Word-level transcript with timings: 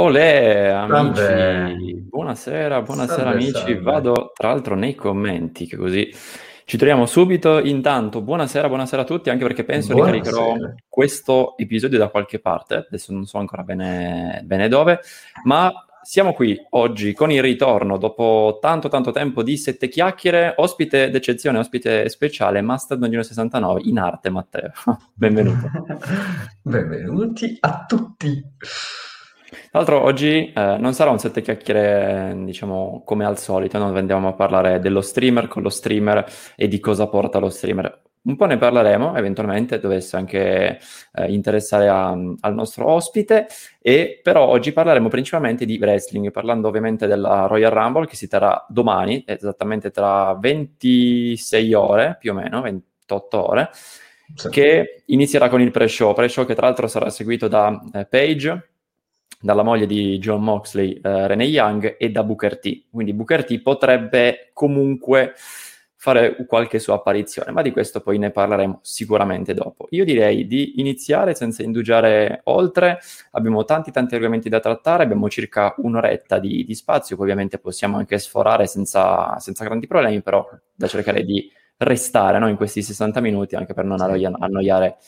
Olè, 0.00 0.68
amici, 0.68 0.92
Vabbè. 0.92 1.76
buonasera, 2.08 2.82
buonasera 2.82 3.16
salve, 3.16 3.32
amici. 3.32 3.50
Salve. 3.52 3.80
Vado 3.80 4.32
tra 4.32 4.50
l'altro 4.50 4.76
nei 4.76 4.94
commenti, 4.94 5.66
che 5.66 5.76
così 5.76 6.08
ci 6.64 6.76
troviamo 6.76 7.04
subito. 7.04 7.58
Intanto, 7.58 8.22
buonasera, 8.22 8.68
buonasera 8.68 9.02
a 9.02 9.04
tutti, 9.04 9.28
anche 9.28 9.44
perché 9.44 9.64
penso 9.64 9.94
buonasera. 9.94 10.22
ricaricherò 10.22 10.74
questo 10.88 11.56
episodio 11.56 11.98
da 11.98 12.10
qualche 12.10 12.38
parte, 12.38 12.86
adesso 12.86 13.12
non 13.12 13.26
so 13.26 13.38
ancora 13.38 13.64
bene, 13.64 14.40
bene 14.44 14.68
dove, 14.68 15.00
ma 15.42 15.72
siamo 16.00 16.32
qui 16.32 16.56
oggi 16.70 17.12
con 17.12 17.32
il 17.32 17.42
ritorno, 17.42 17.98
dopo 17.98 18.58
tanto 18.60 18.86
tanto 18.86 19.10
tempo 19.10 19.42
di 19.42 19.56
sette 19.56 19.88
chiacchiere, 19.88 20.54
ospite 20.58 21.10
d'eccezione, 21.10 21.58
ospite 21.58 22.08
speciale, 22.08 22.60
Mastodon 22.60 23.20
69 23.20 23.80
in 23.82 23.98
arte, 23.98 24.30
Matteo. 24.30 24.70
Benvenuto. 25.12 25.68
Benvenuti 26.62 27.56
a 27.58 27.84
tutti. 27.84 28.44
Tra 29.70 29.80
l'altro 29.80 30.02
oggi 30.02 30.50
eh, 30.50 30.76
non 30.78 30.94
sarà 30.94 31.10
un 31.10 31.18
sette 31.18 31.42
chiacchiere, 31.42 32.34
diciamo, 32.44 33.02
come 33.04 33.26
al 33.26 33.38
solito, 33.38 33.76
non 33.76 33.94
andiamo 33.94 34.28
a 34.28 34.32
parlare 34.32 34.80
dello 34.80 35.02
streamer 35.02 35.46
con 35.46 35.62
lo 35.62 35.68
streamer 35.68 36.24
e 36.56 36.68
di 36.68 36.80
cosa 36.80 37.06
porta 37.06 37.38
lo 37.38 37.50
streamer. 37.50 38.02
Un 38.20 38.36
po' 38.36 38.46
ne 38.46 38.56
parleremo, 38.56 39.14
eventualmente 39.14 39.78
dovesse 39.78 40.16
anche 40.16 40.78
eh, 41.12 41.32
interessare 41.32 41.88
a, 41.88 42.10
al 42.10 42.54
nostro 42.54 42.90
ospite, 42.90 43.46
e 43.80 44.20
però 44.22 44.46
oggi 44.46 44.72
parleremo 44.72 45.08
principalmente 45.08 45.66
di 45.66 45.78
wrestling, 45.78 46.30
parlando 46.30 46.68
ovviamente 46.68 47.06
della 47.06 47.46
Royal 47.46 47.70
Rumble 47.70 48.06
che 48.06 48.16
si 48.16 48.26
terrà 48.26 48.64
domani, 48.70 49.22
esattamente 49.26 49.90
tra 49.90 50.34
26 50.34 51.74
ore, 51.74 52.16
più 52.18 52.32
o 52.32 52.34
meno, 52.34 52.62
28 52.62 53.48
ore, 53.50 53.70
sì. 54.34 54.48
che 54.48 55.02
inizierà 55.06 55.48
con 55.50 55.60
il 55.60 55.70
pre-show, 55.70 56.14
pre-show 56.14 56.46
che 56.46 56.54
tra 56.54 56.66
l'altro 56.66 56.86
sarà 56.86 57.10
seguito 57.10 57.48
da 57.48 57.78
eh, 57.92 58.06
Page, 58.06 58.68
dalla 59.40 59.62
moglie 59.62 59.86
di 59.86 60.18
John 60.18 60.42
Moxley, 60.42 61.00
eh, 61.02 61.26
Renee 61.26 61.46
Young, 61.46 61.96
e 61.98 62.10
da 62.10 62.24
Booker 62.24 62.58
T. 62.58 62.84
Quindi 62.90 63.12
Booker 63.12 63.44
T 63.44 63.60
potrebbe 63.60 64.50
comunque 64.52 65.34
fare 66.00 66.46
qualche 66.46 66.78
sua 66.78 66.94
apparizione, 66.94 67.50
ma 67.50 67.60
di 67.60 67.72
questo 67.72 68.00
poi 68.00 68.18
ne 68.18 68.30
parleremo 68.30 68.78
sicuramente 68.82 69.52
dopo. 69.52 69.88
Io 69.90 70.04
direi 70.04 70.46
di 70.46 70.80
iniziare 70.80 71.34
senza 71.34 71.64
indugiare 71.64 72.40
oltre, 72.44 73.00
abbiamo 73.32 73.64
tanti 73.64 73.90
tanti 73.90 74.14
argomenti 74.14 74.48
da 74.48 74.60
trattare, 74.60 75.02
abbiamo 75.02 75.28
circa 75.28 75.74
un'oretta 75.78 76.38
di, 76.38 76.64
di 76.64 76.74
spazio, 76.76 77.16
poi 77.16 77.24
ovviamente 77.26 77.58
possiamo 77.58 77.96
anche 77.96 78.18
sforare 78.18 78.68
senza, 78.68 79.38
senza, 79.40 79.64
grandi 79.64 79.88
problemi, 79.88 80.22
però 80.22 80.48
da 80.72 80.86
cercare 80.86 81.24
di 81.24 81.50
restare 81.78 82.38
no, 82.38 82.48
in 82.48 82.56
questi 82.56 82.80
60 82.80 83.20
minuti 83.20 83.56
anche 83.56 83.74
per 83.74 83.84
non 83.84 84.00
annoiare 84.00 84.98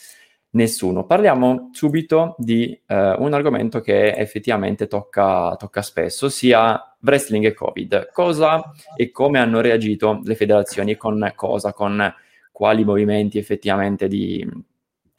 nessuno. 0.50 1.04
Parliamo 1.04 1.70
subito 1.72 2.34
di 2.38 2.78
eh, 2.86 3.14
un 3.18 3.32
argomento 3.32 3.80
che 3.80 4.12
effettivamente 4.12 4.86
tocca, 4.86 5.54
tocca, 5.56 5.82
spesso, 5.82 6.28
sia 6.28 6.96
wrestling 7.00 7.44
e 7.44 7.54
Covid. 7.54 8.10
Cosa 8.12 8.72
e 8.96 9.10
come 9.10 9.38
hanno 9.38 9.60
reagito 9.60 10.20
le 10.24 10.34
federazioni, 10.34 10.96
con 10.96 11.32
cosa, 11.34 11.72
con 11.72 12.14
quali 12.50 12.84
movimenti 12.84 13.38
effettivamente 13.38 14.08
di, 14.08 14.46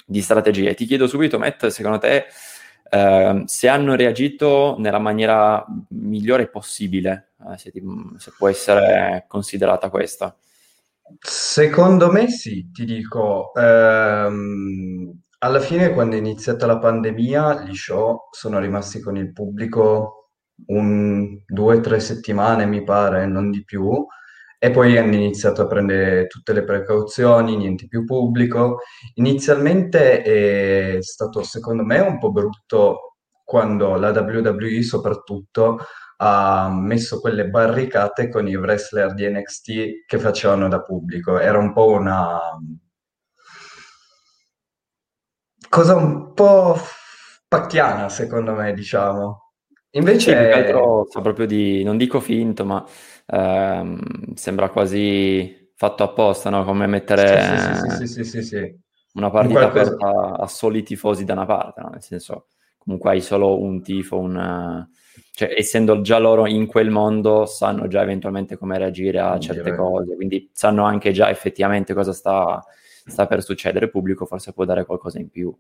di 0.06 0.22
strategie. 0.22 0.74
Ti 0.74 0.86
chiedo 0.86 1.08
subito, 1.08 1.40
Matt, 1.40 1.68
secondo 1.68 1.98
te 1.98 2.26
eh, 2.90 3.44
se 3.46 3.68
hanno 3.68 3.96
reagito 3.96 4.76
nella 4.78 5.00
maniera 5.00 5.66
migliore 5.90 6.48
possibile, 6.48 7.32
eh, 7.50 7.58
se, 7.58 7.72
ti, 7.72 7.82
se 8.18 8.34
può 8.38 8.50
essere 8.50 9.26
considerata 9.28 9.90
questa. 9.90 10.36
Secondo 11.20 12.12
me 12.12 12.30
sì, 12.30 12.70
ti 12.72 12.86
dico, 12.86 13.54
ehm, 13.54 15.12
alla 15.40 15.60
fine 15.60 15.94
quando 15.94 16.16
è 16.16 16.20
iniziata 16.20 16.66
la 16.66 16.78
pandemia 16.80 17.64
gli 17.64 17.76
show 17.76 18.28
sono 18.32 18.60
rimasti 18.60 19.00
con 19.02 19.18
il 19.18 19.32
pubblico 19.32 20.30
un, 20.68 21.42
due, 21.46 21.80
tre 21.80 22.00
settimane, 22.00 22.66
mi 22.66 22.84
pare, 22.84 23.26
non 23.26 23.50
di 23.50 23.64
più, 23.64 24.06
e 24.60 24.70
poi 24.72 24.98
hanno 24.98 25.16
iniziato 25.16 25.64
a 25.64 25.68
prendere 25.68 26.28
tutte 26.28 26.54
le 26.54 26.64
precauzioni, 26.64 27.56
niente 27.58 27.88
più 27.88 28.06
pubblico. 28.06 28.80
Inizialmente 29.16 30.22
è 30.22 30.98
stato, 31.02 31.42
secondo 31.44 31.84
me, 31.84 32.00
un 32.00 32.20
po' 32.20 32.32
brutto 32.32 33.16
quando 33.44 33.96
la 33.96 34.12
WWE 34.12 34.82
soprattutto 34.84 35.80
ha 36.24 36.70
messo 36.70 37.20
quelle 37.20 37.48
barricate 37.50 38.30
con 38.30 38.48
i 38.48 38.56
wrestler 38.56 39.16
di 39.16 39.28
NXT 39.28 40.06
che 40.06 40.20
facevano 40.20 40.68
da 40.68 40.82
pubblico. 40.82 41.40
Era 41.40 41.58
un 41.58 41.74
po' 41.74 41.90
una 41.90 42.40
cosa 45.68 45.96
un 45.96 46.34
po' 46.34 46.78
pacchiana, 47.48 48.08
secondo 48.10 48.54
me, 48.54 48.72
diciamo. 48.76 49.54
Invece... 49.92 50.54
Sì, 50.54 50.60
altro 50.60 51.08
sa 51.10 51.22
proprio 51.22 51.48
di, 51.48 51.84
non 51.84 51.98
dico 51.98 52.20
finto, 52.20 52.66
ma 52.66 52.86
ehm, 53.26 54.36
sembra 54.36 54.70
quasi 54.70 55.72
fatto 55.76 56.04
apposta, 56.04 56.52
no? 56.52 56.64
Come 56.64 56.86
mettere 56.86 57.98
sì, 57.98 58.06
sì, 58.06 58.24
sì, 58.24 58.44
sì, 58.44 58.80
una 59.14 59.32
partita 59.32 59.66
aperta 59.66 60.38
a 60.38 60.46
soli 60.46 60.84
tifosi 60.84 61.26
da 61.26 61.34
una 61.34 61.48
parte, 61.48 61.82
no? 61.82 61.90
Nel 61.90 62.04
senso, 62.04 62.46
comunque 62.78 63.10
hai 63.10 63.22
solo 63.22 63.60
un 63.60 63.82
tifo, 63.82 64.20
un... 64.20 64.88
Cioè, 65.34 65.54
essendo 65.58 66.02
già 66.02 66.18
loro 66.20 66.46
in 66.48 66.66
quel 66.68 66.90
mondo, 66.90 67.46
sanno 67.46 67.88
già 67.88 68.02
eventualmente 68.02 68.58
come 68.58 68.78
reagire 68.78 69.20
a 69.20 69.40
certe 69.40 69.76
cose, 69.76 70.16
quindi 70.16 70.50
sanno 70.54 70.84
anche 70.84 71.12
già 71.12 71.30
effettivamente 71.30 71.94
cosa 71.94 72.14
sta, 72.14 72.64
sta 73.06 73.28
per 73.28 73.44
succedere. 73.44 73.86
Il 73.86 73.92
pubblico 73.92 74.26
forse 74.26 74.54
può 74.54 74.66
dare 74.66 74.86
qualcosa 74.86 75.20
in 75.20 75.30
più. 75.30 75.56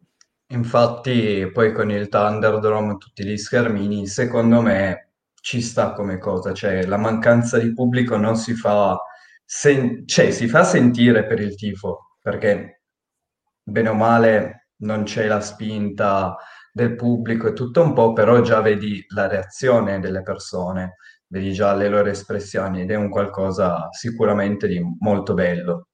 Infatti, 0.47 1.49
poi 1.51 1.71
con 1.73 1.89
il 1.91 2.09
Thunderdome, 2.09 2.97
tutti 2.97 3.23
gli 3.23 3.37
schermini, 3.37 4.05
secondo 4.05 4.61
me 4.61 5.11
ci 5.41 5.61
sta 5.61 5.93
come 5.93 6.17
cosa, 6.17 6.53
cioè 6.53 6.85
la 6.85 6.97
mancanza 6.97 7.57
di 7.57 7.73
pubblico 7.73 8.17
non 8.17 8.35
si 8.35 8.53
fa, 8.53 9.01
sen- 9.45 10.05
cioè 10.05 10.31
si 10.31 10.47
fa 10.47 10.63
sentire 10.63 11.25
per 11.25 11.39
il 11.39 11.55
tifo, 11.55 12.17
perché 12.21 12.81
bene 13.63 13.89
o 13.89 13.93
male 13.93 14.69
non 14.77 15.03
c'è 15.03 15.27
la 15.27 15.39
spinta 15.39 16.35
del 16.71 16.95
pubblico 16.95 17.47
e 17.47 17.53
tutto 17.53 17.81
un 17.81 17.93
po', 17.93 18.13
però 18.13 18.41
già 18.41 18.61
vedi 18.61 19.03
la 19.13 19.27
reazione 19.27 19.99
delle 19.99 20.21
persone, 20.21 20.95
vedi 21.27 21.51
già 21.53 21.73
le 21.73 21.89
loro 21.89 22.09
espressioni 22.09 22.81
ed 22.81 22.91
è 22.91 22.95
un 22.95 23.09
qualcosa 23.09 23.89
sicuramente 23.91 24.67
di 24.67 24.81
molto 24.99 25.33
bello. 25.33 25.87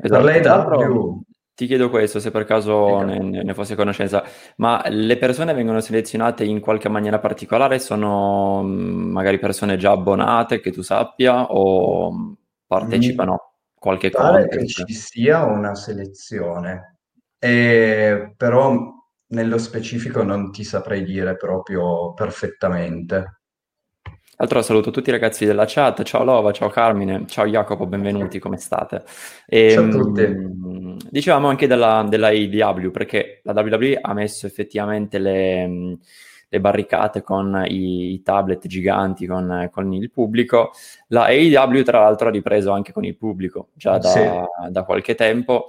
Esatto. 0.00 0.24
Per 0.24 0.44
l'AW 0.44 1.22
ti 1.54 1.66
chiedo 1.66 1.90
questo, 1.90 2.18
se 2.18 2.30
per 2.30 2.44
caso 2.44 3.02
ne, 3.02 3.18
ne 3.20 3.54
fossi 3.54 3.74
a 3.74 3.76
conoscenza, 3.76 4.24
ma 4.56 4.82
le 4.88 5.18
persone 5.18 5.52
vengono 5.52 5.80
selezionate 5.80 6.44
in 6.44 6.60
qualche 6.60 6.88
maniera 6.88 7.18
particolare? 7.18 7.78
Sono 7.78 8.62
mm, 8.64 9.10
magari 9.12 9.38
persone 9.38 9.76
già 9.76 9.92
abbonate 9.92 10.60
che 10.60 10.72
tu 10.72 10.82
sappia 10.82 11.52
o 11.52 12.36
partecipano 12.66 13.32
mm, 13.32 13.76
qualche 13.78 14.10
cosa? 14.10 14.46
che 14.48 14.66
ci 14.66 14.92
sia 14.94 15.44
una 15.44 15.74
selezione, 15.74 16.96
e, 17.38 18.34
però 18.36 19.01
nello 19.32 19.58
specifico 19.58 20.22
non 20.22 20.52
ti 20.52 20.64
saprei 20.64 21.04
dire 21.04 21.36
proprio 21.36 22.12
perfettamente. 22.14 23.38
Altro 24.36 24.62
saluto 24.62 24.90
tutti 24.90 25.08
i 25.10 25.12
ragazzi 25.12 25.44
della 25.44 25.66
chat, 25.66 26.02
ciao 26.02 26.24
Lova, 26.24 26.52
ciao 26.52 26.68
Carmine, 26.68 27.26
ciao 27.26 27.46
Jacopo, 27.46 27.86
benvenuti, 27.86 28.38
come 28.38 28.56
state? 28.56 29.04
E, 29.46 29.70
ciao 29.70 29.84
a 29.84 29.88
tutti. 29.88 30.26
Mh, 30.26 30.96
dicevamo 31.10 31.48
anche 31.48 31.66
della, 31.66 32.04
della 32.08 32.28
AEW, 32.28 32.90
perché 32.90 33.40
la 33.44 33.52
WWE 33.52 33.98
ha 34.00 34.12
messo 34.14 34.46
effettivamente 34.46 35.18
le, 35.18 35.98
le 36.48 36.60
barricate 36.60 37.22
con 37.22 37.62
i, 37.68 38.14
i 38.14 38.22
tablet 38.22 38.66
giganti, 38.66 39.26
con, 39.26 39.68
con, 39.70 39.92
il 39.92 40.10
pubblico. 40.10 40.72
La 41.08 41.26
AEW 41.26 41.82
tra 41.82 42.00
l'altro 42.00 42.28
ha 42.28 42.32
ripreso 42.32 42.72
anche 42.72 42.92
con 42.92 43.04
il 43.04 43.16
pubblico, 43.16 43.68
già 43.74 43.98
da, 43.98 44.08
sì. 44.08 44.28
da 44.70 44.82
qualche 44.82 45.14
tempo. 45.14 45.66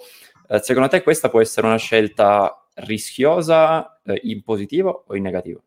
Eh, 0.48 0.60
secondo 0.60 0.88
te 0.90 1.04
questa 1.04 1.30
può 1.30 1.42
essere 1.42 1.68
una 1.68 1.78
scelta 1.78 2.63
rischiosa 2.76 4.00
eh, 4.04 4.20
in 4.24 4.44
positivo 4.44 5.06
o 5.08 5.16
in 5.16 5.24
negativo? 5.24 5.64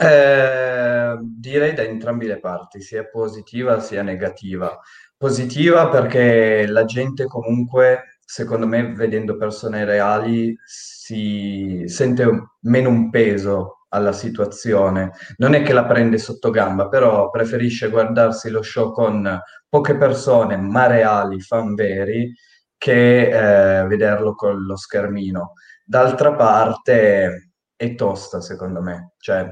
Eh, 0.00 1.18
direi 1.20 1.74
da 1.74 1.82
entrambe 1.82 2.26
le 2.26 2.38
parti, 2.38 2.80
sia 2.80 3.04
positiva 3.04 3.80
sia 3.80 4.02
negativa. 4.02 4.78
Positiva 5.16 5.88
perché 5.88 6.66
la 6.66 6.84
gente 6.84 7.24
comunque, 7.24 8.18
secondo 8.24 8.66
me, 8.66 8.92
vedendo 8.94 9.36
persone 9.36 9.84
reali, 9.84 10.56
si 10.64 11.82
sente 11.86 12.24
meno 12.60 12.88
un 12.88 13.10
peso 13.10 13.78
alla 13.88 14.12
situazione. 14.12 15.12
Non 15.38 15.54
è 15.54 15.62
che 15.62 15.72
la 15.72 15.84
prende 15.84 16.18
sotto 16.18 16.50
gamba, 16.50 16.88
però 16.88 17.30
preferisce 17.30 17.90
guardarsi 17.90 18.50
lo 18.50 18.62
show 18.62 18.92
con 18.92 19.40
poche 19.68 19.96
persone, 19.96 20.56
ma 20.56 20.86
reali, 20.86 21.40
fan 21.40 21.74
veri, 21.74 22.32
che 22.78 23.80
eh, 23.80 23.86
vederlo 23.86 24.34
con 24.34 24.64
lo 24.64 24.76
schermino. 24.76 25.52
D'altra 25.84 26.34
parte 26.34 27.50
è 27.76 27.94
tosta, 27.94 28.40
secondo 28.40 28.80
me. 28.80 29.12
Cioè, 29.18 29.46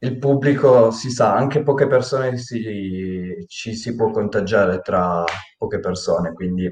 il 0.00 0.18
pubblico 0.18 0.90
si 0.90 1.10
sa, 1.10 1.34
anche 1.34 1.62
poche 1.62 1.86
persone 1.86 2.36
si, 2.38 3.44
ci 3.46 3.74
si 3.74 3.94
può 3.94 4.10
contagiare 4.10 4.80
tra 4.80 5.24
poche 5.56 5.80
persone, 5.80 6.32
quindi 6.32 6.68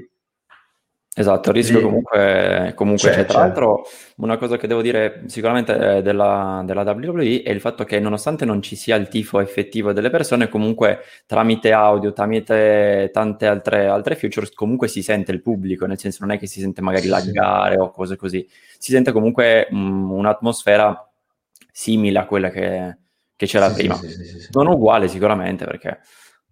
Esatto, 1.17 1.47
il 1.47 1.55
rischio 1.55 1.79
comunque, 1.79 2.73
comunque 2.75 3.09
c'è. 3.09 3.15
c'è. 3.15 3.25
Tra 3.25 3.39
l'altro, 3.39 3.87
una 4.17 4.35
cosa 4.35 4.57
che 4.57 4.67
devo 4.67 4.81
dire 4.81 5.23
sicuramente 5.27 5.73
eh, 5.97 6.01
della, 6.01 6.61
della, 6.65 6.81
WWE 6.81 7.41
è 7.41 7.51
il 7.51 7.61
fatto 7.61 7.85
che 7.85 8.01
nonostante 8.01 8.43
non 8.43 8.61
ci 8.61 8.75
sia 8.75 8.97
il 8.97 9.07
tifo 9.07 9.39
effettivo 9.39 9.93
delle 9.93 10.09
persone, 10.09 10.49
comunque 10.49 10.99
tramite 11.25 11.71
audio, 11.71 12.11
tramite 12.11 13.11
tante 13.13 13.47
altre, 13.47 13.87
altre 13.87 14.15
features, 14.15 14.51
comunque 14.51 14.89
si 14.89 15.01
sente 15.01 15.31
il 15.31 15.41
pubblico, 15.41 15.85
nel 15.85 15.97
senso 15.97 16.17
non 16.25 16.35
è 16.35 16.37
che 16.37 16.47
si 16.47 16.59
sente 16.59 16.81
magari 16.81 17.03
sì, 17.03 17.09
laggare 17.09 17.75
sì. 17.75 17.79
o 17.79 17.91
cose 17.91 18.17
così, 18.17 18.45
si 18.77 18.91
sente 18.91 19.13
comunque 19.13 19.69
mh, 19.71 20.11
un'atmosfera 20.11 21.09
simile 21.71 22.19
a 22.19 22.25
quella 22.25 22.49
che, 22.49 22.97
che 23.37 23.45
c'era 23.45 23.69
sì, 23.69 23.75
prima. 23.75 23.97
Non 24.51 24.67
uguale 24.67 25.07
sicuramente 25.07 25.63
perché 25.63 25.99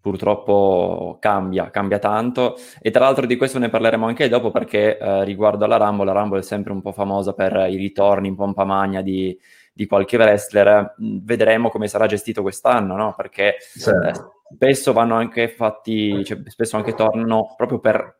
purtroppo 0.04 1.16
cambia, 1.22 1.70
cambia 1.72 1.98
tanto 1.98 2.58
e 2.82 2.92
tra 2.92 3.06
l'altro 3.06 3.26
di 3.26 3.38
questo 3.38 3.58
ne 3.58 3.70
parleremo 3.70 4.06
anche 4.06 4.28
dopo 4.28 4.52
perché 4.52 4.98
eh, 4.98 5.24
riguardo 5.24 5.64
alla 5.64 5.78
Rumble, 5.78 6.04
la 6.04 6.12
Rumble 6.12 6.40
è 6.40 6.44
sempre 6.44 6.74
un 6.74 6.82
po' 6.82 6.92
famosa 6.92 7.32
per 7.32 7.68
i 7.70 7.78
ritorni 7.78 8.28
in 8.28 8.36
pompa 8.36 8.66
magna 8.66 9.02
di, 9.02 9.40
di 9.72 9.86
qualche 9.86 10.18
wrestler, 10.18 10.96
vedremo 10.98 11.70
come 11.70 11.88
sarà 11.88 12.06
gestito 12.06 12.42
quest'anno, 12.42 12.98
no? 12.98 13.14
perché 13.16 13.56
certo. 13.80 14.08
eh, 14.10 14.56
spesso 14.56 14.92
vanno 14.92 15.16
anche 15.16 15.48
fatti, 15.48 16.22
cioè, 16.26 16.38
spesso 16.48 16.76
anche 16.76 16.96
tornano 16.96 17.54
proprio 17.56 17.80
per 17.80 18.20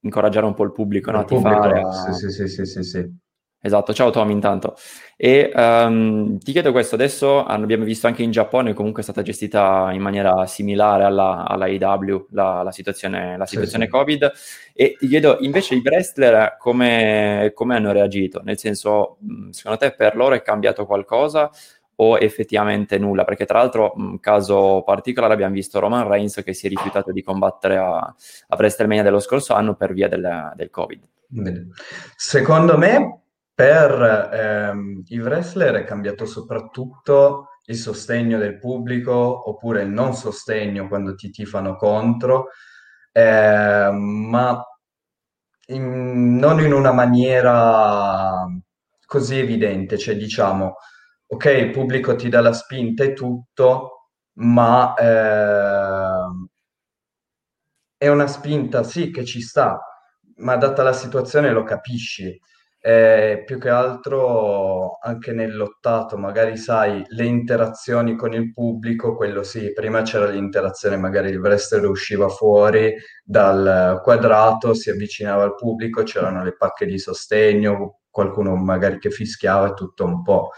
incoraggiare 0.00 0.46
un 0.46 0.54
po' 0.54 0.64
il 0.64 0.72
pubblico, 0.72 1.12
no? 1.12 1.20
a 1.20 1.24
tifare. 1.24 1.82
A... 1.82 2.12
Sì, 2.14 2.30
sì, 2.30 2.48
sì, 2.48 2.66
sì, 2.66 2.82
sì. 2.82 3.16
Esatto, 3.64 3.94
ciao 3.94 4.10
Tom 4.10 4.28
intanto. 4.30 4.74
E 5.16 5.52
um, 5.54 6.36
ti 6.38 6.50
chiedo 6.50 6.72
questo, 6.72 6.96
adesso 6.96 7.44
abbiamo 7.44 7.84
visto 7.84 8.08
anche 8.08 8.24
in 8.24 8.32
Giappone 8.32 8.74
comunque 8.74 9.02
è 9.02 9.04
stata 9.04 9.22
gestita 9.22 9.90
in 9.92 10.02
maniera 10.02 10.46
similare 10.46 11.04
alla, 11.04 11.46
alla 11.46 11.66
AEW 11.66 12.26
la, 12.30 12.62
la, 12.64 12.72
situazione, 12.72 13.36
la 13.36 13.46
situazione 13.46 13.84
sì, 13.84 13.90
Covid 13.90 14.32
e 14.72 14.96
ti 14.98 15.06
chiedo 15.06 15.36
invece 15.42 15.76
i 15.76 15.82
wrestler 15.84 16.56
come, 16.58 17.52
come, 17.54 17.76
hanno 17.76 17.92
reagito, 17.92 18.40
nel 18.42 18.58
senso 18.58 19.18
secondo 19.50 19.78
te 19.78 19.94
per 19.94 20.16
loro 20.16 20.34
è 20.34 20.42
cambiato 20.42 20.84
qualcosa 20.84 21.48
o 21.94 22.18
effettivamente 22.18 22.98
nulla? 22.98 23.22
Perché 23.22 23.44
tra 23.44 23.58
l'altro, 23.58 23.92
un 23.94 24.18
caso 24.18 24.82
particolare, 24.84 25.34
abbiamo 25.34 25.54
visto 25.54 25.78
Roman 25.78 26.08
Reigns 26.08 26.42
che 26.44 26.52
si 26.52 26.66
è 26.66 26.68
rifiutato 26.68 27.12
di 27.12 27.22
combattere 27.22 27.76
a, 27.76 27.96
a 27.98 28.56
WrestleMania 28.56 29.04
dello 29.04 29.20
scorso 29.20 29.54
anno 29.54 29.76
per 29.76 29.92
via 29.92 30.08
del, 30.08 30.52
del 30.56 30.70
Covid. 30.70 31.00
Secondo 32.16 32.76
me 32.76 33.21
per 33.62 34.28
ehm, 34.32 35.04
i 35.06 35.20
wrestler 35.20 35.76
è 35.76 35.84
cambiato 35.84 36.26
soprattutto 36.26 37.50
il 37.66 37.76
sostegno 37.76 38.36
del 38.36 38.58
pubblico 38.58 39.48
oppure 39.48 39.82
il 39.82 39.88
non 39.88 40.14
sostegno 40.14 40.88
quando 40.88 41.14
ti 41.14 41.30
tifano 41.30 41.76
contro, 41.76 42.48
eh, 43.12 43.88
ma 43.92 44.60
in, 45.68 46.36
non 46.38 46.60
in 46.60 46.72
una 46.72 46.90
maniera 46.92 48.44
così 49.06 49.38
evidente, 49.38 49.96
cioè 49.96 50.16
diciamo, 50.16 50.74
ok, 51.28 51.44
il 51.44 51.70
pubblico 51.70 52.16
ti 52.16 52.28
dà 52.28 52.40
la 52.40 52.52
spinta 52.52 53.04
e 53.04 53.12
tutto, 53.12 54.08
ma 54.38 54.92
eh, 54.94 56.48
è 57.96 58.08
una 58.08 58.26
spinta, 58.26 58.82
sì, 58.82 59.12
che 59.12 59.24
ci 59.24 59.40
sta, 59.40 59.78
ma 60.38 60.56
data 60.56 60.82
la 60.82 60.92
situazione 60.92 61.52
lo 61.52 61.62
capisci. 61.62 62.36
Eh, 62.84 63.44
più 63.46 63.60
che 63.60 63.68
altro 63.68 64.98
anche 65.00 65.30
nell'ottato, 65.32 66.18
magari 66.18 66.56
sai, 66.56 67.04
le 67.10 67.24
interazioni 67.24 68.16
con 68.16 68.32
il 68.32 68.50
pubblico, 68.50 69.14
quello 69.14 69.44
sì, 69.44 69.72
prima 69.72 70.02
c'era 70.02 70.26
l'interazione, 70.26 70.96
magari 70.96 71.30
il 71.30 71.38
wrestler 71.38 71.86
usciva 71.86 72.28
fuori 72.28 72.92
dal 73.22 74.00
quadrato, 74.02 74.74
si 74.74 74.90
avvicinava 74.90 75.44
al 75.44 75.54
pubblico, 75.54 76.02
c'erano 76.02 76.42
le 76.42 76.56
pacche 76.56 76.84
di 76.84 76.98
sostegno, 76.98 78.00
qualcuno 78.10 78.56
magari 78.56 78.98
che 78.98 79.10
fischiava 79.10 79.68
e 79.68 79.74
tutto 79.74 80.04
un 80.04 80.22
po'. 80.22 80.50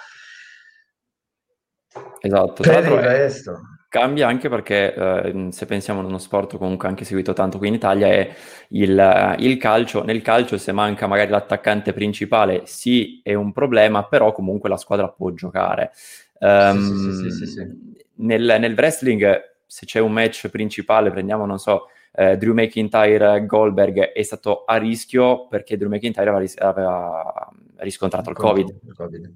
Esatto, 2.21 2.63
per 2.63 2.85
il 2.87 3.01
resto 3.01 3.61
Cambia 3.95 4.27
anche 4.27 4.49
perché 4.49 4.93
eh, 4.93 5.47
se 5.53 5.67
pensiamo 5.67 6.01
a 6.01 6.05
uno 6.05 6.19
sport 6.19 6.57
comunque 6.57 6.89
anche 6.89 7.05
seguito 7.05 7.33
tanto 7.33 7.59
qui 7.59 7.69
in 7.69 7.75
Italia 7.75 8.09
è 8.09 8.35
il, 8.71 9.37
il, 9.39 9.57
calcio. 9.57 10.03
Nel 10.03 10.21
calcio 10.21 10.59
se 10.59 10.73
manca 10.73 11.07
magari 11.07 11.31
l'attaccante 11.31 11.93
principale 11.93 12.63
sì 12.65 13.21
è 13.23 13.35
un 13.35 13.53
problema, 13.53 14.03
però 14.03 14.33
comunque 14.33 14.69
la 14.69 14.79
squadra 14.79 15.09
può 15.09 15.31
giocare. 15.31 15.93
Um, 16.41 17.23
sì, 17.23 17.31
sì, 17.31 17.47
sì, 17.47 17.69
nel, 18.17 18.57
nel, 18.59 18.75
wrestling 18.75 19.41
se 19.65 19.87
c'è 19.87 20.01
un 20.01 20.11
match 20.11 20.49
principale, 20.49 21.13
prendiamo 21.13 21.47
non 21.47 21.61
so, 21.61 21.87
eh, 22.17 22.37
Drew 22.37 22.53
McIntyre 22.53 23.47
Goldberg 23.47 24.11
è 24.11 24.23
stato 24.25 24.65
a 24.65 24.75
rischio 24.75 25.47
perché 25.47 25.77
Drew 25.77 25.89
McIntyre 25.89 26.31
aveva, 26.31 26.41
ris- 26.41 26.59
aveva 26.59 27.49
riscontrato 27.77 28.31
il 28.31 28.35
COVID. 28.35 28.69
il 28.87 28.93
COVID. 28.93 29.35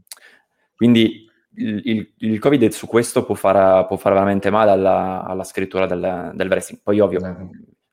Quindi 0.75 1.28
il, 1.59 2.13
il, 2.19 2.39
Covid 2.39 2.69
su 2.71 2.87
questo 2.87 3.25
può 3.25 3.35
fare, 3.35 3.87
può 3.87 3.97
fare 3.97 4.15
veramente 4.15 4.51
male 4.51 4.71
alla, 4.71 5.25
alla 5.25 5.45
scrittura 5.45 5.87
del, 5.87 6.33
del, 6.35 6.49
wrestling. 6.49 6.83
Poi, 6.83 7.01
ovvio, 7.01 7.21
mm. 7.21 7.49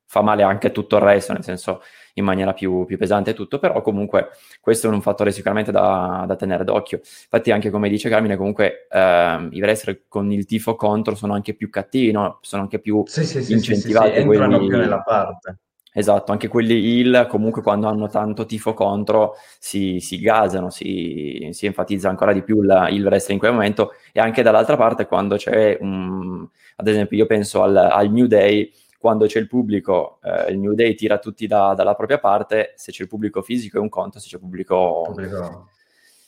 fa 0.06 0.22
male 0.22 0.44
anche 0.44 0.72
tutto 0.72 0.98
il 0.98 1.02
resto, 1.02 1.34
nel 1.34 1.44
senso 1.44 1.82
in 2.18 2.24
maniera 2.24 2.54
più, 2.54 2.86
più, 2.86 2.98
pesante 2.98 3.32
e 3.32 3.34
tutto, 3.34 3.60
però 3.60 3.82
comunque 3.82 4.30
questo 4.62 4.88
è 4.88 4.92
un 4.92 5.02
fattore 5.02 5.32
sicuramente 5.32 5.72
da, 5.72 6.24
da 6.28 6.36
tenere 6.36 6.64
d'occhio. 6.64 7.00
Infatti, 7.00 7.52
anche 7.52 7.70
come 7.70 7.90
dice 7.90 8.10
Carmine, 8.10 8.38
comunque 8.38 8.88
eh, 8.90 9.48
i 9.52 9.62
wrestler 9.62 10.04
con 10.08 10.32
il 10.32 10.46
tifo 10.46 10.76
contro 10.76 11.16
sono 11.16 11.34
anche 11.34 11.54
più 11.54 11.70
cattivi, 11.70 12.12
no? 12.12 12.40
sono 12.42 12.62
anche 12.62 12.80
più 12.80 13.04
sì, 13.06 13.26
sì, 13.26 13.44
sì, 13.44 13.54
incentivati. 13.54 14.12
Sì, 14.12 14.18
entrano 14.20 14.58
quelli... 14.58 14.68
più 14.70 14.78
nella 14.78 15.02
parte. 15.02 15.60
Esatto, 15.98 16.34
anche 16.34 16.50
quelli 16.50 16.98
il 16.98 17.26
comunque 17.30 17.62
quando 17.62 17.88
hanno 17.88 18.10
tanto 18.10 18.46
tifo 18.46 18.74
contro 18.74 19.36
si, 19.60 20.02
si 20.02 20.20
gasano, 20.20 20.70
si, 20.70 21.48
si, 21.54 21.66
enfatizza 21.68 22.10
ancora 22.10 22.34
di 22.34 22.44
più 22.44 22.62
la, 22.62 22.90
il 22.90 23.06
wrestling 23.06 23.40
in 23.42 23.48
quel 23.48 23.54
momento 23.54 23.94
e 24.12 24.20
anche 24.20 24.42
dall'altra 24.42 24.76
parte 24.76 25.06
quando 25.06 25.38
c'è 25.38 25.78
un, 25.80 26.46
ad 26.76 26.88
esempio 26.90 27.16
io 27.16 27.26
penso 27.26 27.64
al, 27.64 27.78
al 27.78 28.12
New 28.12 28.26
Day, 28.26 28.70
quando 29.00 29.26
c'è 29.26 29.40
il 29.40 29.48
pubblico, 29.48 30.20
eh, 30.22 30.52
il 30.52 30.60
New 30.60 30.74
Day 30.74 30.96
tira 30.96 31.18
tutti 31.18 31.48
da, 31.48 31.74
dalla 31.74 31.96
propria 31.96 32.20
parte, 32.20 32.74
se 32.76 32.92
c'è 32.92 33.04
il 33.04 33.08
pubblico 33.08 33.42
fisico 33.42 33.78
è 33.78 33.80
un 33.80 33.88
conto, 33.88 34.20
se 34.20 34.28
c'è 34.28 34.36
il 34.36 34.42
pubblico, 34.42 35.02
pubblico. 35.06 35.70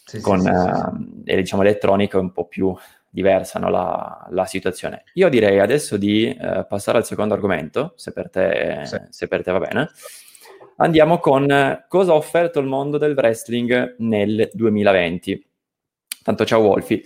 Sì, 0.06 0.22
con 0.22 0.40
sì, 0.40 0.46
sì, 0.46 1.30
eh, 1.30 1.36
diciamo 1.36 1.64
elettronico 1.64 2.18
è 2.18 2.22
un 2.22 2.32
po' 2.32 2.46
più 2.46 2.74
diversa 3.10 3.60
no, 3.60 3.70
la, 3.70 4.28
la, 4.30 4.46
situazione. 4.46 5.04
Io 5.14 5.30
direi 5.30 5.60
adesso 5.60 5.98
di 5.98 6.28
eh, 6.28 6.66
passare 6.68 6.98
al 6.98 7.06
secondo 7.06 7.34
argomento, 7.34 7.94
se 7.96 8.12
per, 8.12 8.30
te, 8.30 8.82
sì. 8.86 8.98
se 9.10 9.28
per 9.28 9.44
te 9.44 9.52
va 9.52 9.60
bene. 9.60 9.90
Andiamo 10.78 11.18
con 11.18 11.86
cosa 11.88 12.12
ha 12.12 12.16
offerto 12.16 12.60
il 12.60 12.68
mondo 12.68 12.98
del 12.98 13.16
wrestling 13.16 13.96
nel 14.00 14.50
2020. 14.54 15.48
Tanto 16.24 16.46
ciao 16.46 16.62
Wolfi. 16.62 17.04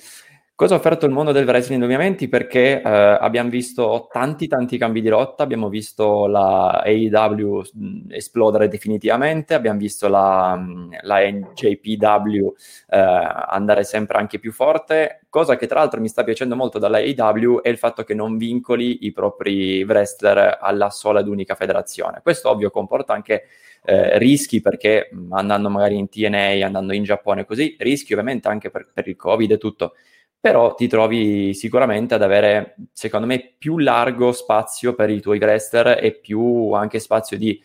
Cosa 0.62 0.76
ha 0.76 0.78
offerto 0.78 1.08
il 1.08 1.12
mondo 1.12 1.32
del 1.32 1.48
wrestling 1.48 1.82
ovviamente? 1.82 2.30
Perché 2.30 2.84
eh, 2.84 2.88
abbiamo 2.88 3.50
visto 3.50 4.08
tanti 4.12 4.48
tanti 4.48 4.78
cambi 4.78 5.02
di 5.02 5.10
rotta, 5.10 5.42
abbiamo 5.42 5.70
visto 5.70 6.28
la 6.28 6.84
AEW 6.86 7.64
esplodere 8.10 8.68
definitivamente, 8.68 9.56
abbiamo 9.56 9.80
visto 9.80 10.08
la, 10.08 10.64
la 11.02 11.20
NJPW 11.20 12.54
eh, 12.90 13.00
andare 13.00 13.84
sempre 13.84 14.20
anche 14.20 14.38
più 14.38 14.52
forte, 14.52 15.21
cosa 15.32 15.56
che 15.56 15.66
tra 15.66 15.80
l'altro 15.80 16.02
mi 16.02 16.10
sta 16.10 16.26
piacendo 16.26 16.58
molto 16.58 16.78
dalla 16.78 16.98
AEW 16.98 17.62
è 17.62 17.70
il 17.70 17.78
fatto 17.78 18.04
che 18.04 18.14
non 18.14 18.38
vincoli 18.38 19.06
i 19.06 19.14
propri 19.14 19.82
wrestler 19.84 20.58
alla 20.62 20.90
sola 20.90 21.22
ed 21.22 21.28
unica 21.28 21.56
federazione. 21.56 22.20
Questo 22.22 22.50
ovvio 22.50 22.70
comporta 22.70 23.14
anche 23.14 23.46
eh, 23.84 24.18
rischi 24.20 24.60
perché 24.60 25.10
andando 25.30 25.70
magari 25.70 25.98
in 25.98 26.10
TNA, 26.10 26.66
andando 26.66 26.94
in 26.94 27.04
Giappone 27.04 27.46
così, 27.46 27.78
rischi 27.80 28.12
ovviamente 28.12 28.50
anche 28.50 28.70
per, 28.70 28.90
per 28.94 29.08
il 29.08 29.16
Covid 29.16 29.52
e 29.52 29.58
tutto 29.58 29.94
però 30.42 30.74
ti 30.74 30.88
trovi 30.88 31.54
sicuramente 31.54 32.16
ad 32.16 32.24
avere, 32.24 32.76
secondo 32.94 33.28
me, 33.28 33.54
più 33.60 33.78
largo 33.78 34.32
spazio 34.32 34.96
per 34.96 35.12
i 35.12 35.22
tuoi 35.22 35.38
wrestler 35.38 36.04
e 36.04 36.14
più 36.14 36.72
anche 36.74 36.98
spazio 36.98 37.38
di 37.38 37.64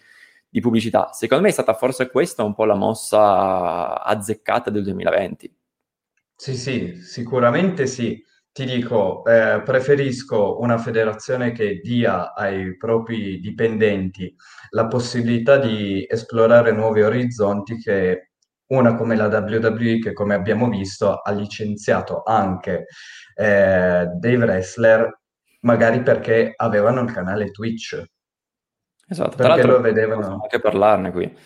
pubblicità. 0.61 1.11
Secondo 1.13 1.45
me 1.45 1.49
è 1.49 1.53
stata 1.53 1.73
forse 1.73 2.11
questa 2.11 2.43
un 2.43 2.55
po' 2.55 2.67
la 2.67 2.75
mossa 2.75 4.03
azzeccata 4.05 4.69
del 4.69 4.83
2020. 4.85 5.56
Sì, 6.37 6.55
sì, 6.55 6.97
sicuramente 7.03 7.87
sì. 7.87 8.23
Ti 8.53 8.65
dico, 8.65 9.25
eh, 9.27 9.61
preferisco 9.63 10.61
una 10.61 10.79
federazione 10.79 11.53
che 11.53 11.81
dia 11.83 12.33
ai 12.35 12.77
propri 12.77 13.39
dipendenti 13.39 14.35
la 14.71 14.87
possibilità 14.87 15.59
di 15.59 16.07
esplorare 16.09 16.73
nuovi 16.73 17.03
orizzonti 17.03 17.77
che 17.77 18.31
una 18.69 18.95
come 18.95 19.15
la 19.15 19.27
WWE 19.27 19.99
che 19.99 20.13
come 20.13 20.35
abbiamo 20.35 20.69
visto 20.69 21.21
ha 21.21 21.31
licenziato 21.33 22.23
anche 22.23 22.87
eh, 23.35 24.07
dei 24.19 24.37
wrestler 24.37 25.21
magari 25.61 26.03
perché 26.03 26.53
avevano 26.57 27.03
il 27.03 27.13
canale 27.13 27.51
Twitch. 27.51 28.03
Esatto, 29.09 29.37
perché 29.37 29.63
lo 29.63 29.81
vedevano. 29.81 30.41
anche 30.43 30.61
parlarne 30.61 31.13
qui. 31.13 31.37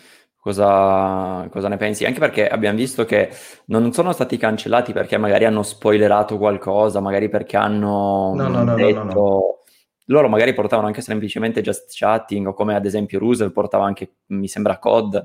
Cosa, 0.43 1.47
cosa, 1.51 1.67
ne 1.67 1.77
pensi? 1.77 2.03
Anche 2.03 2.19
perché 2.19 2.47
abbiamo 2.47 2.75
visto 2.75 3.05
che 3.05 3.29
non 3.65 3.93
sono 3.93 4.11
stati 4.11 4.37
cancellati 4.37 4.91
perché 4.91 5.15
magari 5.17 5.45
hanno 5.45 5.61
spoilerato 5.61 6.39
qualcosa, 6.39 6.99
magari 6.99 7.29
perché 7.29 7.57
hanno 7.57 8.33
no, 8.35 8.47
no, 8.47 8.63
no, 8.63 8.73
detto... 8.73 9.59
loro 10.05 10.29
magari 10.29 10.55
portavano 10.55 10.87
anche 10.87 11.01
semplicemente 11.01 11.61
just 11.61 11.95
chatting 11.95 12.47
o 12.47 12.53
come 12.55 12.73
ad 12.73 12.87
esempio 12.87 13.19
Roosevelt 13.19 13.53
portava 13.53 13.85
anche, 13.85 14.15
mi 14.29 14.47
sembra, 14.47 14.79
COD. 14.79 15.23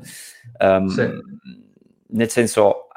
Um, 0.59 0.87
sì. 0.89 1.09
Nel 2.09 2.29
senso, 2.29 2.89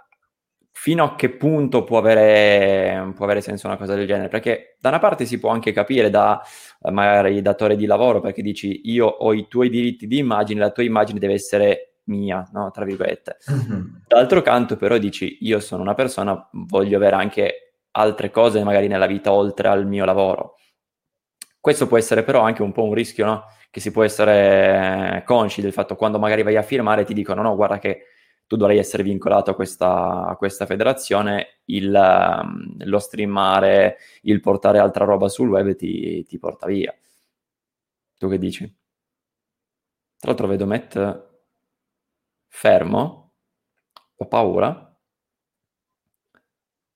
fino 0.73 1.05
a 1.05 1.15
che 1.15 1.29
punto 1.29 1.85
può 1.85 1.99
avere, 1.99 3.13
può 3.15 3.23
avere, 3.23 3.39
senso 3.39 3.67
una 3.67 3.77
cosa 3.77 3.95
del 3.95 4.05
genere? 4.05 4.27
Perché 4.27 4.75
da 4.81 4.89
una 4.89 4.99
parte 4.99 5.25
si 5.25 5.39
può 5.39 5.51
anche 5.51 5.71
capire 5.71 6.09
da 6.09 6.41
magari 6.91 7.41
datore 7.41 7.77
di 7.77 7.85
lavoro, 7.85 8.19
perché 8.19 8.41
dici 8.41 8.81
io 8.83 9.05
ho 9.05 9.33
i 9.33 9.47
tuoi 9.47 9.69
diritti 9.69 10.05
di 10.05 10.17
immagine, 10.17 10.59
la 10.59 10.71
tua 10.71 10.83
immagine 10.83 11.19
deve 11.19 11.33
essere 11.33 11.88
mia, 12.10 12.48
no? 12.51 12.72
tra 12.72 12.84
virgolette. 12.84 13.38
Mm-hmm. 13.51 13.86
D'altro 14.08 14.42
canto 14.42 14.75
però 14.75 14.98
dici 14.98 15.38
io 15.42 15.60
sono 15.60 15.82
una 15.82 15.94
persona, 15.94 16.50
voglio 16.51 16.98
avere 16.98 17.16
anche 17.16 17.75
altre 17.92 18.30
cose 18.30 18.63
magari 18.63 18.88
nella 18.88 19.08
vita 19.08 19.32
oltre 19.32 19.68
al 19.70 19.88
mio 19.88 20.04
lavoro. 20.04 20.56
Questo 21.60 21.88
può 21.88 21.98
essere 21.98 22.24
però 22.24 22.42
anche 22.42 22.62
un 22.62 22.72
po' 22.72 22.84
un 22.84 22.94
rischio, 22.94 23.25
no? 23.25 23.44
Che 23.70 23.80
si 23.80 23.92
può 23.92 24.04
essere 24.04 25.24
consci 25.25 25.62
del 25.62 25.74
fatto 25.74 25.96
quando 25.96 26.18
magari 26.20 26.44
vai 26.44 26.56
a 26.56 26.62
firmare 26.63 27.06
ti 27.06 27.13
dicono 27.13 27.42
no, 27.42 27.56
guarda 27.56 27.78
che 27.78 28.06
tu 28.48 28.56
dovrai 28.56 28.80
essere 28.80 29.04
vincolato 29.04 29.51
a 29.51 29.56
questa, 29.56 30.25
a 30.25 30.36
questa 30.36 30.66
federazione, 30.66 31.60
il, 31.66 31.94
um, 31.94 32.78
lo 32.86 32.98
streamare, 32.98 33.98
il 34.24 34.39
portare 34.39 34.80
altra 34.80 35.06
roba 35.06 35.30
sul 35.30 35.50
web 35.50 35.75
ti, 35.75 36.24
ti 36.24 36.39
porta 36.39 36.66
via. 36.66 36.92
Tu 38.18 38.28
che 38.28 38.38
dici? 38.39 38.66
Tra 40.18 40.32
l'altro 40.32 40.48
vedo 40.48 40.66
Matt 40.66 41.28
fermo, 42.50 43.34
ho 44.18 44.27
paura. 44.27 44.86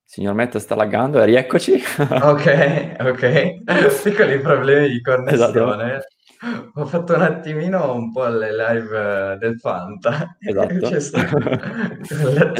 Signor 0.04 0.34
Matt 0.36 0.58
sta 0.58 0.76
laggando 0.76 1.22
e 1.22 1.26
rieccoci. 1.26 1.74
ok, 2.22 2.96
ok. 3.00 3.64
Piccoli 4.04 4.40
problemi 4.40 4.90
di 4.90 5.02
connessione. 5.02 5.96
Esatto. 5.96 6.12
Ho 6.76 6.86
fatto 6.86 7.16
un 7.16 7.22
attimino 7.22 7.94
un 7.96 8.12
po' 8.12 8.26
alle 8.26 8.52
live 8.52 9.38
del 9.40 9.58
Fanta. 9.60 10.36
Esatto. 12.04 12.60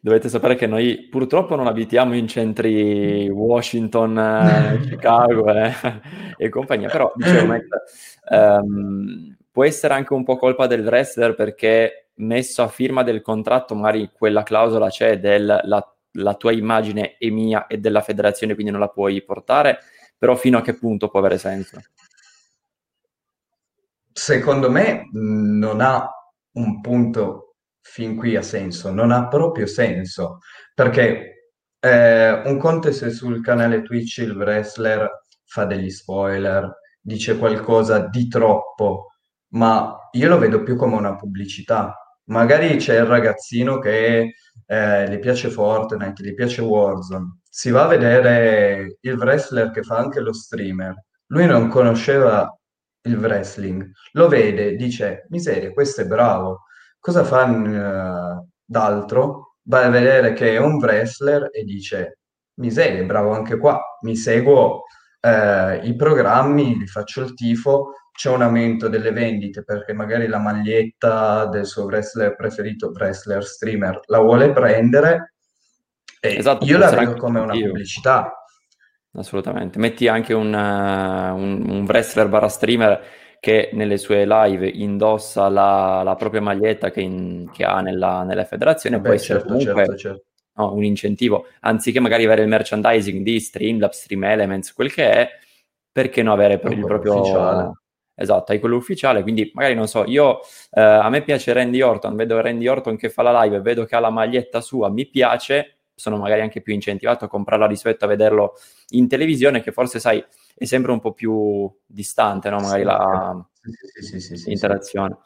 Dovete 0.00 0.28
sapere 0.28 0.56
che 0.56 0.66
noi 0.66 1.08
purtroppo 1.08 1.54
non 1.54 1.66
abitiamo 1.66 2.14
in 2.14 2.28
centri 2.28 3.26
Washington, 3.30 4.18
eh, 4.18 4.80
Chicago 4.82 5.50
eh, 5.50 5.72
e 6.36 6.48
compagnia, 6.50 6.90
però 6.90 7.10
dicevo, 7.14 7.46
Matt, 7.46 7.64
um, 8.30 9.37
può 9.58 9.66
essere 9.66 9.94
anche 9.94 10.14
un 10.14 10.22
po' 10.22 10.36
colpa 10.36 10.68
del 10.68 10.86
wrestler 10.86 11.34
perché 11.34 12.10
messo 12.18 12.62
a 12.62 12.68
firma 12.68 13.02
del 13.02 13.22
contratto 13.22 13.74
magari 13.74 14.08
quella 14.12 14.44
clausola 14.44 14.88
c'è 14.88 15.18
del 15.18 15.44
la, 15.64 16.34
tua 16.34 16.52
immagine 16.52 17.16
è 17.18 17.28
mia 17.30 17.66
e 17.66 17.78
della 17.78 18.00
federazione 18.00 18.54
quindi 18.54 18.70
non 18.70 18.78
la 18.80 18.88
puoi 18.88 19.20
portare, 19.24 19.80
però 20.16 20.36
fino 20.36 20.58
a 20.58 20.60
che 20.60 20.74
punto 20.74 21.08
può 21.08 21.18
avere 21.18 21.38
senso? 21.38 21.80
Secondo 24.12 24.70
me 24.70 25.08
non 25.10 25.80
ha 25.80 26.08
un 26.52 26.80
punto 26.80 27.56
fin 27.80 28.16
qui 28.16 28.36
a 28.36 28.42
senso, 28.42 28.92
non 28.92 29.10
ha 29.10 29.26
proprio 29.26 29.66
senso, 29.66 30.38
perché 30.72 31.50
eh, 31.80 32.30
un 32.44 32.58
conto 32.58 32.92
se 32.92 33.10
sul 33.10 33.42
canale 33.42 33.82
Twitch 33.82 34.18
il 34.18 34.36
wrestler 34.36 35.24
fa 35.44 35.64
degli 35.64 35.90
spoiler, 35.90 36.72
dice 37.00 37.36
qualcosa 37.36 38.06
di 38.06 38.28
troppo, 38.28 39.08
ma 39.50 40.08
io 40.12 40.28
lo 40.28 40.38
vedo 40.38 40.62
più 40.62 40.76
come 40.76 40.96
una 40.96 41.16
pubblicità. 41.16 41.94
Magari 42.24 42.76
c'è 42.76 42.98
il 42.98 43.06
ragazzino 43.06 43.78
che 43.78 44.34
eh, 44.66 45.10
gli 45.10 45.18
piace 45.18 45.50
Fortnite, 45.50 46.22
gli 46.22 46.34
piace 46.34 46.60
Warzone, 46.60 47.40
si 47.48 47.70
va 47.70 47.84
a 47.84 47.88
vedere 47.88 48.98
il 49.00 49.14
wrestler 49.14 49.70
che 49.70 49.82
fa 49.82 49.96
anche 49.96 50.20
lo 50.20 50.32
streamer. 50.32 50.94
Lui 51.28 51.46
non 51.46 51.68
conosceva 51.68 52.52
il 53.02 53.18
wrestling, 53.18 53.90
lo 54.12 54.28
vede, 54.28 54.76
dice, 54.76 55.26
miseria, 55.30 55.72
questo 55.72 56.02
è 56.02 56.06
bravo. 56.06 56.64
Cosa 56.98 57.24
fa 57.24 57.44
uh, 57.44 58.46
d'altro? 58.64 59.56
Va 59.62 59.84
a 59.84 59.88
vedere 59.88 60.32
che 60.34 60.54
è 60.54 60.58
un 60.58 60.74
wrestler 60.76 61.48
e 61.52 61.64
dice, 61.64 62.18
miseria, 62.54 63.04
bravo 63.04 63.32
anche 63.32 63.56
qua, 63.58 63.80
mi 64.02 64.16
seguo 64.16 64.82
uh, 65.20 65.84
i 65.84 65.94
programmi, 65.96 66.76
gli 66.76 66.86
faccio 66.86 67.22
il 67.22 67.34
tifo, 67.34 67.92
c'è 68.18 68.30
un 68.30 68.42
aumento 68.42 68.88
delle 68.88 69.12
vendite 69.12 69.62
perché 69.62 69.92
magari 69.92 70.26
la 70.26 70.40
maglietta 70.40 71.46
del 71.46 71.64
suo 71.66 71.84
wrestler 71.84 72.34
preferito, 72.34 72.88
wrestler, 72.88 73.44
streamer, 73.44 74.00
la 74.06 74.18
vuole 74.18 74.50
prendere 74.50 75.34
e 76.20 76.34
esatto, 76.34 76.64
io 76.64 76.78
la 76.78 76.90
vedo 76.90 77.14
come 77.14 77.38
una 77.38 77.52
pubblicità. 77.52 78.32
Assolutamente. 79.12 79.78
Metti 79.78 80.08
anche 80.08 80.34
un, 80.34 80.52
uh, 80.52 81.36
un, 81.36 81.64
un 81.70 81.84
wrestler 81.86 82.26
barra 82.26 82.48
streamer 82.48 83.00
che 83.38 83.70
nelle 83.74 83.98
sue 83.98 84.26
live 84.26 84.66
indossa 84.66 85.48
la, 85.48 86.02
la 86.02 86.16
propria 86.16 86.40
maglietta 86.40 86.90
che, 86.90 87.02
in, 87.02 87.48
che 87.52 87.62
ha 87.62 87.80
nella, 87.80 88.24
nella 88.24 88.44
federazione, 88.44 88.96
Beh, 88.96 89.02
può 89.02 89.12
essere 89.12 89.38
certo, 89.38 89.54
comunque 89.54 89.84
certo, 89.84 89.96
certo. 89.96 90.24
No, 90.54 90.72
un 90.74 90.82
incentivo, 90.82 91.46
anziché 91.60 92.00
magari 92.00 92.24
avere 92.24 92.42
il 92.42 92.48
merchandising 92.48 93.22
di 93.22 93.38
Streamlabs, 93.38 94.02
Stream 94.02 94.24
Elements, 94.24 94.72
quel 94.72 94.92
che 94.92 95.08
è, 95.08 95.28
perché 95.92 96.24
non 96.24 96.32
avere 96.32 96.58
per 96.58 96.72
il 96.72 96.84
proprio... 96.84 97.20
Ufficiale. 97.20 97.72
Esatto, 98.20 98.50
hai 98.50 98.58
quello 98.58 98.74
ufficiale, 98.74 99.22
quindi 99.22 99.48
magari 99.54 99.76
non 99.76 99.86
so, 99.86 100.04
io 100.04 100.40
eh, 100.72 100.80
a 100.80 101.08
me 101.08 101.22
piace 101.22 101.52
Randy 101.52 101.80
Orton, 101.80 102.16
vedo 102.16 102.40
Randy 102.40 102.66
Orton 102.66 102.96
che 102.96 103.10
fa 103.10 103.22
la 103.22 103.42
live, 103.42 103.60
vedo 103.60 103.84
che 103.84 103.94
ha 103.94 104.00
la 104.00 104.10
maglietta 104.10 104.60
sua, 104.60 104.90
mi 104.90 105.06
piace, 105.06 105.76
sono 105.94 106.16
magari 106.16 106.40
anche 106.40 106.60
più 106.60 106.74
incentivato 106.74 107.24
a 107.24 107.28
comprarla 107.28 107.68
rispetto 107.68 108.04
a 108.04 108.08
vederlo 108.08 108.54
in 108.88 109.06
televisione, 109.06 109.62
che 109.62 109.70
forse 109.70 110.00
sai 110.00 110.24
è 110.56 110.64
sempre 110.64 110.90
un 110.90 110.98
po' 110.98 111.12
più 111.12 111.72
distante, 111.86 112.50
no? 112.50 112.58
magari 112.58 112.80
sì, 112.80 112.86
la 112.86 113.46
sì, 114.18 114.36
sì, 114.36 114.50
interazione. 114.50 115.18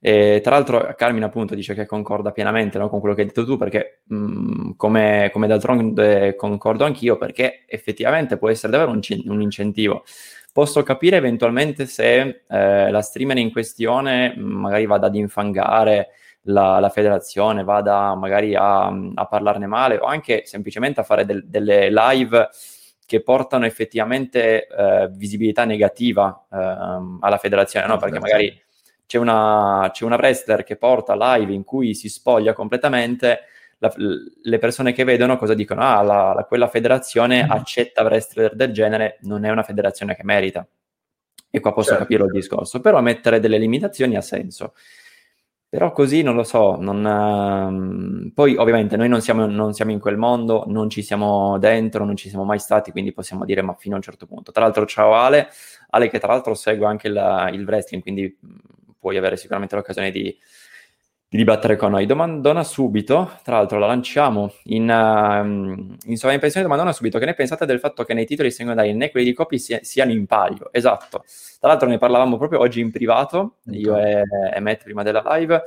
E, 0.00 0.40
tra 0.40 0.52
l'altro 0.52 0.94
Carmine 0.96 1.24
appunto 1.24 1.56
dice 1.56 1.74
che 1.74 1.86
concorda 1.86 2.30
pienamente 2.30 2.78
no, 2.78 2.88
con 2.88 3.00
quello 3.00 3.16
che 3.16 3.22
hai 3.22 3.26
detto 3.26 3.44
tu, 3.44 3.56
perché 3.56 4.02
mh, 4.04 4.16
mm, 4.16 4.70
come, 4.76 5.30
come 5.32 5.48
d'altronde 5.48 6.36
concordo 6.36 6.84
anch'io, 6.84 7.16
perché 7.16 7.64
effettivamente 7.66 8.38
può 8.38 8.48
essere 8.48 8.70
davvero 8.70 8.92
un, 8.92 9.00
un 9.24 9.40
incentivo. 9.40 10.04
Posso 10.58 10.82
capire 10.82 11.14
eventualmente 11.14 11.86
se 11.86 12.42
eh, 12.48 12.90
la 12.90 13.00
streamer 13.00 13.38
in 13.38 13.52
questione 13.52 14.34
magari 14.36 14.86
vada 14.86 15.06
ad 15.06 15.14
infangare 15.14 16.08
la, 16.46 16.80
la 16.80 16.88
federazione, 16.88 17.62
vada 17.62 18.16
magari 18.16 18.56
a, 18.56 18.86
a, 18.86 19.26
parlarne 19.26 19.68
male 19.68 19.98
o 19.98 20.06
anche 20.06 20.42
semplicemente 20.46 20.98
a 20.98 21.04
fare 21.04 21.24
del, 21.24 21.46
delle 21.46 21.92
live 21.92 22.48
che 23.06 23.22
portano 23.22 23.66
effettivamente 23.66 24.66
eh, 24.66 25.08
visibilità 25.12 25.64
negativa 25.64 26.46
eh, 26.50 26.56
alla 26.56 27.38
federazione, 27.38 27.86
no? 27.86 27.96
Perché 27.98 28.18
magari 28.18 28.60
c'è 29.06 29.18
una, 29.18 29.88
c'è 29.92 30.04
una 30.04 30.16
wrestler 30.16 30.64
che 30.64 30.74
porta 30.74 31.36
live 31.36 31.52
in 31.52 31.62
cui 31.62 31.94
si 31.94 32.08
spoglia 32.08 32.52
completamente, 32.52 33.42
la, 33.78 33.92
le 33.96 34.58
persone 34.58 34.92
che 34.92 35.04
vedono 35.04 35.36
cosa 35.36 35.54
dicono? 35.54 35.82
Ah, 35.82 36.02
la, 36.02 36.32
la, 36.34 36.44
quella 36.44 36.68
federazione 36.68 37.44
mm. 37.44 37.50
accetta 37.50 38.02
wrestler 38.02 38.54
del 38.54 38.72
genere, 38.72 39.18
non 39.22 39.44
è 39.44 39.50
una 39.50 39.62
federazione 39.62 40.14
che 40.16 40.24
merita. 40.24 40.66
E 41.50 41.60
qua 41.60 41.72
posso 41.72 41.90
certo. 41.90 42.02
capire 42.02 42.24
il 42.24 42.32
discorso, 42.32 42.80
però 42.80 43.00
mettere 43.00 43.40
delle 43.40 43.58
limitazioni 43.58 44.16
ha 44.16 44.20
senso. 44.20 44.74
Però 45.70 45.92
così 45.92 46.22
non 46.22 46.34
lo 46.34 46.44
so, 46.44 46.76
non, 46.80 47.04
uh, 47.04 48.32
poi 48.32 48.56
ovviamente 48.56 48.96
noi 48.96 49.08
non 49.08 49.20
siamo, 49.20 49.44
non 49.46 49.74
siamo, 49.74 49.90
in 49.92 49.98
quel 49.98 50.16
mondo, 50.16 50.64
non 50.66 50.88
ci 50.88 51.02
siamo 51.02 51.58
dentro, 51.58 52.06
non 52.06 52.16
ci 52.16 52.30
siamo 52.30 52.44
mai 52.44 52.58
stati, 52.58 52.90
quindi 52.90 53.12
possiamo 53.12 53.44
dire 53.44 53.60
ma 53.60 53.74
fino 53.74 53.94
a 53.94 53.98
un 53.98 54.02
certo 54.02 54.26
punto. 54.26 54.50
Tra 54.50 54.62
l'altro 54.62 54.86
ciao 54.86 55.14
Ale, 55.14 55.48
Ale 55.90 56.08
che 56.08 56.18
tra 56.18 56.32
l'altro 56.32 56.54
segue 56.54 56.86
anche 56.86 57.08
il, 57.08 57.50
il 57.52 57.64
wrestling, 57.64 58.02
quindi 58.02 58.34
puoi 58.98 59.18
avere 59.18 59.36
sicuramente 59.36 59.74
l'occasione 59.74 60.10
di, 60.10 60.34
di 61.30 61.36
dibattere 61.36 61.76
con 61.76 61.90
noi. 61.90 62.06
Domandona 62.06 62.64
subito, 62.64 63.38
tra 63.44 63.56
l'altro 63.56 63.78
la 63.78 63.86
lanciamo 63.86 64.50
in, 64.64 64.88
uh, 64.88 65.98
in 66.08 66.16
sovraimpressione, 66.16 66.64
domandona 66.64 66.92
subito, 66.92 67.18
che 67.18 67.26
ne 67.26 67.34
pensate 67.34 67.66
del 67.66 67.80
fatto 67.80 68.04
che 68.04 68.14
nei 68.14 68.24
titoli 68.24 68.50
secondari 68.50 68.94
né 68.94 69.10
quelli 69.10 69.26
di 69.26 69.34
copy 69.34 69.58
sia, 69.58 69.78
siano 69.82 70.10
in 70.12 70.26
palio? 70.26 70.70
Esatto. 70.72 71.24
Tra 71.60 71.68
l'altro 71.68 71.86
ne 71.86 71.98
parlavamo 71.98 72.38
proprio 72.38 72.60
oggi 72.60 72.80
in 72.80 72.90
privato, 72.90 73.56
io 73.66 73.98
e, 73.98 74.22
e 74.54 74.60
Matt 74.60 74.84
prima 74.84 75.02
della 75.02 75.22
live, 75.36 75.62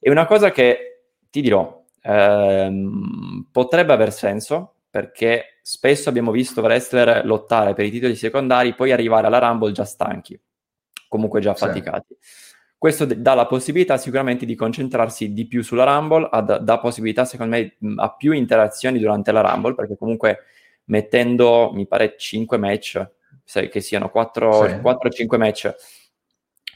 è 0.00 0.10
una 0.10 0.26
cosa 0.26 0.50
che 0.50 1.02
ti 1.30 1.42
dirò, 1.42 1.80
ehm, 2.02 3.46
potrebbe 3.52 3.92
aver 3.92 4.12
senso, 4.12 4.74
perché 4.90 5.58
spesso 5.62 6.08
abbiamo 6.08 6.32
visto 6.32 6.60
wrestler 6.60 7.24
lottare 7.24 7.72
per 7.72 7.84
i 7.84 7.90
titoli 7.90 8.16
secondari, 8.16 8.74
poi 8.74 8.90
arrivare 8.90 9.28
alla 9.28 9.38
Rumble 9.38 9.70
già 9.70 9.84
stanchi, 9.84 10.40
comunque 11.08 11.40
già 11.40 11.52
affaticati. 11.52 12.16
Sì 12.18 12.46
questo 12.78 13.04
dà 13.04 13.34
la 13.34 13.46
possibilità 13.46 13.96
sicuramente 13.96 14.46
di 14.46 14.54
concentrarsi 14.54 15.32
di 15.32 15.46
più 15.48 15.62
sulla 15.62 15.82
Rumble, 15.82 16.28
dà, 16.44 16.58
dà 16.58 16.78
possibilità 16.78 17.24
secondo 17.24 17.56
me 17.56 17.76
a 17.96 18.14
più 18.14 18.30
interazioni 18.30 19.00
durante 19.00 19.32
la 19.32 19.40
Rumble, 19.40 19.74
perché 19.74 19.96
comunque 19.96 20.44
mettendo, 20.84 21.72
mi 21.74 21.88
pare, 21.88 22.14
5 22.16 22.56
match, 22.56 23.10
che 23.44 23.80
siano 23.80 24.10
4 24.10 24.66
sì. 24.68 25.10
5 25.10 25.38
match 25.38 25.74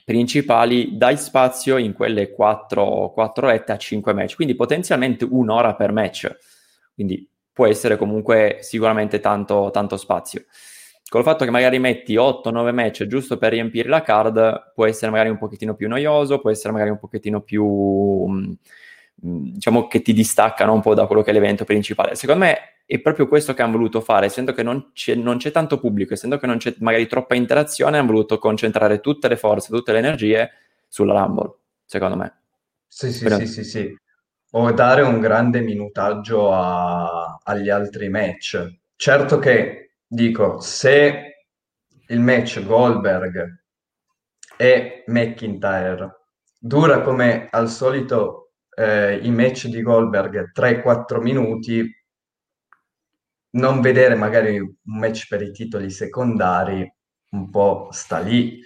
principali, 0.04 0.97
dai 0.97 1.16
spazio 1.16 1.76
in 1.76 1.92
quelle 1.92 2.32
4, 2.32 3.12
4 3.14 3.47
rette 3.47 3.73
a 3.73 3.76
5 3.76 4.12
match, 4.12 4.35
quindi 4.35 4.56
potenzialmente 4.56 5.25
un'ora 5.25 5.76
per 5.76 5.92
match, 5.92 6.37
quindi 6.94 7.28
può 7.52 7.66
essere 7.66 7.97
comunque 7.97 8.59
sicuramente 8.61 9.21
tanto, 9.21 9.71
tanto 9.73 9.97
spazio. 9.97 10.44
Col 11.12 11.25
fatto 11.25 11.45
che 11.45 11.50
magari 11.50 11.78
metti 11.78 12.14
8-9 12.14 12.73
match 12.73 13.04
giusto 13.04 13.37
per 13.37 13.52
riempire 13.52 13.87
la 13.87 14.00
card, 14.00 14.73
può 14.75 14.87
essere 14.87 15.11
magari 15.11 15.28
un 15.28 15.37
pochettino 15.37 15.75
più 15.75 15.87
noioso, 15.87 16.40
può 16.40 16.49
essere 16.49 16.73
magari 16.73 16.88
un 16.88 16.99
pochettino 16.99 17.42
più, 17.42 17.66
mh, 17.66 18.57
diciamo, 19.16 19.88
che 19.88 20.00
ti 20.00 20.14
distaccano 20.14 20.73
un 20.73 20.81
po' 20.81 20.95
da 20.95 21.04
quello 21.04 21.21
che 21.21 21.28
è 21.28 21.35
l'evento 21.35 21.66
principale. 21.66 22.14
Secondo 22.14 22.47
me 22.47 22.59
è 22.87 22.99
proprio 22.99 23.28
questo 23.28 23.52
che 23.52 23.61
hanno 23.61 23.73
voluto 23.73 24.00
fare, 24.00 24.25
essendo 24.25 24.54
che 24.54 24.62
non 24.62 24.92
c'è, 24.95 25.14
non 25.14 25.37
c'è 25.37 25.50
tanto 25.50 25.78
pubblico, 25.78 26.14
essendo 26.14 26.38
che 26.38 26.47
non 26.47 26.57
c'è 26.57 26.76
magari 26.78 27.07
troppa 27.07 27.35
interazione, 27.35 27.99
hanno 27.99 28.07
voluto 28.07 28.38
concentrare 28.38 29.00
tutte 29.00 29.28
le 29.28 29.37
forze, 29.37 29.71
tutte 29.71 29.92
le 29.92 29.99
energie 29.99 30.50
sulla 30.88 31.12
Rumble, 31.12 31.52
secondo 31.85 32.16
me. 32.16 32.37
Sì, 32.88 33.12
sì, 33.12 33.25
Però... 33.25 33.37
sì, 33.37 33.47
sì, 33.47 33.64
sì. 33.64 33.95
O 34.52 34.73
dare 34.73 35.02
un 35.02 35.21
grande 35.21 35.61
minutaggio 35.61 36.50
a, 36.54 37.38
agli 37.42 37.69
altri 37.69 38.09
match. 38.09 38.78
Certo 38.97 39.38
che 39.38 39.83
dico, 40.12 40.61
se 40.61 41.47
il 42.09 42.21
match 42.21 42.62
Goldberg 42.64 43.61
e 44.59 45.04
McIntyre 45.07 46.21
dura 46.59 47.00
come 47.00 47.49
al 47.50 47.71
solito 47.71 48.52
eh, 48.76 49.16
i 49.16 49.31
match 49.31 49.69
di 49.69 49.81
Goldberg 49.81 50.52
3-4 50.52 51.21
minuti, 51.21 51.90
non 53.54 53.81
vedere 53.81 54.14
magari 54.14 54.59
un 54.59 54.75
match 54.83 55.28
per 55.28 55.42
i 55.42 55.50
titoli 55.50 55.90
secondari 55.90 56.90
un 57.31 57.50
po' 57.50 57.88
sta 57.90 58.19
lì. 58.19 58.61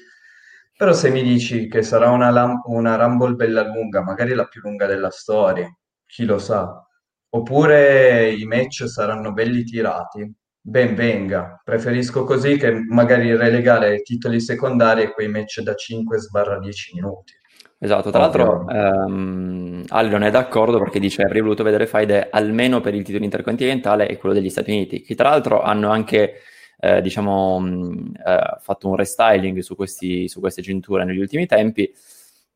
Però 0.77 0.93
se 0.93 1.11
mi 1.11 1.23
dici 1.23 1.69
che 1.69 1.83
sarà 1.83 2.11
una, 2.11 2.61
una 2.65 2.97
Rumble 2.97 3.35
bella 3.35 3.63
lunga, 3.63 4.03
magari 4.03 4.35
la 4.35 4.47
più 4.47 4.61
lunga 4.63 4.87
della 4.87 5.11
storia, 5.11 5.69
chi 6.05 6.25
lo 6.25 6.39
sa. 6.39 6.85
Oppure 7.31 8.33
i 8.33 8.45
match 8.45 8.85
saranno 8.89 9.33
belli 9.33 9.65
tirati, 9.65 10.35
ben 10.67 10.97
venga. 10.97 11.61
Preferisco 11.63 12.25
così 12.25 12.57
che 12.57 12.73
magari 12.73 13.35
relegare 13.37 13.95
i 13.95 14.03
titoli 14.03 14.41
secondari 14.41 15.03
e 15.03 15.13
quei 15.13 15.29
match 15.29 15.61
da 15.61 15.73
5-10 15.73 16.95
minuti. 16.95 17.35
Esatto, 17.79 18.11
tra 18.11 18.21
l'altro 18.21 18.67
ehm, 18.69 19.85
Allion 19.89 20.23
è 20.23 20.31
d'accordo 20.31 20.79
perché 20.79 20.99
dice 20.99 21.23
avrei 21.23 21.43
voluto 21.43 21.63
vedere 21.63 21.87
faide 21.87 22.31
almeno 22.31 22.81
per 22.81 22.95
il 22.95 23.05
titolo 23.05 23.23
intercontinentale 23.23 24.09
e 24.09 24.17
quello 24.17 24.35
degli 24.35 24.49
Stati 24.49 24.71
Uniti, 24.71 25.03
che 25.03 25.15
tra 25.15 25.29
l'altro 25.29 25.61
hanno 25.63 25.91
anche 25.91 26.41
eh, 26.81 27.01
diciamo, 27.01 27.61
mh, 27.61 28.13
eh, 28.27 28.57
fatto 28.61 28.89
un 28.89 28.97
restyling 28.97 29.59
su, 29.61 29.77
questi, 29.77 30.27
su 30.27 30.41
queste 30.41 30.63
cinture 30.63 31.05
negli 31.05 31.21
ultimi 31.21 31.47
tempi 31.47 31.93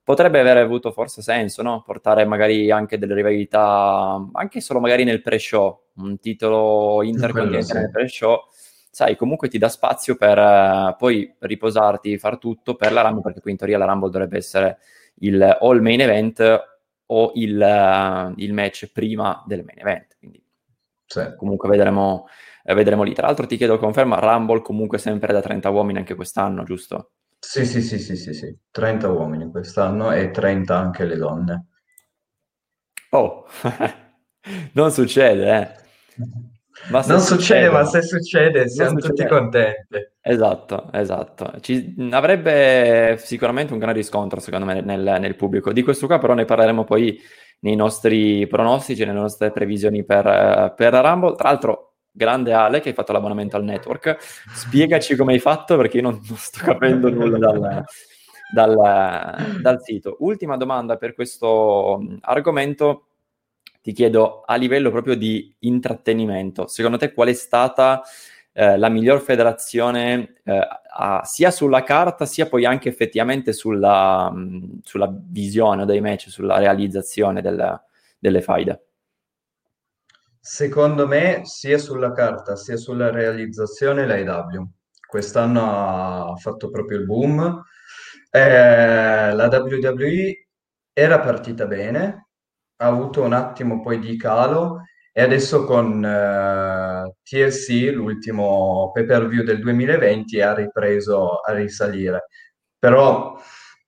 potrebbe 0.02 0.40
aver 0.40 0.56
avuto 0.56 0.92
forse 0.92 1.22
senso, 1.22 1.62
no? 1.62 1.82
Portare 1.84 2.24
magari 2.24 2.70
anche 2.70 2.98
delle 2.98 3.14
rivalità, 3.14 4.28
anche 4.32 4.60
solo 4.60 4.80
magari 4.80 5.04
nel 5.04 5.22
pre-show, 5.22 5.88
un 5.96 6.18
titolo 6.18 7.02
intercontinentale 7.02 7.80
nel 7.80 7.90
pre-show, 7.90 8.40
sai, 8.90 9.16
comunque 9.16 9.48
ti 9.48 9.58
dà 9.58 9.68
spazio 9.68 10.16
per 10.16 10.38
uh, 10.38 10.96
poi 10.96 11.34
riposarti, 11.38 12.18
far 12.18 12.38
tutto 12.38 12.74
per 12.74 12.92
la 12.92 13.02
Rumble, 13.02 13.22
perché 13.22 13.40
qui 13.40 13.52
in 13.52 13.56
teoria 13.56 13.78
la 13.78 13.86
Rumble 13.86 14.10
dovrebbe 14.10 14.36
essere 14.36 14.78
il 15.20 15.42
all 15.60 15.80
main 15.80 16.00
event 16.00 16.68
o 17.06 17.32
il, 17.34 17.56
uh, 17.56 18.32
il 18.36 18.52
match 18.52 18.90
prima 18.92 19.42
del 19.46 19.64
main 19.64 19.78
event, 19.78 20.16
quindi 20.18 20.42
sì. 21.06 21.34
comunque 21.36 21.68
vedremo, 21.68 22.26
eh, 22.64 22.74
vedremo 22.74 23.02
lì. 23.02 23.12
Tra 23.12 23.26
l'altro 23.26 23.46
ti 23.46 23.56
chiedo 23.56 23.78
conferma, 23.78 24.18
Rumble 24.18 24.62
comunque 24.62 24.98
sempre 24.98 25.32
da 25.32 25.40
30 25.40 25.68
uomini 25.70 25.98
anche 25.98 26.14
quest'anno, 26.14 26.64
giusto? 26.64 27.12
Sì, 27.42 27.64
sì, 27.64 27.80
sì, 27.80 27.98
sì, 27.98 28.16
sì, 28.16 28.34
sì, 28.34 28.54
30 28.70 29.08
uomini 29.08 29.50
quest'anno 29.50 30.12
e 30.12 30.30
30 30.30 30.76
anche 30.76 31.06
le 31.06 31.16
donne. 31.16 31.66
Oh, 33.10 33.46
non 34.74 34.92
succede, 34.92 35.58
eh. 35.58 35.78
Ma 36.90 37.00
non 37.06 37.20
succede, 37.20 37.24
succede, 37.24 37.70
ma 37.70 37.84
se 37.84 38.02
succede 38.02 38.68
siamo 38.68 39.00
succede. 39.00 39.14
tutti 39.14 39.26
contenti. 39.26 40.08
Esatto, 40.20 40.90
esatto. 40.92 41.52
Ci, 41.60 41.94
avrebbe 42.10 43.16
sicuramente 43.18 43.72
un 43.72 43.78
gran 43.78 43.94
riscontro, 43.94 44.38
secondo 44.38 44.66
me, 44.66 44.80
nel, 44.82 45.16
nel, 45.18 45.36
pubblico. 45.36 45.72
Di 45.72 45.82
questo 45.82 46.06
qua 46.06 46.18
però 46.18 46.34
ne 46.34 46.44
parleremo 46.44 46.84
poi 46.84 47.18
nei 47.60 47.74
nostri 47.74 48.46
pronostici, 48.46 49.04
nelle 49.04 49.18
nostre 49.18 49.50
previsioni 49.50 50.04
per, 50.04 50.74
per 50.76 50.92
Rumble. 50.94 51.36
Tra 51.36 51.48
l'altro, 51.48 51.89
grande 52.12 52.52
Ale 52.52 52.80
che 52.80 52.88
hai 52.88 52.94
fatto 52.94 53.12
l'abbonamento 53.12 53.56
al 53.56 53.64
network, 53.64 54.16
spiegaci 54.54 55.16
come 55.16 55.32
hai 55.34 55.38
fatto 55.38 55.76
perché 55.76 55.98
io 55.98 56.02
non, 56.02 56.20
non 56.26 56.36
sto 56.36 56.60
capendo 56.64 57.10
nulla 57.10 57.38
dal, 57.38 57.84
dal, 58.52 59.60
dal, 59.60 59.82
sito. 59.82 60.16
Ultima 60.20 60.56
domanda 60.56 60.96
per 60.96 61.14
questo 61.14 62.02
argomento, 62.20 63.06
ti 63.82 63.92
chiedo 63.92 64.42
a 64.44 64.56
livello 64.56 64.90
proprio 64.90 65.14
di 65.14 65.54
intrattenimento, 65.60 66.66
secondo 66.66 66.98
te 66.98 67.12
qual 67.12 67.28
è 67.28 67.32
stata 67.32 68.02
eh, 68.52 68.76
la 68.76 68.88
miglior 68.88 69.20
federazione 69.20 70.34
eh, 70.44 70.68
a, 70.92 71.22
sia 71.24 71.50
sulla 71.50 71.82
carta 71.82 72.26
sia 72.26 72.46
poi 72.46 72.64
anche 72.64 72.88
effettivamente 72.88 73.52
sulla, 73.52 74.30
mh, 74.30 74.80
sulla 74.82 75.08
visione 75.10 75.86
dei 75.86 76.00
match, 76.00 76.28
sulla 76.28 76.58
realizzazione 76.58 77.40
del, 77.40 77.80
delle 78.18 78.42
faide? 78.42 78.84
Secondo 80.42 81.06
me, 81.06 81.42
sia 81.44 81.76
sulla 81.76 82.12
carta 82.12 82.56
sia 82.56 82.76
sulla 82.76 83.10
realizzazione, 83.10 84.06
l'AEW. 84.06 84.66
Quest'anno 85.06 86.30
ha 86.32 86.36
fatto 86.36 86.70
proprio 86.70 86.98
il 86.98 87.04
boom. 87.04 87.62
Eh, 88.30 89.32
la 89.34 89.48
WWE 89.48 90.46
era 90.94 91.20
partita 91.20 91.66
bene, 91.66 92.28
ha 92.76 92.86
avuto 92.86 93.22
un 93.22 93.32
attimo 93.34 93.80
poi 93.82 93.98
di 93.98 94.16
calo 94.16 94.82
e 95.12 95.20
adesso 95.22 95.64
con 95.64 96.02
eh, 96.04 97.14
TLC, 97.22 97.92
l'ultimo 97.92 98.90
pay 98.94 99.04
per 99.04 99.26
view 99.28 99.42
del 99.44 99.60
2020, 99.60 100.40
ha 100.40 100.54
ripreso 100.54 101.40
a 101.40 101.52
risalire. 101.52 102.26
Però 102.78 103.36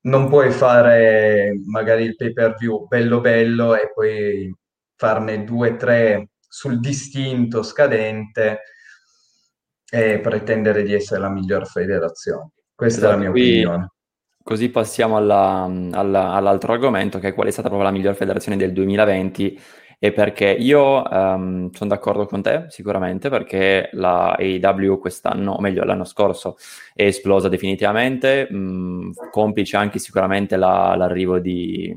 non 0.02 0.28
puoi 0.28 0.50
fare 0.50 1.52
magari 1.66 2.04
il 2.04 2.16
pay 2.16 2.32
per 2.32 2.56
view 2.58 2.86
bello 2.88 3.20
bello 3.20 3.74
e 3.74 3.90
poi 3.94 4.54
farne 4.96 5.44
due 5.44 5.70
o 5.70 5.76
tre 5.76 6.31
sul 6.52 6.80
distinto 6.80 7.62
scadente 7.62 8.60
e 9.90 10.20
pretendere 10.20 10.82
di 10.82 10.92
essere 10.92 11.18
la 11.18 11.30
miglior 11.30 11.66
federazione. 11.66 12.50
Questa 12.74 12.98
esatto, 12.98 13.14
è 13.14 13.16
la 13.16 13.22
esatto, 13.22 13.38
mia 13.38 13.42
qui, 13.42 13.64
opinione. 13.64 13.92
Così 14.42 14.68
passiamo 14.68 15.16
alla, 15.16 15.62
alla, 15.92 16.32
all'altro 16.32 16.74
argomento, 16.74 17.18
che 17.18 17.28
è 17.28 17.34
qual 17.34 17.46
è 17.46 17.50
stata 17.50 17.68
proprio 17.68 17.88
la 17.88 17.96
miglior 17.96 18.14
federazione 18.14 18.58
del 18.58 18.74
2020 18.74 19.60
e 20.04 20.10
perché 20.10 20.50
io 20.50 21.00
um, 21.08 21.70
sono 21.70 21.90
d'accordo 21.90 22.26
con 22.26 22.42
te 22.42 22.64
sicuramente 22.70 23.28
perché 23.28 23.88
la 23.92 24.32
AEW 24.32 24.98
quest'anno, 24.98 25.52
o 25.52 25.60
meglio 25.60 25.84
l'anno 25.84 26.02
scorso, 26.02 26.56
è 26.92 27.04
esplosa 27.04 27.48
definitivamente, 27.48 28.48
mh, 28.50 28.56
mm, 28.56 29.10
complice 29.30 29.76
anche 29.76 30.00
sicuramente 30.00 30.56
la, 30.56 30.96
l'arrivo 30.96 31.38
di, 31.38 31.96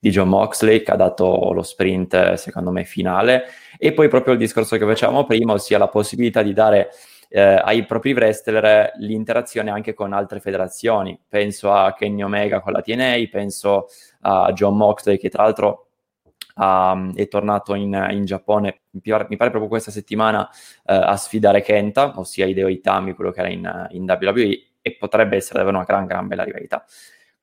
di, 0.00 0.08
John 0.08 0.30
Moxley 0.30 0.80
che 0.82 0.92
ha 0.92 0.96
dato 0.96 1.52
lo 1.52 1.60
sprint 1.60 2.32
secondo 2.34 2.70
me 2.70 2.84
finale 2.84 3.44
e 3.76 3.92
poi 3.92 4.08
proprio 4.08 4.32
il 4.32 4.38
discorso 4.38 4.78
che 4.78 4.86
facevamo 4.86 5.26
prima, 5.26 5.52
ossia 5.52 5.76
la 5.76 5.88
possibilità 5.88 6.40
di 6.40 6.54
dare 6.54 6.88
eh, 7.28 7.60
ai 7.62 7.84
propri 7.84 8.14
wrestler 8.14 8.92
l'interazione 8.96 9.70
anche 9.70 9.92
con 9.92 10.14
altre 10.14 10.40
federazioni. 10.40 11.20
Penso 11.28 11.70
a 11.70 11.92
Kenny 11.92 12.22
Omega 12.22 12.60
con 12.60 12.72
la 12.72 12.80
TNA, 12.80 13.16
penso 13.30 13.88
a 14.22 14.50
John 14.54 14.74
Moxley 14.74 15.18
che 15.18 15.28
tra 15.28 15.42
l'altro 15.42 15.88
um, 16.56 17.14
è 17.14 17.28
tornato 17.28 17.74
in, 17.74 18.08
in 18.10 18.24
Giappone, 18.24 18.82
mi 18.90 19.00
pare, 19.36 19.50
proprio 19.50 19.68
questa 19.68 19.90
settimana, 19.90 20.42
uh, 20.42 20.48
a 20.84 21.16
sfidare 21.16 21.62
Kenta, 21.62 22.18
ossia 22.18 22.46
Hideo 22.46 22.68
Itami, 22.68 23.14
quello 23.14 23.30
che 23.30 23.40
era 23.40 23.48
in, 23.48 23.88
in 23.90 24.04
WWE, 24.04 24.66
e 24.82 24.96
potrebbe 24.98 25.36
essere 25.36 25.58
davvero 25.58 25.76
una 25.76 25.86
gran, 25.86 26.06
gran 26.06 26.26
bella 26.26 26.44
rivalità. 26.44 26.84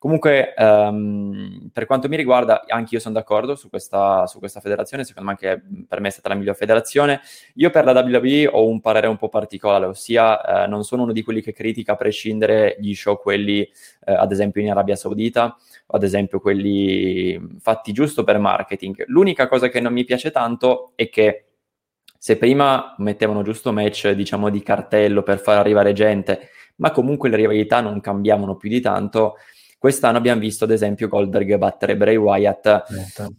Comunque, 0.00 0.54
um, 0.56 1.68
per 1.70 1.84
quanto 1.84 2.08
mi 2.08 2.16
riguarda, 2.16 2.64
anche 2.68 2.94
io 2.94 3.00
sono 3.02 3.12
d'accordo 3.12 3.54
su 3.54 3.68
questa, 3.68 4.26
su 4.26 4.38
questa, 4.38 4.58
federazione, 4.58 5.04
secondo 5.04 5.28
me 5.28 5.36
anche 5.38 5.62
per 5.86 6.00
me 6.00 6.08
è 6.08 6.10
stata 6.10 6.30
la 6.30 6.36
miglior 6.36 6.56
federazione. 6.56 7.20
Io 7.56 7.68
per 7.68 7.84
la 7.84 7.92
WWE 7.92 8.48
ho 8.50 8.66
un 8.66 8.80
parere 8.80 9.08
un 9.08 9.18
po' 9.18 9.28
particolare, 9.28 9.84
ossia 9.84 10.64
eh, 10.64 10.66
non 10.68 10.84
sono 10.84 11.02
uno 11.02 11.12
di 11.12 11.22
quelli 11.22 11.42
che 11.42 11.52
critica 11.52 11.92
a 11.92 11.96
prescindere 11.96 12.76
gli 12.80 12.94
show, 12.94 13.20
quelli 13.20 13.60
eh, 13.60 14.14
ad 14.14 14.32
esempio 14.32 14.62
in 14.62 14.70
Arabia 14.70 14.96
Saudita, 14.96 15.54
ad 15.90 16.02
esempio 16.02 16.40
quelli 16.40 17.40
fatti 17.58 17.92
giusto 17.92 18.24
per 18.24 18.38
marketing. 18.38 19.04
L'unica 19.06 19.48
cosa 19.48 19.68
che 19.68 19.80
non 19.80 19.92
mi 19.92 20.04
piace 20.04 20.30
tanto 20.30 20.92
è 20.94 21.08
che 21.08 21.46
se 22.18 22.36
prima 22.36 22.94
mettevano 22.98 23.42
giusto 23.42 23.72
match, 23.72 24.10
diciamo, 24.10 24.50
di 24.50 24.62
cartello 24.62 25.22
per 25.22 25.38
far 25.38 25.58
arrivare 25.58 25.92
gente, 25.92 26.50
ma 26.76 26.90
comunque 26.90 27.28
le 27.28 27.36
rivalità 27.36 27.80
non 27.80 28.00
cambiavano 28.00 28.56
più 28.56 28.68
di 28.68 28.80
tanto, 28.80 29.36
Quest'anno 29.80 30.18
abbiamo 30.18 30.42
visto, 30.42 30.64
ad 30.64 30.72
esempio, 30.72 31.08
Goldberg 31.08 31.56
battere 31.56 31.96
Bray 31.96 32.16
Wyatt, 32.16 32.84
certo. 32.86 33.32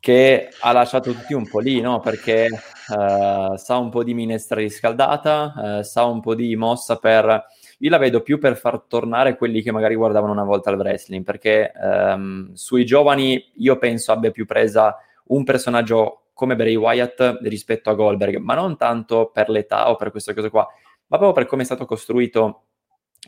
che 0.00 0.48
ha 0.58 0.72
lasciato 0.72 1.12
tutti 1.12 1.34
un 1.34 1.48
po' 1.48 1.60
lì, 1.60 1.80
no? 1.80 2.00
Perché 2.00 2.48
uh, 2.50 3.56
sa 3.56 3.76
un 3.76 3.88
po' 3.88 4.02
di 4.02 4.12
minestra 4.12 4.56
riscaldata, 4.56 5.52
uh, 5.54 5.82
sa 5.84 6.04
un 6.06 6.20
po' 6.20 6.34
di 6.34 6.56
mossa 6.56 6.96
per... 6.96 7.44
Io 7.82 7.90
la 7.90 7.98
vedo 7.98 8.22
più 8.22 8.38
per 8.38 8.56
far 8.56 8.82
tornare 8.82 9.36
quelli 9.36 9.60
che 9.60 9.72
magari 9.72 9.96
guardavano 9.96 10.32
una 10.32 10.44
volta 10.44 10.70
al 10.70 10.78
wrestling, 10.78 11.24
perché 11.24 11.72
um, 11.74 12.52
sui 12.52 12.84
giovani 12.84 13.50
io 13.56 13.76
penso 13.76 14.12
abbia 14.12 14.30
più 14.30 14.46
presa 14.46 14.96
un 15.26 15.42
personaggio 15.42 16.26
come 16.32 16.54
Bray 16.54 16.76
Wyatt 16.76 17.40
rispetto 17.42 17.90
a 17.90 17.94
Goldberg, 17.94 18.36
ma 18.36 18.54
non 18.54 18.76
tanto 18.76 19.30
per 19.32 19.48
l'età 19.48 19.90
o 19.90 19.96
per 19.96 20.12
queste 20.12 20.32
cose 20.32 20.48
qua, 20.48 20.64
ma 21.08 21.16
proprio 21.16 21.32
per 21.32 21.46
come 21.46 21.62
è 21.62 21.64
stato 21.64 21.84
costruito 21.84 22.66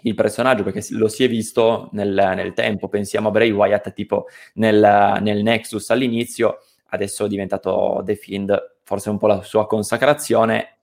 il 0.03 0.14
personaggio, 0.14 0.62
perché 0.62 0.85
lo 0.90 1.09
si 1.09 1.25
è 1.25 1.29
visto 1.29 1.88
nel, 1.93 2.33
nel 2.37 2.53
tempo. 2.53 2.88
Pensiamo 2.88 3.29
a 3.29 3.33
Bray 3.33 3.51
Wyatt 3.51 3.93
tipo 3.93 4.27
nel, 4.55 5.19
nel, 5.21 5.43
Nexus 5.43 5.90
all'inizio, 5.90 6.59
adesso 6.90 7.25
è 7.25 7.29
diventato 7.29 8.03
The 8.05 8.14
Fiend, 8.14 8.77
forse 8.85 9.11
un 9.11 9.19
po' 9.19 9.27
la 9.27 9.43
sua 9.43 9.67
consacrazione. 9.67 10.79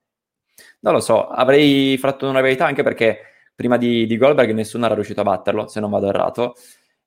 Non 0.82 0.92
lo 0.92 1.00
so, 1.00 1.28
avrei 1.28 1.98
fatto 1.98 2.28
una 2.28 2.42
verità 2.42 2.66
anche 2.66 2.84
perché 2.84 3.31
prima 3.62 3.78
di, 3.78 4.08
di 4.08 4.18
Goldberg 4.18 4.52
nessuno 4.54 4.86
era 4.86 4.96
riuscito 4.96 5.22
a 5.22 5.26
batterlo, 5.26 5.68
se 5.68 5.80
non 5.80 5.92
vado 5.92 6.08
errato, 6.08 6.56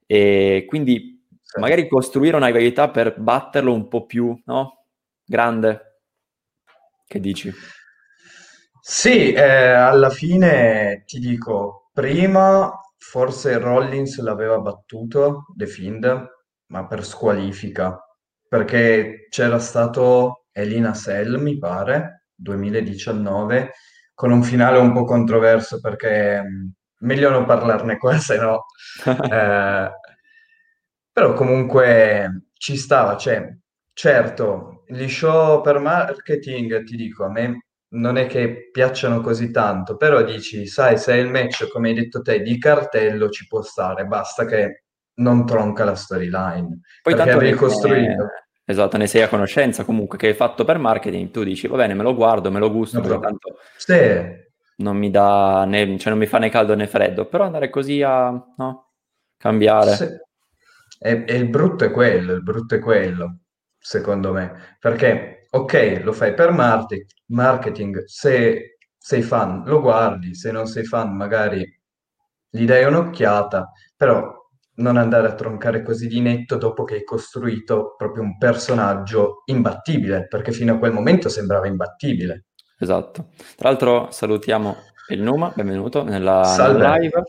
e 0.06 0.64
quindi 0.68 1.26
sì. 1.42 1.58
magari 1.58 1.88
costruire 1.88 2.36
una 2.36 2.46
rivalità 2.46 2.90
per 2.90 3.18
batterlo 3.18 3.72
un 3.72 3.88
po' 3.88 4.06
più, 4.06 4.40
no? 4.46 4.84
Grande. 5.24 6.00
Che 7.06 7.20
dici? 7.20 7.52
Sì, 8.80 9.32
eh, 9.32 9.42
alla 9.42 10.10
fine 10.10 11.02
ti 11.06 11.18
dico, 11.18 11.84
Prima 11.94 12.72
forse 12.96 13.56
Rollins 13.58 14.18
l'aveva 14.20 14.58
battuto, 14.58 15.44
The 15.54 15.66
Fiend, 15.68 16.26
ma 16.66 16.86
per 16.88 17.04
squalifica, 17.04 17.96
perché 18.48 19.28
c'era 19.30 19.60
stato 19.60 20.46
Elina 20.50 20.92
Sell, 20.92 21.40
mi 21.40 21.56
pare, 21.56 22.30
2019, 22.34 23.70
con 24.14 24.30
un 24.30 24.42
finale 24.42 24.78
un 24.78 24.92
po' 24.92 25.04
controverso 25.04 25.80
perché 25.80 26.42
mm, 26.42 26.66
meglio 27.00 27.30
non 27.30 27.44
parlarne 27.44 27.98
qua, 27.98 28.16
se 28.18 28.38
no... 28.38 28.66
eh, 29.04 29.90
però 31.12 31.32
comunque 31.32 32.48
ci 32.54 32.76
stava, 32.76 33.16
cioè, 33.16 33.48
certo, 33.92 34.82
gli 34.88 35.08
show 35.08 35.60
per 35.60 35.78
marketing, 35.78 36.82
ti 36.82 36.96
dico, 36.96 37.24
a 37.24 37.30
me 37.30 37.66
non 37.94 38.16
è 38.16 38.26
che 38.26 38.70
piacciono 38.72 39.20
così 39.20 39.52
tanto, 39.52 39.96
però 39.96 40.22
dici, 40.22 40.66
sai, 40.66 40.98
se 40.98 41.12
è 41.12 41.16
il 41.16 41.30
match, 41.30 41.68
come 41.68 41.90
hai 41.90 41.94
detto 41.94 42.20
te, 42.20 42.42
di 42.42 42.58
cartello 42.58 43.28
ci 43.28 43.46
può 43.46 43.62
stare, 43.62 44.06
basta 44.06 44.44
che 44.44 44.84
non 45.16 45.46
tronca 45.46 45.84
la 45.84 45.94
storyline. 45.94 46.80
Poi 47.02 47.14
perché 47.14 47.30
avevi 47.30 47.56
costruito. 47.56 48.28
Esatto, 48.66 48.96
ne 48.96 49.06
sei 49.06 49.20
a 49.22 49.28
conoscenza 49.28 49.84
comunque 49.84 50.16
che 50.16 50.30
è 50.30 50.34
fatto 50.34 50.64
per 50.64 50.78
marketing, 50.78 51.30
tu 51.30 51.44
dici 51.44 51.66
va 51.66 51.76
bene, 51.76 51.92
me 51.92 52.02
lo 52.02 52.14
guardo, 52.14 52.50
me 52.50 52.58
lo 52.58 52.70
gusto, 52.70 52.98
no, 53.00 53.18
tanto 53.18 53.58
sì. 53.76 53.94
non 54.76 54.96
mi 54.96 55.10
dà 55.10 55.66
né, 55.66 55.98
cioè 55.98 56.08
non 56.10 56.18
mi 56.18 56.26
fa 56.26 56.38
né 56.38 56.48
caldo 56.48 56.74
né 56.74 56.86
freddo, 56.86 57.26
però 57.26 57.44
andare 57.44 57.68
così 57.68 58.00
a 58.00 58.30
no, 58.56 58.92
cambiare. 59.36 59.90
Sì. 59.92 60.08
E, 60.98 61.24
e 61.26 61.36
il 61.36 61.48
brutto 61.50 61.84
è 61.84 61.90
quello, 61.90 62.32
il 62.32 62.42
brutto 62.42 62.74
è 62.76 62.78
quello, 62.78 63.40
secondo 63.76 64.32
me, 64.32 64.76
perché 64.80 65.46
ok, 65.50 66.00
lo 66.02 66.12
fai 66.12 66.32
per 66.32 66.50
marketing, 67.26 68.04
se 68.04 68.78
sei 68.96 69.20
fan 69.20 69.62
lo 69.66 69.82
guardi, 69.82 70.34
se 70.34 70.50
non 70.50 70.66
sei 70.66 70.84
fan 70.84 71.14
magari 71.14 71.62
gli 72.48 72.64
dai 72.64 72.84
un'occhiata, 72.84 73.70
però 73.94 74.43
non 74.76 74.96
andare 74.96 75.28
a 75.28 75.34
troncare 75.34 75.82
così 75.82 76.08
di 76.08 76.20
netto 76.20 76.56
dopo 76.56 76.84
che 76.84 76.94
hai 76.94 77.04
costruito 77.04 77.94
proprio 77.96 78.22
un 78.22 78.38
personaggio 78.38 79.42
imbattibile, 79.46 80.26
perché 80.26 80.52
fino 80.52 80.74
a 80.74 80.78
quel 80.78 80.92
momento 80.92 81.28
sembrava 81.28 81.66
imbattibile. 81.66 82.46
Esatto. 82.78 83.28
Tra 83.56 83.68
l'altro 83.68 84.08
salutiamo 84.10 84.76
il 85.08 85.22
Numa, 85.22 85.52
benvenuto 85.54 86.02
nella, 86.02 86.56
nella 86.56 86.96
live. 86.96 87.22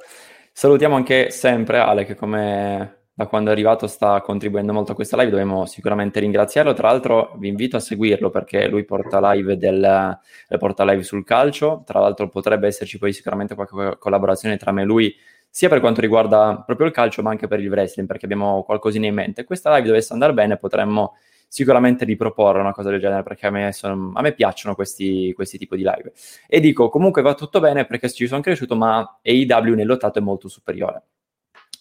Salutiamo 0.52 0.96
anche 0.96 1.30
sempre 1.30 1.80
Ale 1.80 2.06
che 2.06 2.16
come 2.16 3.04
da 3.18 3.28
quando 3.28 3.50
è 3.50 3.54
arrivato 3.54 3.88
sta 3.88 4.20
contribuendo 4.20 4.74
molto 4.74 4.92
a 4.92 4.96
questa 4.96 5.16
live, 5.16 5.30
dobbiamo 5.30 5.66
sicuramente 5.66 6.20
ringraziarlo. 6.20 6.74
Tra 6.74 6.90
l'altro 6.90 7.36
vi 7.38 7.48
invito 7.48 7.78
a 7.78 7.80
seguirlo 7.80 8.30
perché 8.30 8.68
lui 8.68 8.84
porta 8.84 9.32
live, 9.32 9.56
del, 9.56 10.20
porta 10.60 10.84
live 10.84 11.02
sul 11.04 11.24
calcio, 11.24 11.84
tra 11.86 12.02
l'altro 12.02 12.28
potrebbe 12.28 12.68
esserci 12.68 12.98
poi 12.98 13.14
sicuramente 13.14 13.56
qualche 13.56 13.98
collaborazione 13.98 14.58
tra 14.58 14.74
me 14.74 14.82
e 14.82 14.86
lui, 14.86 15.16
sia 15.56 15.70
per 15.70 15.80
quanto 15.80 16.02
riguarda 16.02 16.62
proprio 16.66 16.86
il 16.86 16.92
calcio 16.92 17.22
ma 17.22 17.30
anche 17.30 17.48
per 17.48 17.62
il 17.62 17.70
wrestling 17.70 18.10
perché 18.10 18.26
abbiamo 18.26 18.64
qualcosina 18.64 19.06
in 19.06 19.14
mente. 19.14 19.46
Questa 19.46 19.74
live 19.74 19.88
dovesse 19.88 20.12
andare 20.12 20.34
bene 20.34 20.58
potremmo 20.58 21.16
sicuramente 21.48 22.04
riproporre 22.04 22.60
una 22.60 22.74
cosa 22.74 22.90
del 22.90 23.00
genere 23.00 23.24
perché 23.24 23.48
a 23.48 23.52
me, 23.52 23.72
sono, 23.72 24.12
a 24.16 24.22
me 24.22 24.34
piacciono 24.34 24.76
questi, 24.76 25.32
questi 25.34 25.58
tipi 25.58 25.78
di 25.78 25.84
live. 25.84 26.12
E 26.46 26.60
dico, 26.60 26.90
comunque 26.90 27.22
va 27.22 27.36
tutto 27.36 27.62
bene 27.62 27.86
perché 27.86 28.10
ci 28.10 28.28
sono 28.28 28.42
cresciuto 28.42 28.76
ma 28.76 29.22
AEW 29.24 29.76
nell'ottato 29.76 30.20
è 30.20 30.22
molto 30.22 30.50
superiore. 30.50 31.04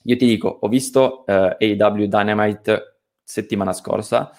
Io 0.05 0.17
ti 0.17 0.25
dico, 0.25 0.57
ho 0.61 0.69
visto 0.69 1.27
eh, 1.27 1.77
AW 1.77 2.05
Dynamite 2.05 2.99
settimana 3.25 3.73
scorsa 3.73 4.31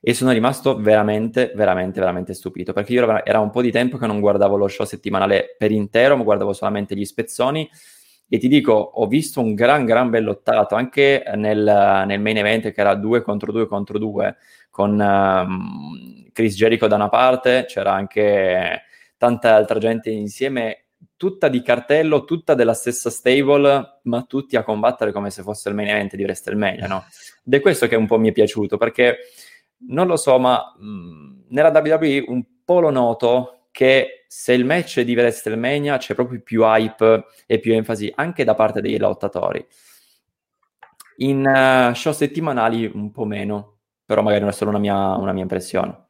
e 0.00 0.14
sono 0.14 0.32
rimasto 0.32 0.76
veramente, 0.80 1.52
veramente, 1.54 2.00
veramente 2.00 2.34
stupito 2.34 2.72
perché 2.72 2.92
io 2.94 3.22
era 3.22 3.38
un 3.38 3.50
po' 3.50 3.62
di 3.62 3.70
tempo 3.70 3.98
che 3.98 4.08
non 4.08 4.18
guardavo 4.18 4.56
lo 4.56 4.66
show 4.66 4.84
settimanale 4.84 5.54
per 5.56 5.70
intero, 5.70 6.16
ma 6.16 6.24
guardavo 6.24 6.52
solamente 6.52 6.96
gli 6.96 7.04
spezzoni 7.04 7.70
e 8.32 8.38
ti 8.38 8.46
dico, 8.46 8.72
ho 8.72 9.08
visto 9.08 9.40
un 9.40 9.54
gran, 9.54 9.84
gran 9.84 10.08
bellottato 10.08 10.76
anche 10.76 11.24
nel, 11.34 12.04
nel 12.06 12.20
main 12.20 12.36
event 12.36 12.70
che 12.70 12.80
era 12.80 12.94
2 12.94 13.22
contro 13.22 13.50
2 13.50 13.66
contro 13.66 13.98
2 13.98 14.36
con 14.70 14.92
um, 14.92 16.28
Chris 16.32 16.54
Jericho 16.54 16.86
da 16.86 16.94
una 16.94 17.08
parte, 17.08 17.64
c'era 17.66 17.92
anche 17.92 18.82
tanta 19.16 19.56
altra 19.56 19.80
gente 19.80 20.10
insieme 20.10 20.84
tutta 21.16 21.48
di 21.48 21.60
cartello, 21.60 22.24
tutta 22.24 22.54
della 22.54 22.72
stessa 22.72 23.10
stable, 23.10 23.98
ma 24.04 24.22
tutti 24.22 24.56
a 24.56 24.62
combattere 24.62 25.10
come 25.10 25.30
se 25.30 25.42
fosse 25.42 25.68
il 25.68 25.74
main 25.74 25.88
event 25.88 26.14
di 26.14 26.22
WrestleMania, 26.22 26.86
no? 26.86 27.04
Ed 27.44 27.52
è 27.52 27.60
questo 27.60 27.88
che 27.88 27.96
un 27.96 28.06
po' 28.06 28.18
mi 28.18 28.28
è 28.28 28.32
piaciuto, 28.32 28.76
perché 28.76 29.18
non 29.88 30.06
lo 30.06 30.16
so, 30.16 30.38
ma 30.38 30.72
mh, 30.78 31.46
nella 31.48 31.70
WWE 31.70 32.24
un 32.28 32.44
po' 32.64 32.78
lo 32.78 32.90
noto 32.90 33.59
che 33.70 34.24
se 34.28 34.52
il 34.52 34.64
match 34.64 35.00
è 35.00 35.04
di 35.04 35.14
WrestleMania 35.14 35.96
c'è 35.98 36.14
proprio 36.14 36.40
più 36.40 36.62
hype 36.62 37.24
e 37.46 37.58
più 37.58 37.72
enfasi 37.74 38.12
anche 38.14 38.44
da 38.44 38.54
parte 38.54 38.80
dei 38.80 38.98
lottatori. 38.98 39.64
In 41.16 41.44
uh, 41.44 41.94
show 41.94 42.12
settimanali 42.12 42.90
un 42.92 43.10
po' 43.10 43.24
meno, 43.24 43.78
però 44.04 44.22
magari 44.22 44.40
non 44.40 44.50
è 44.50 44.52
solo 44.52 44.70
una 44.70 44.78
mia, 44.78 45.16
una 45.16 45.32
mia 45.32 45.42
impressione. 45.42 46.08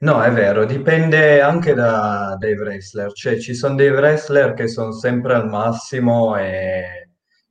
No, 0.00 0.22
è 0.22 0.30
vero, 0.30 0.64
dipende 0.66 1.40
anche 1.40 1.72
da, 1.72 2.36
dai 2.38 2.54
wrestler, 2.54 3.12
cioè 3.12 3.38
ci 3.38 3.54
sono 3.54 3.74
dei 3.74 3.88
wrestler 3.88 4.52
che 4.52 4.68
sono 4.68 4.92
sempre 4.92 5.34
al 5.34 5.48
massimo 5.48 6.36
e 6.36 7.10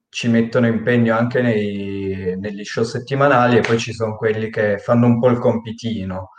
ci 0.09 0.27
mettono 0.27 0.67
impegno 0.67 1.15
anche 1.15 1.41
nei- 1.41 2.35
negli 2.37 2.63
show 2.63 2.83
settimanali 2.83 3.57
e 3.57 3.61
poi 3.61 3.79
ci 3.79 3.93
sono 3.93 4.17
quelli 4.17 4.49
che 4.49 4.77
fanno 4.77 5.07
un 5.07 5.19
po' 5.19 5.29
il 5.29 5.39
compitino, 5.39 6.31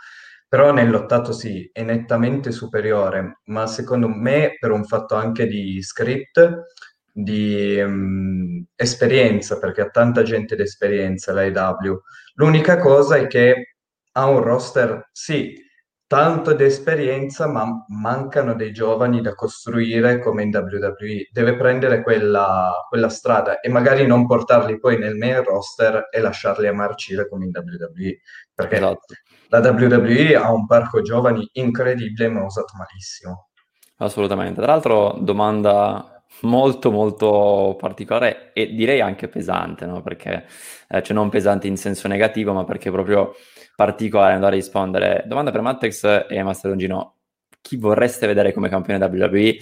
però 0.53 0.71
nell'ottato 0.71 1.31
sì, 1.31 1.67
è 1.73 1.81
nettamente 1.81 2.51
superiore, 2.51 3.39
ma 3.45 3.65
secondo 3.65 4.07
me 4.07 4.55
per 4.59 4.69
un 4.69 4.83
fatto 4.83 5.15
anche 5.15 5.47
di 5.47 5.81
script, 5.81 6.65
di 7.11 7.75
mm, 7.83 8.61
esperienza, 8.75 9.57
perché 9.57 9.81
ha 9.81 9.89
tanta 9.89 10.21
gente 10.21 10.55
d'esperienza 10.55 11.33
l'AEW. 11.33 11.99
L'unica 12.35 12.77
cosa 12.77 13.15
è 13.15 13.25
che 13.25 13.77
ha 14.11 14.27
un 14.27 14.43
roster, 14.43 15.09
sì, 15.11 15.59
tanto 16.05 16.53
di 16.53 16.65
esperienza, 16.65 17.47
ma 17.47 17.85
mancano 17.87 18.53
dei 18.53 18.71
giovani 18.71 19.21
da 19.21 19.33
costruire 19.33 20.19
come 20.19 20.43
in 20.43 20.51
WWE. 20.53 21.29
Deve 21.31 21.55
prendere 21.55 22.03
quella, 22.03 22.71
quella 22.87 23.09
strada 23.09 23.59
e 23.59 23.69
magari 23.69 24.05
non 24.05 24.27
portarli 24.27 24.77
poi 24.77 24.99
nel 24.99 25.15
main 25.15 25.43
roster 25.43 26.09
e 26.11 26.19
lasciarli 26.19 26.67
a 26.67 26.73
marcire 26.73 27.27
come 27.27 27.45
in 27.45 27.51
WWE. 27.51 28.19
Perché 28.53 28.75
esatto. 28.75 29.15
La 29.53 29.59
WWE 29.59 30.35
ha 30.35 30.51
un 30.51 30.65
parco 30.65 31.01
giovani 31.03 31.47
incredibile, 31.53 32.27
ma 32.27 32.43
usato 32.43 32.73
malissimo. 32.75 33.49
Assolutamente. 33.97 34.61
Tra 34.61 34.71
l'altro, 34.71 35.15
domanda 35.19 36.23
molto 36.41 36.89
molto 36.89 37.75
particolare 37.77 38.51
e 38.53 38.73
direi 38.73 38.99
anche 38.99 39.27
pesante, 39.27 39.85
no? 39.85 40.01
Perché, 40.01 40.45
eh, 40.89 41.03
cioè 41.03 41.15
non 41.15 41.29
pesante 41.29 41.67
in 41.67 41.77
senso 41.77 42.07
negativo, 42.07 42.51
ma 42.53 42.63
perché 42.63 42.89
proprio 42.89 43.35
particolare 43.75 44.33
andare 44.33 44.53
a 44.53 44.57
rispondere. 44.57 45.23
Domanda 45.27 45.51
per 45.51 45.61
Mattex 45.61 46.25
e 46.27 46.41
Master 46.41 46.71
Longino. 46.71 47.17
Chi 47.61 47.77
vorreste 47.77 48.25
vedere 48.25 48.53
come 48.53 48.69
campione 48.69 49.05
WWE? 49.05 49.57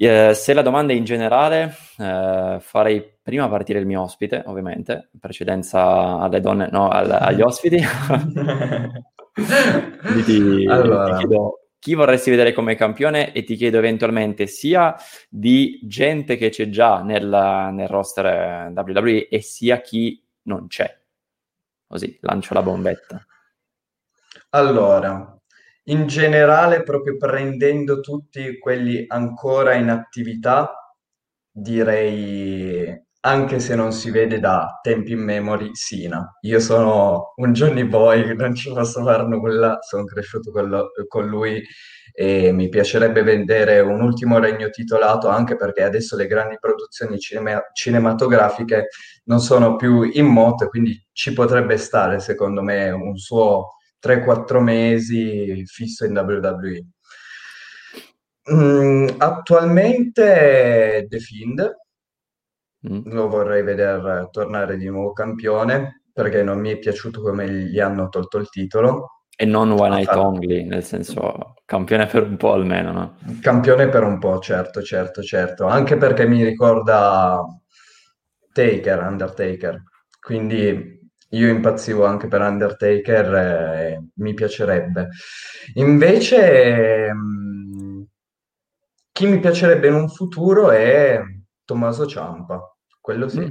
Eh, 0.00 0.32
se 0.32 0.54
la 0.54 0.62
domanda 0.62 0.92
è 0.92 0.96
in 0.96 1.04
generale, 1.04 1.74
eh, 1.98 2.58
farei 2.60 3.16
prima 3.20 3.48
partire 3.48 3.80
il 3.80 3.86
mio 3.86 4.02
ospite, 4.02 4.44
ovviamente, 4.46 5.08
in 5.12 5.18
precedenza 5.18 6.18
alle 6.18 6.40
donne, 6.40 6.68
no, 6.70 6.88
al, 6.88 7.10
agli 7.10 7.40
ospiti. 7.40 7.78
ti, 10.24 10.66
allora. 10.68 11.16
ti 11.16 11.18
chiedo 11.18 11.62
chi 11.80 11.94
vorresti 11.94 12.30
vedere 12.30 12.52
come 12.52 12.74
campione 12.74 13.32
e 13.32 13.42
ti 13.44 13.56
chiedo 13.56 13.78
eventualmente 13.78 14.46
sia 14.46 14.94
di 15.28 15.80
gente 15.82 16.36
che 16.36 16.50
c'è 16.50 16.68
già 16.68 17.02
nel, 17.02 17.26
nel 17.72 17.88
roster 17.88 18.72
WWE 18.74 19.28
e 19.28 19.40
sia 19.42 19.80
chi 19.80 20.22
non 20.42 20.68
c'è. 20.68 20.96
Così 21.86 22.18
lancio 22.20 22.54
la 22.54 22.62
bombetta. 22.62 23.24
Allora, 24.50 25.37
in 25.88 26.06
generale, 26.06 26.82
proprio 26.82 27.16
prendendo 27.16 28.00
tutti 28.00 28.58
quelli 28.58 29.04
ancora 29.08 29.74
in 29.74 29.88
attività, 29.88 30.72
direi, 31.50 33.06
anche 33.20 33.58
se 33.58 33.74
non 33.74 33.92
si 33.92 34.10
vede 34.10 34.38
da 34.38 34.78
tempi 34.82 35.12
in 35.12 35.20
memory, 35.20 35.70
Sina. 35.74 36.36
Io 36.42 36.60
sono 36.60 37.32
un 37.36 37.52
Johnny 37.52 37.84
Boy, 37.84 38.34
non 38.36 38.54
ci 38.54 38.72
posso 38.72 39.02
fare 39.02 39.26
nulla, 39.26 39.78
sono 39.80 40.04
cresciuto 40.04 40.50
con, 40.52 40.68
lo, 40.68 40.90
con 41.06 41.26
lui 41.26 41.62
e 42.12 42.52
mi 42.52 42.68
piacerebbe 42.68 43.22
vedere 43.22 43.80
un 43.80 44.00
ultimo 44.00 44.38
regno 44.38 44.70
titolato 44.70 45.28
anche 45.28 45.56
perché 45.56 45.82
adesso 45.84 46.16
le 46.16 46.26
grandi 46.26 46.56
produzioni 46.58 47.18
cinema- 47.18 47.62
cinematografiche 47.72 48.88
non 49.24 49.40
sono 49.40 49.76
più 49.76 50.02
in 50.02 50.26
moto, 50.26 50.68
quindi 50.68 51.00
ci 51.12 51.32
potrebbe 51.32 51.76
stare 51.76 52.18
secondo 52.20 52.62
me 52.62 52.90
un 52.90 53.16
suo 53.16 53.77
3-4 54.02 54.60
mesi 54.60 55.64
fisso 55.66 56.04
in 56.04 56.16
WWE. 56.16 56.86
Mm, 58.52 59.08
attualmente 59.18 61.06
The 61.08 61.18
Fiend 61.18 61.76
mm. 62.88 63.12
lo 63.12 63.28
vorrei 63.28 63.62
vedere 63.62 64.28
tornare 64.30 64.76
di 64.78 64.88
nuovo 64.88 65.12
campione 65.12 66.04
perché 66.12 66.42
non 66.42 66.58
mi 66.58 66.70
è 66.70 66.78
piaciuto 66.78 67.20
come 67.20 67.48
gli 67.48 67.78
hanno 67.78 68.08
tolto 68.08 68.38
il 68.38 68.48
titolo. 68.48 69.20
E 69.36 69.44
non 69.44 69.70
One 69.70 69.90
Night 69.90 70.06
fatto... 70.06 70.20
Only, 70.20 70.64
nel 70.64 70.82
senso 70.82 71.54
campione 71.64 72.06
per 72.06 72.24
un 72.24 72.36
po' 72.36 72.54
almeno, 72.54 72.90
no? 72.90 73.18
Campione 73.40 73.88
per 73.88 74.02
un 74.02 74.18
po', 74.18 74.40
certo, 74.40 74.82
certo, 74.82 75.22
certo. 75.22 75.66
Anche 75.66 75.96
perché 75.96 76.26
mi 76.26 76.42
ricorda 76.42 77.40
Taker, 78.52 79.00
Undertaker. 79.00 79.82
Quindi 80.18 80.97
io 81.30 81.48
impazzivo 81.48 82.04
anche 82.04 82.28
per 82.28 82.40
Undertaker 82.40 83.34
e 83.34 84.04
mi 84.14 84.34
piacerebbe. 84.34 85.08
Invece, 85.74 87.12
mm, 87.12 88.02
chi 89.12 89.26
mi 89.26 89.38
piacerebbe 89.38 89.88
in 89.88 89.94
un 89.94 90.08
futuro 90.08 90.70
è 90.70 91.20
Tommaso 91.64 92.06
Ciampa, 92.06 92.60
quello 93.00 93.28
sì. 93.28 93.40
Mm. 93.40 93.50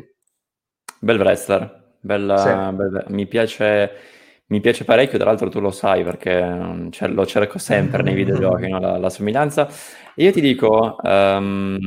Bel 0.99 1.19
wrestler, 1.19 1.95
bella, 1.99 2.37
sì. 2.37 2.75
bel, 2.75 3.05
mi 3.09 3.27
piace 3.27 4.15
mi 4.49 4.61
piace 4.61 4.85
parecchio, 4.85 5.17
tra 5.17 5.27
l'altro 5.29 5.49
tu 5.49 5.59
lo 5.59 5.71
sai 5.71 6.03
perché 6.03 6.41
mm, 6.41 6.89
cioè, 6.89 7.09
lo 7.09 7.25
cerco 7.25 7.57
sempre 7.57 8.01
nei 8.01 8.13
videogiochi, 8.15 8.69
no? 8.69 8.79
la, 8.79 8.97
la, 8.97 9.09
somiglianza. 9.09 9.67
E 10.15 10.23
io 10.23 10.31
ti 10.31 10.39
dico, 10.39 10.95
um, 11.01 11.77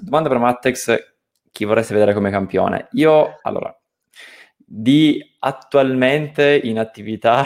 domanda 0.00 0.28
per 0.28 0.38
Mattex, 0.38 0.96
chi 1.52 1.64
vorresti 1.64 1.92
vedere 1.92 2.14
come 2.14 2.30
campione? 2.30 2.88
Io, 2.92 3.38
allora, 3.42 3.77
di 4.70 5.18
attualmente 5.38 6.60
in 6.62 6.78
attività, 6.78 7.44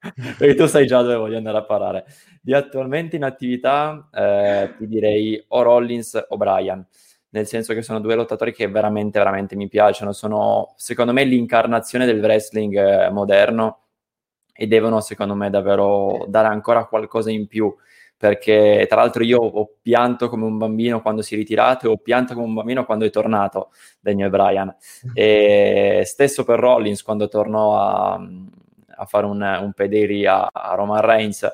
perché 0.38 0.54
tu 0.54 0.66
sai 0.66 0.86
già 0.86 1.02
dove 1.02 1.16
voglio 1.16 1.36
andare 1.36 1.58
a 1.58 1.64
parare, 1.64 2.06
di 2.40 2.54
attualmente 2.54 3.16
in 3.16 3.24
attività 3.24 4.08
eh, 4.12 4.74
ti 4.78 4.86
direi 4.86 5.44
o 5.48 5.62
Rollins 5.62 6.26
o 6.28 6.36
Brian 6.36 6.86
nel 7.34 7.46
senso 7.48 7.74
che 7.74 7.82
sono 7.82 8.00
due 8.00 8.14
lottatori 8.14 8.52
che 8.52 8.68
veramente, 8.68 9.18
veramente 9.18 9.56
mi 9.56 9.68
piacciono. 9.68 10.12
Sono, 10.12 10.72
secondo 10.76 11.12
me, 11.12 11.24
l'incarnazione 11.24 12.06
del 12.06 12.20
wrestling 12.20 12.76
eh, 12.76 13.10
moderno 13.10 13.80
e 14.54 14.68
devono, 14.68 15.00
secondo 15.00 15.34
me, 15.34 15.50
davvero 15.50 16.26
dare 16.28 16.46
ancora 16.46 16.86
qualcosa 16.86 17.32
in 17.32 17.48
più. 17.48 17.74
Perché, 18.16 18.86
tra 18.88 19.00
l'altro, 19.00 19.22
io 19.22 19.38
ho 19.38 19.70
pianto 19.82 20.28
come 20.28 20.44
un 20.44 20.56
bambino 20.56 21.02
quando 21.02 21.20
si 21.22 21.34
è 21.34 21.36
ritirato 21.36 21.86
e 21.86 21.90
ho 21.90 21.96
pianto 21.96 22.34
come 22.34 22.46
un 22.46 22.54
bambino 22.54 22.84
quando 22.84 23.04
è 23.04 23.10
tornato 23.10 23.70
Daniel 24.00 24.30
Bryan. 24.30 24.74
E 25.14 26.02
stesso 26.04 26.44
per 26.44 26.58
Rollins 26.58 27.02
quando 27.02 27.28
tornò 27.28 27.78
a, 27.78 28.20
a 28.96 29.04
fare 29.06 29.26
un, 29.26 29.40
un 29.40 29.72
pederi 29.72 30.26
a, 30.26 30.48
a 30.50 30.74
Roman 30.74 31.00
Reigns. 31.00 31.52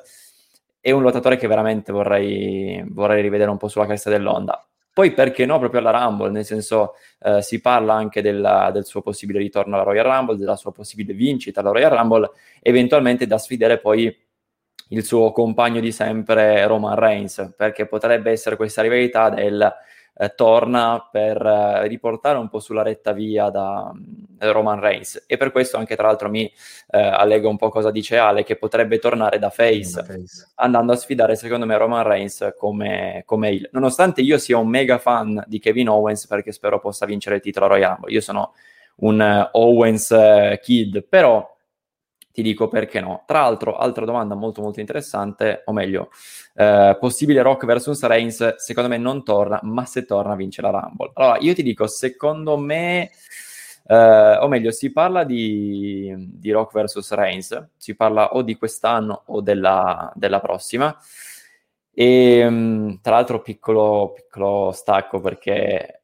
È 0.79 0.91
un 0.91 1.01
lottatore 1.01 1.37
che 1.37 1.47
veramente 1.47 1.91
vorrei, 1.91 2.83
vorrei 2.87 3.21
rivedere 3.21 3.51
un 3.51 3.57
po' 3.57 3.67
sulla 3.67 3.85
cresta 3.85 4.09
dell'onda 4.09 4.65
poi 4.93 5.13
perché 5.13 5.45
no 5.45 5.57
proprio 5.57 5.79
alla 5.79 5.91
Rumble, 5.91 6.31
nel 6.31 6.43
senso 6.43 6.95
eh, 7.21 7.41
si 7.41 7.61
parla 7.61 7.93
anche 7.93 8.21
della, 8.21 8.71
del 8.73 8.85
suo 8.85 9.01
possibile 9.01 9.39
ritorno 9.39 9.75
alla 9.75 9.83
Royal 9.83 10.05
Rumble, 10.05 10.35
della 10.35 10.57
sua 10.57 10.73
possibile 10.73 11.13
vincita 11.13 11.61
alla 11.61 11.71
Royal 11.71 11.91
Rumble, 11.91 12.31
eventualmente 12.61 13.25
da 13.25 13.37
sfidare 13.37 13.79
poi 13.79 14.13
il 14.91 15.03
suo 15.03 15.31
compagno 15.31 15.79
di 15.79 15.91
sempre 15.91 16.65
Roman 16.67 16.95
Reigns, 16.95 17.53
perché 17.55 17.85
potrebbe 17.85 18.31
essere 18.31 18.55
questa 18.55 18.81
rivalità 18.81 19.29
del 19.29 19.73
eh, 20.13 20.33
torna 20.35 21.07
per 21.09 21.37
eh, 21.43 21.87
riportare 21.87 22.37
un 22.37 22.49
po' 22.49 22.59
sulla 22.59 22.83
retta 22.83 23.13
via 23.13 23.49
da 23.49 23.91
eh, 24.39 24.51
Roman 24.51 24.79
Reigns 24.79 25.23
e 25.25 25.37
per 25.37 25.51
questo 25.51 25.77
anche 25.77 25.95
tra 25.95 26.07
l'altro 26.07 26.29
mi 26.29 26.43
eh, 26.43 26.99
allego 26.99 27.49
un 27.49 27.57
po' 27.57 27.69
cosa 27.69 27.91
dice 27.91 28.17
Ale 28.17 28.43
che 28.43 28.57
potrebbe 28.57 28.99
tornare 28.99 29.39
da 29.39 29.49
face, 29.49 30.03
face. 30.03 30.51
andando 30.55 30.91
a 30.91 30.97
sfidare 30.97 31.35
secondo 31.35 31.65
me 31.65 31.77
Roman 31.77 32.03
Reigns 32.03 32.53
come, 32.57 33.23
come 33.25 33.49
heel 33.49 33.69
nonostante 33.71 34.21
io 34.21 34.37
sia 34.37 34.57
un 34.57 34.67
mega 34.67 34.97
fan 34.97 35.41
di 35.47 35.59
Kevin 35.59 35.89
Owens 35.89 36.27
perché 36.27 36.51
spero 36.51 36.79
possa 36.79 37.05
vincere 37.05 37.37
il 37.37 37.41
titolo 37.41 37.67
Royal 37.67 37.91
Rumble 37.91 38.11
io 38.11 38.21
sono 38.21 38.53
un 38.97 39.19
uh, 39.19 39.57
Owens 39.57 40.09
uh, 40.09 40.59
kid 40.61 41.05
però 41.07 41.50
ti 42.31 42.41
dico 42.41 42.67
perché 42.67 42.99
no. 42.99 43.23
Tra 43.25 43.41
l'altro, 43.41 43.77
altra 43.77 44.05
domanda 44.05 44.35
molto 44.35 44.61
molto 44.61 44.79
interessante, 44.79 45.63
o 45.65 45.73
meglio, 45.73 46.09
eh, 46.55 46.97
possibile 46.99 47.41
Rock 47.41 47.65
vs 47.65 48.03
Reigns, 48.03 48.55
secondo 48.55 48.89
me 48.89 48.97
non 48.97 49.23
torna, 49.23 49.59
ma 49.63 49.85
se 49.85 50.05
torna 50.05 50.35
vince 50.35 50.61
la 50.61 50.69
Rumble. 50.69 51.11
Allora, 51.13 51.37
io 51.39 51.53
ti 51.53 51.63
dico, 51.63 51.87
secondo 51.87 52.57
me, 52.57 53.09
eh, 53.87 54.37
o 54.39 54.47
meglio, 54.47 54.71
si 54.71 54.91
parla 54.91 55.23
di, 55.23 56.13
di, 56.17 56.51
Rock 56.51 56.81
vs 56.81 57.11
Reigns, 57.11 57.69
si 57.77 57.95
parla 57.95 58.33
o 58.33 58.41
di 58.41 58.55
quest'anno 58.55 59.23
o 59.27 59.41
della, 59.41 60.11
della 60.15 60.39
prossima. 60.39 60.95
E 61.93 62.47
mm, 62.49 62.95
tra 63.01 63.15
l'altro, 63.15 63.41
piccolo, 63.41 64.13
piccolo 64.15 64.71
stacco 64.71 65.19
perché 65.19 66.01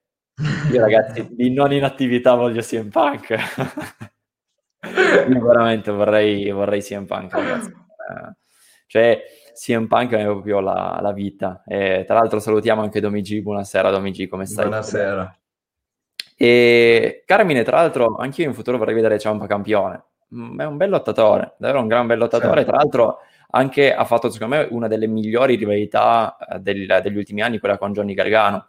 io 0.72 0.82
ragazzi 0.82 1.28
di 1.32 1.52
non 1.52 1.74
in 1.74 1.84
attività 1.84 2.36
voglio 2.36 2.62
CM 2.62 2.90
Punk. 2.90 3.36
Io 5.30 5.46
veramente 5.46 5.92
vorrei, 5.92 6.50
vorrei 6.52 6.82
CM 6.82 7.06
Punk, 7.06 7.34
ragazzi. 7.34 7.70
Eh, 7.70 8.36
cioè, 8.88 9.24
CM 9.54 9.88
Punk 9.88 10.14
è 10.14 10.24
proprio 10.24 10.60
la, 10.60 11.00
la 11.02 11.12
vita. 11.12 11.64
E, 11.66 12.04
tra 12.06 12.16
l'altro 12.16 12.40
salutiamo 12.40 12.82
anche 12.82 13.00
Domigi. 13.00 13.42
Buonasera 13.42 13.90
Domigi, 13.90 14.28
come 14.28 14.46
stai? 14.46 14.66
Buonasera. 14.66 15.38
E 16.38 17.24
Carmine, 17.26 17.64
tra 17.64 17.78
l'altro, 17.78 18.16
anch'io 18.18 18.46
in 18.46 18.54
futuro 18.54 18.78
vorrei 18.78 18.94
vedere 18.94 19.20
Ciampa 19.20 19.48
campione. 19.48 20.04
Mm, 20.36 20.60
è 20.60 20.66
un 20.66 20.78
bel 20.78 20.90
lottatore, 20.90 21.56
davvero 21.58 21.82
un 21.82 21.88
gran 21.88 22.08
bel 22.08 22.18
lottatore. 22.18 22.64
Certo. 22.64 22.70
Tra 22.70 22.78
l'altro, 22.78 23.18
anche 23.52 23.94
ha 23.94 24.06
fatto, 24.06 24.30
secondo 24.30 24.56
me, 24.56 24.68
una 24.70 24.88
delle 24.88 25.08
migliori 25.08 25.56
rivalità 25.56 26.38
eh, 26.38 26.60
del, 26.60 27.00
degli 27.02 27.18
ultimi 27.18 27.42
anni, 27.42 27.60
quella 27.60 27.78
con 27.78 27.94
Johnny 27.94 28.14
Gargano 28.14 28.68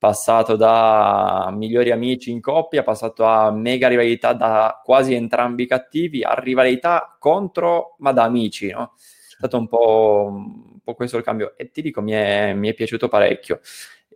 passato 0.00 0.56
da 0.56 1.50
migliori 1.52 1.90
amici 1.90 2.30
in 2.30 2.40
coppia, 2.40 2.82
passato 2.82 3.26
a 3.26 3.50
mega 3.50 3.86
rivalità 3.86 4.32
da 4.32 4.80
quasi 4.82 5.12
entrambi 5.12 5.66
cattivi, 5.66 6.24
a 6.24 6.32
rivalità 6.32 7.18
contro, 7.18 7.96
ma 7.98 8.10
da 8.12 8.24
amici, 8.24 8.70
no? 8.70 8.94
È 8.96 9.34
stato 9.36 9.58
un 9.58 9.68
po', 9.68 10.28
un 10.32 10.80
po 10.82 10.94
questo 10.94 11.18
il 11.18 11.22
cambio 11.22 11.52
e 11.54 11.70
ti 11.70 11.82
dico, 11.82 12.00
mi 12.00 12.12
è, 12.12 12.54
mi 12.54 12.70
è 12.70 12.74
piaciuto 12.74 13.08
parecchio. 13.08 13.60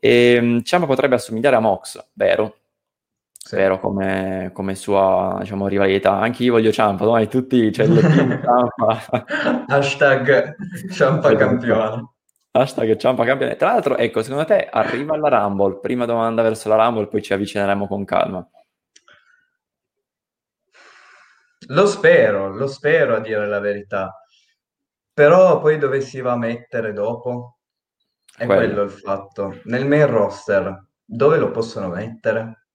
E, 0.00 0.34
ehm, 0.36 0.62
Ciampa 0.62 0.86
potrebbe 0.86 1.16
assomigliare 1.16 1.56
a 1.56 1.60
Mox, 1.60 2.02
vero? 2.14 2.56
Sì. 3.30 3.56
Vero, 3.56 3.78
come, 3.78 4.52
come, 4.54 4.74
sua 4.74 5.36
diciamo, 5.40 5.68
rivalità. 5.68 6.12
Anche 6.18 6.44
io 6.44 6.52
voglio 6.52 6.72
Ciampa, 6.72 7.04
no? 7.04 7.18
E 7.18 7.28
tutti, 7.28 7.70
cioè, 7.70 7.86
le 7.86 8.00
Ciampa. 8.00 9.66
Hashtag 9.68 10.56
Ciampa 10.90 11.36
campione. 11.36 12.13
Hashtag 12.56 12.94
Ciampa 12.96 13.24
campione. 13.24 13.56
Tra 13.56 13.72
l'altro, 13.72 13.96
ecco, 13.96 14.22
secondo 14.22 14.44
te 14.44 14.68
arriva 14.70 15.14
alla 15.14 15.28
Rumble? 15.28 15.80
Prima 15.80 16.04
domanda 16.04 16.40
verso 16.40 16.68
la 16.68 16.76
Rumble, 16.76 17.08
poi 17.08 17.20
ci 17.20 17.32
avvicineremo 17.32 17.88
con 17.88 18.04
calma. 18.04 18.48
Lo 21.66 21.86
spero, 21.86 22.54
lo 22.54 22.68
spero 22.68 23.16
a 23.16 23.18
dire 23.18 23.48
la 23.48 23.58
verità. 23.58 24.24
Però 25.12 25.58
poi 25.58 25.78
dove 25.78 26.00
si 26.00 26.20
va 26.20 26.32
a 26.32 26.36
mettere 26.36 26.92
dopo? 26.92 27.58
È 28.36 28.46
quello, 28.46 28.60
quello 28.60 28.82
il 28.82 28.90
fatto. 28.90 29.60
Nel 29.64 29.88
main 29.88 30.06
roster, 30.06 30.86
dove 31.04 31.38
lo 31.38 31.50
possono 31.50 31.88
mettere? 31.88 32.66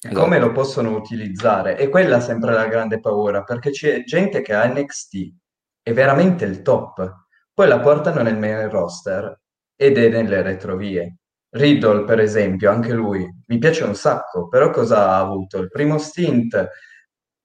Esatto. 0.00 0.18
Come 0.18 0.38
lo 0.38 0.52
possono 0.52 0.96
utilizzare? 0.96 1.76
E 1.76 1.90
quella 1.90 2.16
è 2.16 2.20
sempre 2.20 2.54
la 2.54 2.66
grande 2.66 2.98
paura, 2.98 3.42
perché 3.42 3.72
c'è 3.72 4.04
gente 4.04 4.40
che 4.40 4.54
ha 4.54 4.66
NXT, 4.66 5.34
è 5.82 5.92
veramente 5.92 6.46
il 6.46 6.62
top 6.62 7.25
poi 7.56 7.68
la 7.68 7.80
portano 7.80 8.20
nel 8.20 8.36
main 8.36 8.68
roster 8.68 9.34
ed 9.74 9.96
è 9.96 10.10
nelle 10.10 10.42
retrovie. 10.42 11.16
Riddle, 11.48 12.04
per 12.04 12.20
esempio, 12.20 12.70
anche 12.70 12.92
lui 12.92 13.26
mi 13.46 13.56
piace 13.56 13.82
un 13.84 13.94
sacco, 13.94 14.46
però 14.48 14.68
cosa 14.68 15.08
ha 15.08 15.18
avuto? 15.20 15.56
Il 15.56 15.70
primo 15.70 15.96
stint 15.96 16.68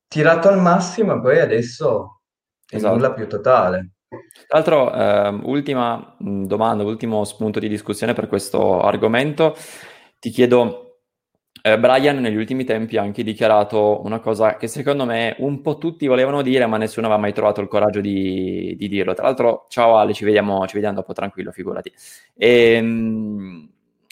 tirato 0.09 0.49
al 0.49 0.59
massimo 0.59 1.15
e 1.15 1.21
poi 1.21 1.39
adesso 1.39 2.23
è 2.67 2.75
esatto. 2.75 2.93
nulla 2.93 3.13
più 3.13 3.25
totale. 3.29 3.91
Tra 4.09 4.59
l'altro, 4.59 4.93
eh, 4.93 5.29
ultima 5.43 6.13
domanda, 6.17 6.83
ultimo 6.83 7.23
spunto 7.23 7.59
di 7.59 7.69
discussione 7.69 8.11
per 8.11 8.27
questo 8.27 8.81
argomento. 8.81 9.55
Ti 10.19 10.29
chiedo 10.29 10.90
eh, 11.63 11.77
Brian 11.77 12.17
negli 12.17 12.37
ultimi 12.37 12.63
tempi 12.63 12.97
ha 12.97 13.03
anche 13.03 13.23
dichiarato 13.23 14.01
una 14.03 14.19
cosa 14.19 14.55
che 14.57 14.67
secondo 14.67 15.05
me 15.05 15.35
un 15.39 15.61
po' 15.61 15.77
tutti 15.77 16.07
volevano 16.07 16.41
dire, 16.41 16.65
ma 16.65 16.77
nessuno 16.77 17.05
aveva 17.05 17.21
mai 17.21 17.33
trovato 17.33 17.61
il 17.61 17.67
coraggio 17.67 18.01
di, 18.01 18.75
di 18.77 18.87
dirlo. 18.87 19.13
Tra 19.13 19.25
l'altro, 19.25 19.67
ciao 19.69 19.97
Ale, 19.97 20.13
ci 20.13 20.25
vediamo, 20.25 20.65
ci 20.65 20.73
vediamo 20.73 20.95
dopo, 20.95 21.13
tranquillo, 21.13 21.51
figurati. 21.51 21.91
Ehm, 22.35 23.69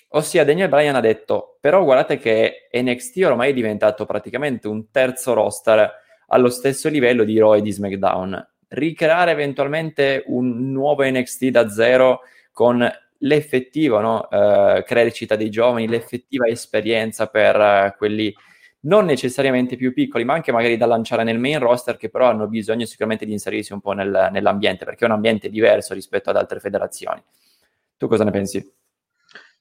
ossia, 0.09 0.45
Daniel 0.45 0.69
Bryan 0.69 0.95
ha 0.95 0.99
detto, 0.99 1.57
però 1.59 1.83
guardate 1.83 2.17
che 2.19 2.69
NXT 2.71 3.23
ormai 3.25 3.49
è 3.49 3.53
diventato 3.53 4.05
praticamente 4.05 4.67
un 4.67 4.91
terzo 4.91 5.33
roster 5.33 5.91
allo 6.27 6.49
stesso 6.49 6.87
livello 6.87 7.23
di 7.23 7.39
Raw 7.39 7.55
e 7.55 7.61
di 7.61 7.71
SmackDown. 7.71 8.47
ricreare 8.71 9.31
eventualmente 9.31 10.23
un 10.27 10.71
nuovo 10.71 11.03
NXT 11.03 11.45
da 11.47 11.67
zero 11.69 12.19
con 12.51 12.87
l'effettiva 13.19 14.01
no? 14.01 14.29
eh, 14.29 14.83
crescita 14.85 15.35
dei 15.35 15.49
giovani, 15.49 15.87
l'effettiva 15.87 16.47
esperienza 16.47 17.27
per 17.27 17.55
eh, 17.55 17.95
quelli 17.97 18.33
non 18.81 19.05
necessariamente 19.05 19.75
più 19.75 19.93
piccoli, 19.93 20.23
ma 20.23 20.33
anche 20.33 20.51
magari 20.51 20.77
da 20.77 20.85
lanciare 20.85 21.23
nel 21.23 21.39
main 21.39 21.59
roster, 21.59 21.97
che 21.97 22.09
però 22.09 22.29
hanno 22.29 22.47
bisogno 22.47 22.85
sicuramente 22.85 23.25
di 23.25 23.33
inserirsi 23.33 23.73
un 23.73 23.81
po' 23.81 23.91
nel, 23.91 24.29
nell'ambiente, 24.31 24.85
perché 24.85 25.03
è 25.03 25.07
un 25.07 25.15
ambiente 25.15 25.49
diverso 25.49 25.93
rispetto 25.93 26.29
ad 26.29 26.37
altre 26.37 26.59
federazioni. 26.59 27.21
Tu 27.97 28.07
cosa 28.07 28.23
ne 28.23 28.31
pensi? 28.31 28.73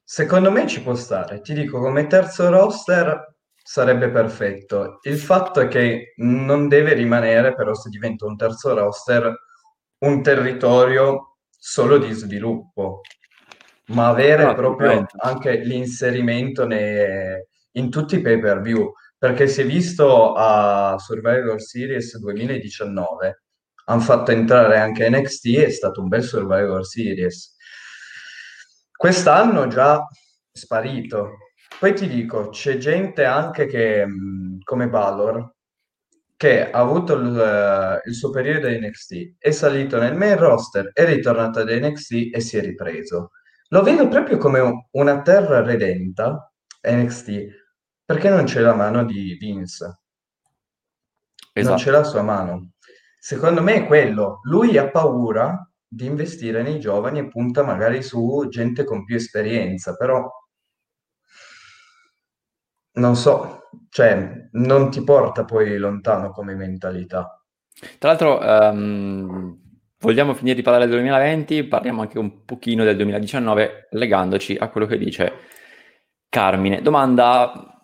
Secondo 0.05 0.51
me 0.51 0.67
ci 0.67 0.83
può 0.83 0.95
stare, 0.95 1.41
ti 1.41 1.53
dico 1.53 1.81
come 1.81 2.07
terzo 2.07 2.49
roster 2.49 3.37
sarebbe 3.55 4.09
perfetto. 4.09 5.01
Il 5.03 5.19
fatto 5.19 5.61
è 5.61 5.69
che 5.69 6.15
non 6.19 6.69
deve 6.69 6.95
rimanere, 6.95 7.55
però 7.55 7.75
se 7.75 7.91
diventa 7.91 8.25
un 8.25 8.37
terzo 8.37 8.73
roster, 8.73 9.31
un 9.99 10.23
territorio 10.23 11.39
solo 11.51 11.99
di 11.99 12.13
sviluppo, 12.13 13.03
ma 13.89 14.09
avere 14.09 14.45
no, 14.45 14.55
proprio 14.55 15.07
anche 15.17 15.57
l'inserimento 15.59 16.67
nei, 16.67 17.43
in 17.73 17.91
tutti 17.91 18.17
i 18.17 18.21
pay 18.21 18.41
per 18.41 18.61
view 18.61 18.93
perché 19.19 19.49
si 19.49 19.63
è 19.63 19.67
visto 19.67 20.35
a 20.35 20.97
Survivor 20.97 21.61
Series 21.61 22.17
2019, 22.19 23.43
hanno 23.87 24.01
fatto 24.01 24.31
entrare 24.31 24.79
anche 24.79 25.11
NXT, 25.11 25.57
è 25.57 25.71
stato 25.71 26.01
un 26.01 26.09
bel 26.09 26.23
Survivor 26.23 26.87
Series. 26.87 27.57
Quest'anno 28.93 29.67
già 29.67 30.07
sparito. 30.53 31.33
Poi 31.81 31.95
ti 31.95 32.07
dico, 32.07 32.51
c'è 32.51 32.77
gente 32.77 33.25
anche 33.25 33.67
che, 33.67 34.07
come 34.63 34.89
Valor, 34.89 35.55
che 36.37 36.71
ha 36.71 36.79
avuto 36.79 37.15
il, 37.15 38.01
il 38.05 38.15
suo 38.15 38.31
periodo 38.31 38.69
di 38.69 38.79
NXT, 38.79 39.35
è 39.39 39.51
salito 39.51 39.99
nel 39.99 40.15
main 40.15 40.37
roster, 40.37 40.91
è 40.93 41.05
ritornato 41.05 41.59
ad 41.59 41.71
NXT 41.71 42.35
e 42.35 42.41
si 42.41 42.57
è 42.57 42.61
ripreso. 42.61 43.33
Lo 43.69 43.83
vedo 43.83 44.09
proprio 44.09 44.39
come 44.39 44.87
una 44.93 45.21
terra 45.21 45.63
redenta, 45.63 46.51
NXT, 46.83 47.47
perché 48.05 48.31
non 48.31 48.45
c'è 48.45 48.61
la 48.61 48.75
mano 48.75 49.05
di 49.05 49.37
Vince. 49.39 50.01
Esatto. 51.53 51.75
Non 51.75 51.85
c'è 51.85 51.91
la 51.91 52.05
sua 52.05 52.23
mano. 52.23 52.71
Secondo 53.19 53.63
me 53.63 53.75
è 53.75 53.87
quello. 53.87 54.41
Lui 54.45 54.79
ha 54.79 54.91
paura 54.91 55.69
di 55.87 56.07
investire 56.07 56.63
nei 56.63 56.81
giovani 56.81 57.19
e 57.19 57.29
punta 57.29 57.63
magari 57.63 58.03
su 58.03 58.47
gente 58.49 58.85
con 58.85 59.05
più 59.05 59.17
esperienza, 59.17 59.97
però 59.97 60.27
non 62.93 63.17
so, 63.17 63.69
cioè 63.91 64.49
non 64.53 64.91
ti 64.91 65.03
porta 65.03 65.45
poi 65.45 65.77
lontano 65.77 66.31
come 66.31 66.55
mentalità. 66.55 67.43
Tra 67.99 68.09
l'altro, 68.09 68.39
um, 68.41 69.68
vogliamo 70.01 70.35
finire 70.35 70.57
di 70.57 70.63
parlare 70.63 70.87
del 70.87 70.95
2020, 70.95 71.65
parliamo 71.65 72.03
anche 72.03 72.19
un 72.19 72.45
pochino 72.45 72.85
del 72.85 72.97
2019 72.97 73.89
legandoci 73.93 74.57
a 74.59 74.69
quello 74.69 74.87
che 74.87 74.99
dice 74.99 75.33
Carmine. 76.29 76.83
Domanda 76.83 77.79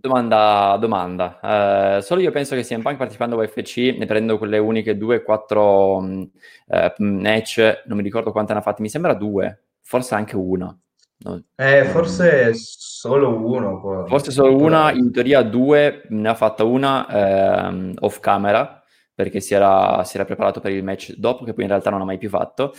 Domanda, 0.00 0.76
domanda. 0.78 1.96
Eh, 1.96 2.02
solo 2.02 2.20
io 2.20 2.30
penso 2.30 2.54
che 2.54 2.62
CM 2.62 2.82
Punk 2.82 2.98
partecipando 2.98 3.34
a 3.34 3.42
UFC, 3.42 3.96
ne 3.98 4.06
prendo 4.06 4.38
quelle 4.38 4.58
uniche 4.58 4.96
2-4 4.96 6.00
mm, 6.00 6.22
eh, 6.68 6.94
match, 6.98 7.82
non 7.86 7.96
mi 7.96 8.04
ricordo 8.04 8.30
quante 8.30 8.52
ne 8.52 8.60
ha 8.60 8.62
fatte, 8.62 8.80
mi 8.80 8.88
sembra 8.88 9.14
due, 9.14 9.64
forse 9.82 10.14
anche 10.14 10.36
una. 10.36 10.74
No, 11.20 11.42
eh, 11.56 11.84
forse 11.86 12.54
solo 12.54 13.44
uno. 13.44 13.80
Poi. 13.80 14.06
Forse 14.06 14.30
solo 14.30 14.54
una, 14.56 14.92
in 14.92 15.10
teoria 15.10 15.42
due, 15.42 16.02
ne 16.10 16.28
ha 16.28 16.34
fatta 16.34 16.62
una 16.62 17.08
eh, 17.08 17.92
off 17.98 18.20
camera, 18.20 18.77
perché 19.18 19.40
si 19.40 19.52
era, 19.52 20.04
si 20.04 20.14
era, 20.14 20.24
preparato 20.24 20.60
per 20.60 20.70
il 20.70 20.84
match 20.84 21.16
dopo, 21.16 21.42
che 21.42 21.52
poi 21.52 21.64
in 21.64 21.70
realtà 21.70 21.90
non 21.90 22.00
ha 22.00 22.04
mai 22.04 22.18
più 22.18 22.28
fatto. 22.28 22.72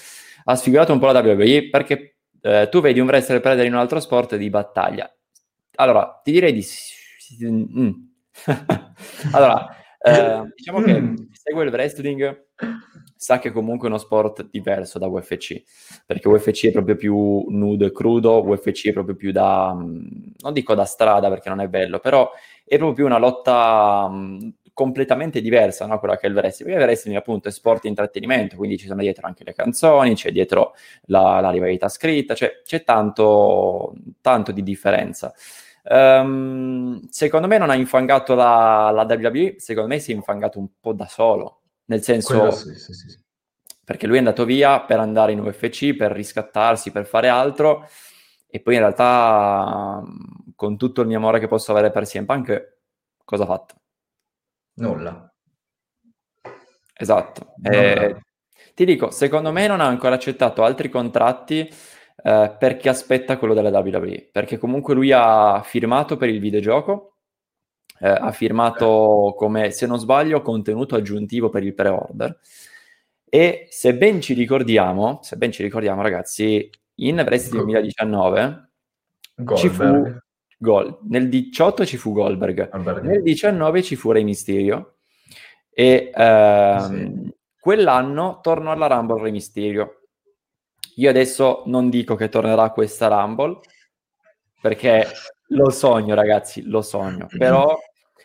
Ha 0.45 0.55
sfigurato 0.55 0.93
un 0.93 0.99
po' 0.99 1.11
la 1.11 1.19
WWE 1.19 1.67
perché 1.69 2.15
eh, 2.39 2.69
tu 2.71 2.79
vedi 2.79 3.01
un 3.01 3.07
wrestler 3.07 3.41
perdere 3.41 3.67
in 3.67 3.73
un 3.73 3.79
altro 3.79 3.99
sport 3.99 4.37
di 4.37 4.49
battaglia. 4.49 5.13
Allora, 5.75 6.21
ti 6.23 6.31
direi 6.31 6.53
di 6.53 6.65
Mm. 7.43 7.91
allora, 9.33 9.67
eh, 10.01 10.49
diciamo 10.55 10.81
che 10.81 11.01
mm. 11.01 11.15
chi 11.15 11.29
segue 11.33 11.65
il 11.65 11.71
wrestling 11.71 12.45
sa 13.17 13.37
che 13.37 13.51
comunque 13.51 13.87
è 13.87 13.91
uno 13.91 13.99
sport 13.99 14.47
diverso 14.49 14.97
da 14.97 15.07
UFC, 15.07 15.61
perché 16.05 16.29
UFC 16.29 16.67
è 16.67 16.71
proprio 16.71 16.95
più 16.95 17.45
nudo 17.49 17.85
e 17.85 17.91
crudo, 17.91 18.47
UFC 18.47 18.87
è 18.87 18.93
proprio 18.93 19.15
più 19.15 19.33
da, 19.33 19.73
mm, 19.75 20.07
non 20.39 20.53
dico 20.53 20.73
da 20.73 20.85
strada 20.85 21.27
perché 21.27 21.49
non 21.49 21.59
è 21.59 21.67
bello, 21.67 21.99
però 21.99 22.31
è 22.63 22.77
proprio 22.77 22.93
più 22.93 23.05
una 23.05 23.19
lotta 23.19 24.07
mh, 24.09 24.53
completamente 24.79 25.41
diversa, 25.41 25.85
no? 25.85 25.99
quella 25.99 26.15
che 26.15 26.25
è 26.25 26.29
il 26.29 26.35
wrestling, 26.35 26.69
perché 26.69 26.83
il 26.83 26.89
wrestling 26.89 27.17
appunto 27.17 27.49
è 27.49 27.51
sport 27.51 27.83
e 27.83 27.89
intrattenimento, 27.89 28.55
quindi 28.55 28.77
ci 28.77 28.87
sono 28.87 29.01
dietro 29.01 29.27
anche 29.27 29.43
le 29.43 29.53
canzoni, 29.53 30.15
c'è 30.15 30.31
dietro 30.31 30.73
la, 31.07 31.41
la 31.41 31.49
rivalità 31.49 31.89
scritta, 31.89 32.33
cioè 32.33 32.61
c'è 32.63 32.85
tanto, 32.85 33.93
tanto 34.21 34.53
di 34.53 34.63
differenza. 34.63 35.33
Um, 35.83 37.05
secondo 37.09 37.47
me 37.47 37.57
non 37.57 37.69
ha 37.69 37.75
infangato 37.75 38.35
la, 38.35 38.89
la 38.93 39.03
WWE, 39.03 39.55
secondo 39.57 39.89
me 39.89 39.99
si 39.99 40.13
è 40.13 40.15
infangato 40.15 40.59
un 40.59 40.69
po' 40.79 40.93
da 40.93 41.07
solo, 41.07 41.63
nel 41.87 42.01
senso 42.01 42.49
sì, 42.51 42.73
sì, 42.75 42.93
sì, 42.93 43.19
perché 43.83 44.07
lui 44.07 44.15
è 44.15 44.19
andato 44.19 44.45
via 44.45 44.79
per 44.79 44.99
andare 44.99 45.33
in 45.33 45.41
UFC, 45.41 45.93
per 45.93 46.13
riscattarsi, 46.13 46.91
per 46.91 47.05
fare 47.05 47.27
altro 47.27 47.85
e 48.47 48.61
poi 48.61 48.75
in 48.75 48.79
realtà 48.79 50.01
con 50.55 50.77
tutto 50.77 51.01
il 51.01 51.07
mio 51.07 51.17
amore 51.17 51.39
che 51.39 51.47
posso 51.47 51.71
avere 51.71 51.91
per 51.91 52.05
CM 52.05 52.23
Punk, 52.23 52.77
cosa 53.25 53.43
ha 53.43 53.47
fatto? 53.47 53.78
Nulla. 54.79 55.33
Esatto. 56.95 57.53
Eh, 57.61 58.17
ti 58.73 58.85
dico, 58.85 59.09
secondo 59.11 59.51
me 59.51 59.67
non 59.67 59.79
ha 59.79 59.85
ancora 59.85 60.15
accettato 60.15 60.63
altri 60.63 60.89
contratti 60.89 61.59
eh, 61.59 62.55
perché 62.57 62.89
aspetta 62.89 63.37
quello 63.37 63.53
della 63.53 63.77
WWE, 63.77 64.29
perché 64.31 64.57
comunque 64.57 64.93
lui 64.93 65.11
ha 65.11 65.61
firmato 65.63 66.17
per 66.17 66.29
il 66.29 66.39
videogioco, 66.39 67.15
eh, 67.99 68.09
ha 68.09 68.31
firmato 68.31 69.33
come, 69.37 69.71
se 69.71 69.85
non 69.85 69.99
sbaglio, 69.99 70.41
contenuto 70.41 70.95
aggiuntivo 70.95 71.49
per 71.49 71.63
il 71.63 71.73
pre-order 71.73 72.37
e 73.29 73.67
se 73.69 73.95
ben 73.95 74.21
ci 74.21 74.33
ricordiamo, 74.33 75.19
se 75.21 75.37
ben 75.37 75.51
ci 75.51 75.61
ricordiamo 75.61 76.01
ragazzi, 76.01 76.69
in 76.95 77.19
Wrestling 77.19 77.63
2019 77.63 78.69
Goldberg. 79.35 79.57
ci 79.57 79.69
fu 79.69 80.19
Gold. 80.59 80.99
Nel 81.07 81.29
18 81.29 81.85
ci 81.85 81.97
fu 81.97 82.13
Goldberg, 82.13 82.69
Goldberg. 82.69 83.03
nel 83.03 83.23
19 83.23 83.81
ci 83.81 83.95
fu 83.95 84.11
Rey 84.11 84.23
Mysterio 84.23 84.97
e 85.71 86.11
ehm, 86.13 87.23
sì. 87.23 87.35
quell'anno 87.59 88.39
tornò 88.41 88.71
alla 88.71 88.87
Rumble 88.87 89.21
Rey 89.21 89.31
Mysterio 89.31 89.99
io 90.99 91.09
adesso 91.09 91.63
non 91.67 91.89
dico 91.89 92.15
che 92.15 92.27
tornerà 92.27 92.71
questa 92.71 93.07
Rumble, 93.07 93.59
perché 94.61 95.07
lo 95.47 95.69
sogno, 95.69 96.13
ragazzi, 96.13 96.63
lo 96.63 96.81
sogno. 96.81 97.27
Però 97.37 97.73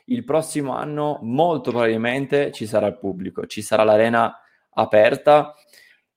il 0.07 0.25
prossimo 0.25 0.75
anno 0.75 1.21
molto 1.23 1.71
probabilmente 1.71 2.51
ci 2.51 2.67
sarà 2.67 2.89
il 2.89 2.99
pubblico, 2.99 3.47
ci 3.47 3.63
sarà 3.63 3.85
l'arena 3.85 4.37
aperta 4.71 5.55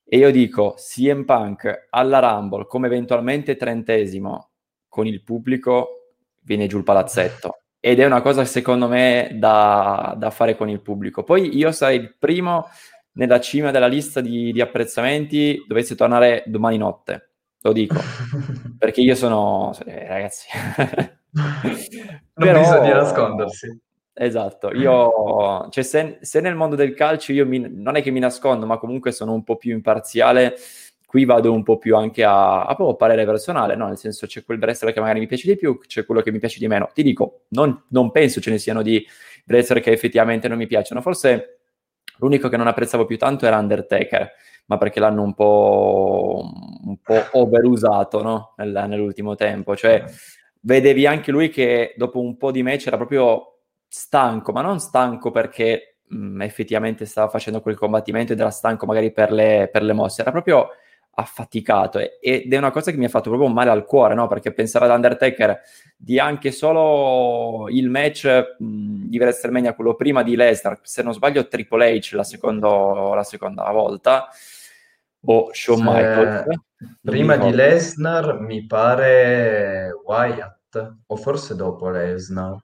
e 0.03 0.17
io 0.17 0.32
dico 0.32 0.73
CM 0.77 1.25
Punk 1.25 1.88
alla 1.91 2.19
Rumble 2.19 2.65
come 2.65 2.88
eventualmente 2.88 3.56
trentesimo 3.56 4.49
con 4.88 5.06
il 5.06 5.21
pubblico 5.21 5.96
viene 6.47 6.67
giù 6.67 6.77
il 6.77 6.83
palazzetto. 6.83 7.60
Ed 7.79 7.99
è 7.99 8.05
una 8.05 8.21
cosa 8.21 8.43
secondo 8.45 8.88
me 8.88 9.29
da, 9.33 10.15
da 10.17 10.31
fare 10.31 10.55
con 10.55 10.69
il 10.69 10.81
pubblico. 10.81 11.23
Poi 11.23 11.55
io 11.55 11.71
sarei 11.71 11.99
il 11.99 12.15
primo 12.17 12.67
nella 13.13 13.39
cima 13.39 13.71
della 13.71 13.88
lista 13.88 14.21
di, 14.21 14.51
di 14.51 14.62
apprezzamenti 14.62 15.63
dovesse 15.67 15.95
tornare 15.95 16.43
domani 16.47 16.77
notte, 16.77 17.31
lo 17.62 17.73
dico, 17.73 17.99
perché 18.79 19.01
io 19.01 19.15
sono... 19.15 19.73
Eh, 19.86 20.07
ragazzi... 20.07 20.47
non 21.31 22.25
Però... 22.33 22.60
bisogna 22.60 22.95
nascondersi. 22.95 23.81
Esatto, 24.19 24.71
io, 24.71 25.69
cioè 25.69 25.83
se, 25.83 26.17
se, 26.21 26.41
nel 26.41 26.56
mondo 26.56 26.75
del 26.75 26.95
calcio 26.95 27.33
io 27.33 27.45
mi, 27.45 27.60
non 27.69 27.98
è 27.98 28.02
che 28.02 28.10
mi 28.10 28.19
nascondo, 28.19 28.65
ma 28.65 28.79
comunque 28.79 29.12
sono 29.12 29.33
un 29.33 29.43
po' 29.43 29.58
più 29.58 29.71
imparziale, 29.73 30.56
qui 31.08 31.25
vado 31.25 31.51
un 31.51 31.63
po' 31.63 31.79
più 31.79 31.95
anche 31.95 32.23
a, 32.23 32.65
a 32.65 32.75
proprio 32.75 32.95
parere 32.95 33.25
personale, 33.25 33.75
no? 33.75 33.87
nel 33.87 33.97
senso 33.97 34.27
c'è 34.27 34.43
quel 34.43 34.60
wrestler 34.60 34.93
che 34.93 34.99
magari 34.99 35.19
mi 35.19 35.25
piace 35.25 35.47
di 35.47 35.55
più, 35.55 35.79
c'è 35.79 36.05
quello 36.05 36.21
che 36.21 36.31
mi 36.31 36.37
piace 36.37 36.60
di 36.60 36.67
meno. 36.67 36.91
Ti 36.93 37.01
dico, 37.01 37.45
non, 37.49 37.85
non 37.89 38.12
penso 38.12 38.39
ce 38.39 38.51
ne 38.51 38.60
siano 38.60 38.83
di 38.83 39.03
wrestler 39.47 39.81
che 39.81 39.91
effettivamente 39.91 40.47
non 40.47 40.58
mi 40.58 40.67
piacciono, 40.67 41.01
forse 41.01 41.58
L'unico 42.19 42.49
che 42.49 42.58
non 42.58 42.67
apprezzavo 42.67 43.05
più 43.05 43.17
tanto 43.17 43.45
era 43.45 43.58
Undertaker, 43.58 44.31
ma 44.65 44.77
perché 44.77 44.99
l'hanno 44.99 45.21
un 45.21 45.33
po', 45.33 46.49
un 46.85 46.97
po 47.01 47.23
overusato 47.31 48.21
no? 48.21 48.53
Nel, 48.58 48.85
nell'ultimo 48.87 49.35
tempo. 49.35 49.75
Cioè, 49.75 50.03
vedevi 50.62 51.05
anche 51.05 51.31
lui 51.31 51.49
che 51.49 51.93
dopo 51.95 52.19
un 52.19 52.37
po' 52.37 52.51
di 52.51 52.63
match 52.63 52.87
era 52.87 52.97
proprio 52.97 53.60
stanco, 53.87 54.51
ma 54.51 54.62
non 54.62 54.79
stanco 54.79 55.31
perché 55.31 55.99
mh, 56.08 56.41
effettivamente 56.41 57.05
stava 57.05 57.29
facendo 57.29 57.62
quel 57.62 57.77
combattimento 57.77 58.33
ed 58.33 58.39
era 58.39 58.49
stanco 58.49 58.85
magari 58.85 59.12
per 59.12 59.31
le, 59.31 59.69
per 59.71 59.83
le 59.83 59.93
mosse, 59.93 60.21
era 60.21 60.31
proprio 60.31 60.69
affaticato 61.19 61.97
ed 61.97 62.53
è 62.53 62.57
una 62.57 62.69
cosa 62.69 62.91
che 62.91 62.97
mi 62.97 63.05
ha 63.05 63.09
fatto 63.09 63.29
proprio 63.29 63.49
male 63.49 63.71
al 63.71 63.85
cuore, 63.85 64.13
no? 64.13 64.27
Perché 64.27 64.53
pensare 64.53 64.85
ad 64.85 64.91
Undertaker 64.91 65.59
di 65.95 66.19
anche 66.19 66.51
solo 66.51 67.67
il 67.69 67.89
match 67.89 68.55
mh, 68.59 69.07
di 69.07 69.17
WrestleMania, 69.17 69.73
quello 69.73 69.95
prima 69.95 70.21
di 70.21 70.35
Lesnar, 70.35 70.79
se 70.83 71.01
non 71.01 71.13
sbaglio 71.13 71.47
Triple 71.47 71.97
H 71.97 72.15
la, 72.15 72.23
secondo, 72.23 73.15
la 73.15 73.23
seconda 73.23 73.69
volta, 73.71 74.27
o 75.25 75.49
Shawn 75.51 75.81
Michaels. 75.81 76.59
Prima 77.01 77.35
di 77.35 77.51
Lesnar 77.51 78.39
mi 78.39 78.63
pare 78.67 79.89
Wyatt, 80.05 80.97
o 81.07 81.15
forse 81.15 81.55
dopo 81.55 81.89
Lesnar. 81.89 82.57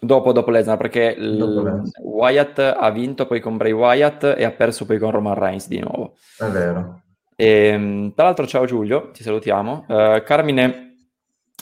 Dopo, 0.00 0.32
dopo 0.32 0.50
Lesnar, 0.50 0.78
perché 0.78 1.14
dopo 1.18 1.82
Wyatt 2.02 2.58
ha 2.60 2.90
vinto 2.90 3.26
poi 3.26 3.40
con 3.40 3.58
Bray 3.58 3.72
Wyatt 3.72 4.34
e 4.38 4.44
ha 4.44 4.52
perso 4.52 4.86
poi 4.86 4.98
con 4.98 5.10
Roman 5.10 5.34
Reigns 5.34 5.68
di 5.68 5.80
nuovo. 5.80 6.14
È 6.38 6.46
vero. 6.46 6.99
E, 7.40 7.68
ehm, 7.68 8.12
tra 8.12 8.24
l'altro, 8.24 8.46
ciao 8.46 8.66
Giulio, 8.66 9.12
ti 9.12 9.22
salutiamo. 9.22 9.86
Uh, 9.88 10.22
Carmine, 10.22 11.06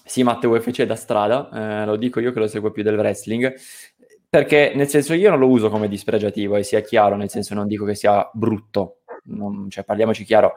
sì, 0.04 0.24
Matteo 0.24 0.50
UFC 0.50 0.82
da 0.82 0.96
strada, 0.96 1.48
uh, 1.52 1.86
lo 1.86 1.94
dico 1.94 2.18
io 2.18 2.32
che 2.32 2.40
lo 2.40 2.48
seguo 2.48 2.72
più 2.72 2.82
del 2.82 2.96
wrestling, 2.98 3.54
perché 4.28 4.72
nel 4.74 4.88
senso 4.88 5.14
io 5.14 5.30
non 5.30 5.38
lo 5.38 5.46
uso 5.46 5.70
come 5.70 5.86
dispregiativo 5.86 6.56
e 6.56 6.64
sia 6.64 6.80
chiaro, 6.80 7.14
nel 7.14 7.30
senso 7.30 7.54
non 7.54 7.68
dico 7.68 7.84
che 7.84 7.94
sia 7.94 8.28
brutto, 8.32 9.02
non, 9.26 9.70
cioè 9.70 9.84
parliamoci 9.84 10.24
chiaro, 10.24 10.54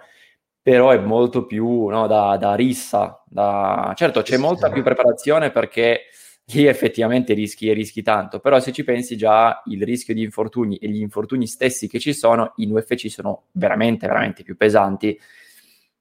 però 0.60 0.90
è 0.90 0.98
molto 0.98 1.46
più 1.46 1.86
no, 1.86 2.08
da, 2.08 2.36
da, 2.38 2.56
rissa. 2.56 3.24
Da... 3.28 3.94
Certo, 3.96 4.24
c'è 4.24 4.38
molta 4.38 4.72
più 4.72 4.82
preparazione 4.82 5.52
perché 5.52 6.06
lì 6.46 6.66
effettivamente 6.66 7.34
rischi 7.34 7.70
e 7.70 7.74
rischi 7.74 8.02
tanto, 8.02 8.40
però 8.40 8.60
se 8.60 8.72
ci 8.72 8.84
pensi 8.84 9.16
già 9.16 9.62
il 9.66 9.84
rischio 9.84 10.14
di 10.14 10.24
infortuni 10.24 10.78
e 10.78 10.90
gli 10.90 11.00
infortuni 11.00 11.48
stessi 11.48 11.88
che 11.88 12.00
ci 12.00 12.14
sono 12.14 12.54
in 12.58 12.72
UFC 12.72 13.10
sono 13.10 13.44
veramente, 13.52 14.08
veramente 14.08 14.44
più 14.44 14.58
pesanti 14.58 15.18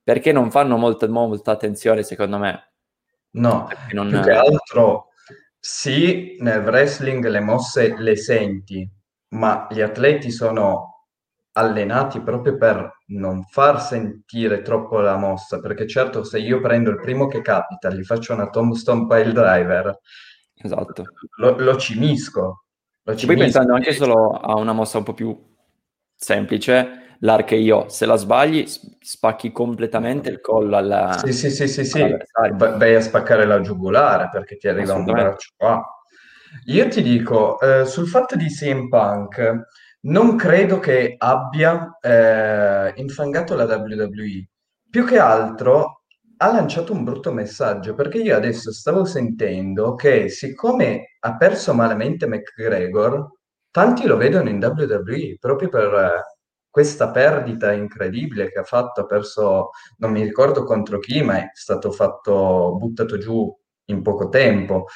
perché 0.02 0.32
non 0.32 0.50
fanno 0.50 0.76
molta, 0.76 1.08
molta 1.08 1.52
attenzione 1.52 2.02
secondo 2.02 2.38
me. 2.38 2.72
No, 3.32 3.68
non... 3.92 4.08
più 4.08 4.20
che 4.22 4.32
altro 4.32 5.10
sì, 5.62 6.36
nel 6.40 6.64
wrestling 6.64 7.26
le 7.26 7.40
mosse 7.40 7.94
le 7.98 8.16
senti, 8.16 8.88
ma 9.34 9.66
gli 9.70 9.82
atleti 9.82 10.30
sono 10.30 11.06
allenati 11.52 12.20
proprio 12.22 12.56
per 12.56 12.98
non 13.08 13.44
far 13.44 13.82
sentire 13.82 14.62
troppo 14.62 15.00
la 15.00 15.16
mossa, 15.16 15.60
perché 15.60 15.86
certo 15.86 16.24
se 16.24 16.38
io 16.38 16.60
prendo 16.60 16.88
il 16.88 16.98
primo 16.98 17.26
che 17.26 17.42
capita, 17.42 17.92
gli 17.92 18.02
faccio 18.02 18.32
una 18.32 18.48
tombstone 18.48 19.06
pile 19.06 19.32
driver, 19.32 19.98
esatto. 20.62 21.04
lo, 21.36 21.58
lo 21.58 21.76
cimisco. 21.76 22.64
Lo 23.02 23.14
cimisco. 23.14 23.26
Poi 23.26 23.36
pensando 23.36 23.74
anche 23.74 23.92
solo 23.92 24.30
a 24.30 24.54
una 24.56 24.72
mossa 24.72 24.98
un 24.98 25.04
po' 25.04 25.14
più 25.14 25.36
semplice, 26.14 27.16
l'archeio, 27.20 27.88
se 27.88 28.06
la 28.06 28.16
sbagli 28.16 28.64
spacchi 29.00 29.52
completamente 29.52 30.28
il 30.28 30.40
collo 30.40 30.76
alla... 30.76 31.16
Sì, 31.24 31.32
sì, 31.32 31.50
sì, 31.50 31.66
sì, 31.66 31.84
sì. 31.84 32.16
vai 32.56 32.94
a 32.94 33.00
spaccare 33.00 33.46
la 33.46 33.60
giugulare 33.60 34.28
perché 34.30 34.56
ti 34.56 34.68
arriva 34.68 34.94
un 34.94 35.04
braccio 35.04 35.50
qua. 35.56 35.82
Io 36.66 36.88
ti 36.88 37.02
dico, 37.02 37.60
eh, 37.60 37.86
sul 37.86 38.08
fatto 38.08 38.36
di 38.36 38.46
CM 38.46 38.88
Punk, 38.88 39.66
non 40.02 40.36
credo 40.36 40.78
che 40.78 41.14
abbia 41.16 41.98
eh, 42.00 42.92
infangato 42.96 43.54
la 43.54 43.64
WWE. 43.64 44.48
Più 44.90 45.04
che 45.04 45.18
altro 45.18 45.99
ha 46.42 46.52
lanciato 46.52 46.92
un 46.94 47.04
brutto 47.04 47.32
messaggio 47.32 47.94
perché 47.94 48.18
io 48.18 48.34
adesso 48.34 48.72
stavo 48.72 49.04
sentendo 49.04 49.94
che 49.94 50.30
siccome 50.30 51.16
ha 51.20 51.36
perso 51.36 51.74
malamente 51.74 52.26
McGregor, 52.26 53.28
tanti 53.70 54.06
lo 54.06 54.16
vedono 54.16 54.48
in 54.48 54.62
WWE 54.62 55.36
proprio 55.38 55.68
per 55.68 55.92
eh, 55.94 56.36
questa 56.70 57.10
perdita 57.10 57.72
incredibile 57.72 58.50
che 58.50 58.58
ha 58.60 58.64
fatto. 58.64 59.02
Ha 59.02 59.06
perso, 59.06 59.70
non 59.98 60.12
mi 60.12 60.22
ricordo 60.22 60.64
contro 60.64 60.98
chi, 60.98 61.22
ma 61.22 61.38
è 61.40 61.50
stato 61.52 61.90
fatto 61.90 62.76
buttato 62.78 63.18
giù 63.18 63.54
in 63.86 64.02
poco 64.02 64.28
tempo 64.28 64.86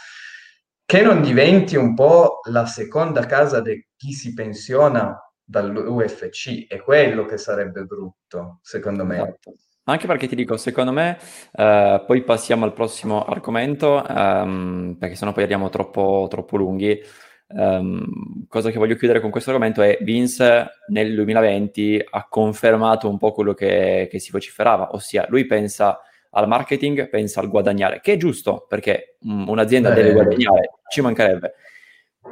che 0.86 1.02
non 1.02 1.20
diventi 1.22 1.76
un 1.76 1.94
po' 1.94 2.40
la 2.50 2.66
seconda 2.66 3.26
casa 3.26 3.60
di 3.60 3.86
chi 3.96 4.12
si 4.12 4.32
pensiona 4.32 5.18
dall'UFC, 5.42 6.68
è 6.68 6.80
quello 6.82 7.24
che 7.26 7.36
sarebbe 7.36 7.84
brutto, 7.84 8.60
secondo 8.62 9.04
me. 9.04 9.16
Esatto. 9.16 9.54
Anche 9.86 10.06
perché 10.06 10.26
ti 10.26 10.34
dico, 10.34 10.56
secondo 10.56 10.92
me, 10.92 11.18
eh, 11.52 12.02
poi 12.06 12.22
passiamo 12.22 12.64
al 12.64 12.72
prossimo 12.72 13.22
argomento, 13.22 14.06
ehm, 14.06 14.96
perché 14.98 15.14
sennò 15.14 15.32
poi 15.32 15.42
andiamo 15.42 15.68
troppo, 15.68 16.26
troppo 16.30 16.56
lunghi. 16.56 16.98
Um, 17.46 18.46
cosa 18.48 18.70
che 18.70 18.78
voglio 18.78 18.96
chiudere 18.96 19.20
con 19.20 19.30
questo 19.30 19.50
argomento 19.50 19.82
è 19.82 19.98
Vince 20.00 20.80
nel 20.88 21.14
2020 21.14 22.02
ha 22.10 22.26
confermato 22.26 23.08
un 23.08 23.18
po' 23.18 23.32
quello 23.32 23.52
che, 23.52 24.08
che 24.10 24.18
si 24.18 24.30
vociferava, 24.32 24.94
ossia 24.94 25.26
lui 25.28 25.44
pensa 25.44 26.00
al 26.30 26.48
marketing, 26.48 27.10
pensa 27.10 27.40
al 27.40 27.50
guadagnare, 27.50 28.00
che 28.00 28.14
è 28.14 28.16
giusto 28.16 28.64
perché 28.66 29.18
um, 29.20 29.48
un'azienda 29.48 29.90
Beh. 29.90 29.94
deve 29.94 30.12
guadagnare, 30.14 30.70
ci 30.88 31.02
mancherebbe. 31.02 31.52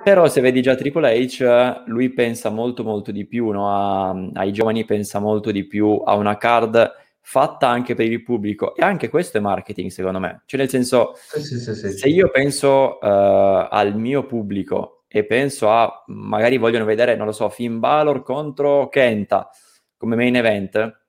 Però 0.03 0.26
se 0.26 0.40
vedi 0.40 0.62
già 0.62 0.74
Triple 0.74 1.14
H, 1.26 1.82
lui 1.86 2.09
pensa 2.14 2.48
molto 2.48 2.82
molto 2.82 3.12
di 3.12 3.26
più 3.26 3.50
no? 3.50 3.68
a, 3.70 4.11
ai 4.32 4.50
giovani, 4.53 4.86
pensa 4.86 5.20
molto 5.20 5.50
di 5.50 5.66
più 5.66 6.03
a 6.05 6.14
una 6.14 6.38
card 6.38 7.01
fatta 7.25 7.68
anche 7.68 7.95
per 7.95 8.11
il 8.11 8.23
pubblico 8.23 8.75
e 8.75 8.83
anche 8.83 9.09
questo 9.09 9.39
è 9.39 9.41
marketing 9.41 9.91
secondo 9.91 10.18
me. 10.18 10.43
Cioè 10.45 10.61
nel 10.61 10.68
senso, 10.68 11.14
sì, 11.14 11.41
sì, 11.43 11.59
sì, 11.59 11.91
se 11.91 12.09
io 12.09 12.31
penso 12.31 12.99
uh, 13.01 13.68
al 13.70 13.95
mio 13.97 14.27
pubblico 14.27 15.05
e 15.09 15.25
penso 15.25 15.70
a, 15.70 16.05
magari 16.09 16.59
vogliono 16.59 16.85
vedere, 16.85 17.14
non 17.16 17.27
lo 17.27 17.33
so, 17.33 17.49
Finn 17.49 17.79
Balor 17.79 18.23
contro 18.23 18.89
Kenta 18.89 19.49
come 19.97 20.16
main 20.16 20.35
event, 20.35 21.01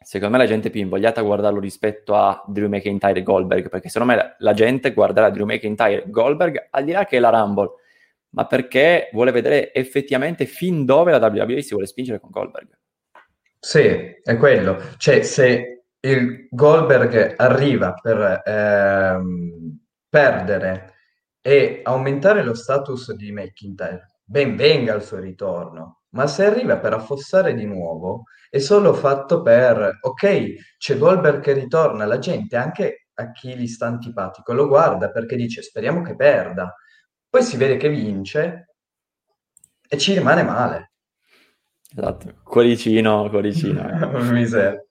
secondo 0.00 0.36
me 0.36 0.42
la 0.42 0.48
gente 0.48 0.68
è 0.68 0.70
più 0.70 0.80
invogliata 0.80 1.20
a 1.20 1.24
guardarlo 1.24 1.60
rispetto 1.60 2.16
a 2.16 2.42
Drew 2.48 2.68
McIntyre 2.68 3.20
e 3.20 3.22
Goldberg, 3.22 3.68
perché 3.68 3.88
secondo 3.88 4.12
me 4.12 4.34
la 4.38 4.54
gente 4.54 4.92
guarderà 4.92 5.30
Drew 5.30 5.46
McIntyre 5.46 6.02
e 6.02 6.10
Goldberg 6.10 6.68
al 6.70 6.84
di 6.84 6.92
là 6.92 7.04
che 7.04 7.18
è 7.18 7.20
la 7.20 7.30
Rumble, 7.30 7.70
ma 8.30 8.46
perché 8.46 9.08
vuole 9.12 9.30
vedere 9.30 9.72
effettivamente 9.72 10.46
fin 10.46 10.84
dove 10.84 11.16
la 11.16 11.24
WWE 11.24 11.62
si 11.62 11.70
vuole 11.70 11.86
spingere 11.86 12.18
con 12.18 12.30
Goldberg. 12.30 12.68
Sì, 13.66 13.80
è 14.22 14.36
quello. 14.36 14.78
Cioè, 14.98 15.22
se 15.22 15.84
il 16.00 16.48
Goldberg 16.50 17.32
arriva 17.38 17.94
per 17.94 18.42
ehm, 18.44 19.78
perdere 20.06 20.92
e 21.40 21.80
aumentare 21.82 22.42
lo 22.44 22.52
status 22.54 23.12
di 23.14 23.32
McIntyre, 23.32 24.18
ben 24.22 24.54
venga 24.54 24.92
il 24.94 25.02
suo 25.02 25.18
ritorno. 25.18 26.02
Ma 26.10 26.26
se 26.26 26.44
arriva 26.44 26.76
per 26.78 26.92
affossare 26.92 27.54
di 27.54 27.64
nuovo, 27.64 28.24
è 28.50 28.58
solo 28.58 28.92
fatto 28.92 29.40
per, 29.40 29.98
ok, 30.02 30.76
c'è 30.76 30.98
Goldberg 30.98 31.40
che 31.40 31.52
ritorna, 31.54 32.04
la 32.04 32.18
gente, 32.18 32.56
anche 32.56 33.06
a 33.14 33.30
chi 33.32 33.56
gli 33.56 33.66
sta 33.66 33.86
antipatico, 33.86 34.52
lo 34.52 34.68
guarda 34.68 35.10
perché 35.10 35.36
dice 35.36 35.62
speriamo 35.62 36.02
che 36.02 36.14
perda. 36.16 36.70
Poi 37.30 37.42
si 37.42 37.56
vede 37.56 37.78
che 37.78 37.88
vince 37.88 38.66
e 39.88 39.98
ci 39.98 40.12
rimane 40.14 40.42
male. 40.42 40.92
Esatto, 41.96 42.34
cuoricino, 42.42 43.28
cuoricino. 43.28 43.88
Eh. 43.88 44.22
Miseria. 44.32 44.84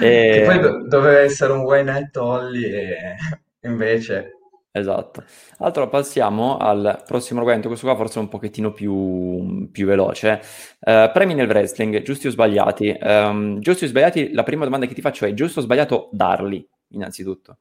E... 0.00 0.30
Che 0.32 0.42
poi 0.46 0.60
do- 0.60 0.86
doveva 0.86 1.20
essere 1.20 1.52
un 1.52 1.60
Wayne 1.60 2.10
Holly 2.14 2.64
e 2.64 3.16
invece 3.68 4.38
Esatto. 4.70 5.24
Allora 5.58 5.88
passiamo 5.88 6.56
al 6.56 7.02
prossimo 7.04 7.40
argomento, 7.40 7.68
questo 7.68 7.86
qua 7.86 7.96
forse 7.96 8.18
è 8.18 8.22
un 8.22 8.28
pochettino 8.28 8.72
più, 8.72 9.68
più 9.70 9.86
veloce. 9.86 10.40
Uh, 10.80 11.10
premi 11.12 11.34
nel 11.34 11.48
wrestling, 11.48 12.02
giusti 12.02 12.28
o 12.28 12.30
sbagliati? 12.30 12.96
Um, 13.00 13.58
giusti 13.60 13.84
o 13.84 13.88
sbagliati, 13.88 14.32
la 14.32 14.44
prima 14.44 14.64
domanda 14.64 14.86
che 14.86 14.94
ti 14.94 15.00
faccio 15.00 15.26
è 15.26 15.34
giusto 15.34 15.60
o 15.60 15.62
sbagliato 15.62 16.10
darli, 16.12 16.66
innanzitutto? 16.88 17.58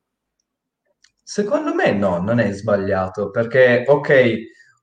Secondo 1.24 1.74
me 1.74 1.92
no, 1.92 2.20
non 2.20 2.40
è 2.40 2.52
sbagliato, 2.52 3.32
perché 3.32 3.84
ok, 3.88 4.36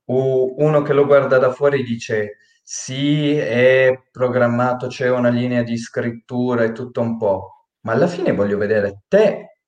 uno 0.05 0.81
che 0.81 0.93
lo 0.93 1.05
guarda 1.05 1.37
da 1.37 1.51
fuori 1.51 1.83
dice 1.83 2.37
sì, 2.67 3.37
è 3.37 3.93
programmato, 4.11 4.87
c'è 4.87 5.07
una 5.11 5.29
linea 5.29 5.61
di 5.61 5.77
scrittura 5.77 6.63
e 6.63 6.71
tutto 6.71 6.99
un 7.01 7.15
po', 7.15 7.67
ma 7.81 7.93
alla 7.93 8.07
fine 8.07 8.31
voglio 8.33 8.57
vedere 8.57 9.03
te 9.07 9.59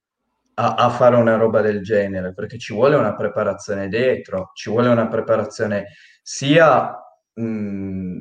a, 0.55 0.73
a, 0.73 0.89
fare 0.89 1.15
una 1.15 1.35
roba 1.35 1.61
del 1.61 1.83
genere, 1.83 2.33
perché 2.33 2.57
ci 2.57 2.73
vuole 2.73 2.95
una 2.95 3.13
preparazione 3.15 3.87
dietro, 3.87 4.49
ci 4.55 4.71
vuole 4.71 4.89
una 4.89 5.07
preparazione 5.09 5.89
sia 6.23 6.91
mh, 7.33 8.19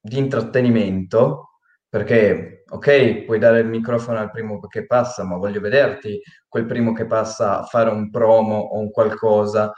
di 0.00 0.18
intrattenimento, 0.18 1.60
perché 1.88 2.64
ok, 2.68 3.24
puoi 3.24 3.38
dare 3.38 3.60
il 3.60 3.68
microfono 3.68 4.18
al 4.18 4.32
primo 4.32 4.58
che 4.58 4.84
passa, 4.86 5.24
ma 5.24 5.36
voglio 5.36 5.60
vederti 5.60 6.20
quel 6.48 6.66
primo 6.66 6.92
che 6.92 7.06
passa 7.06 7.62
fare 7.64 7.90
un 7.90 8.10
promo 8.10 8.56
o 8.56 8.80
un 8.80 8.90
qualcosa. 8.90 9.72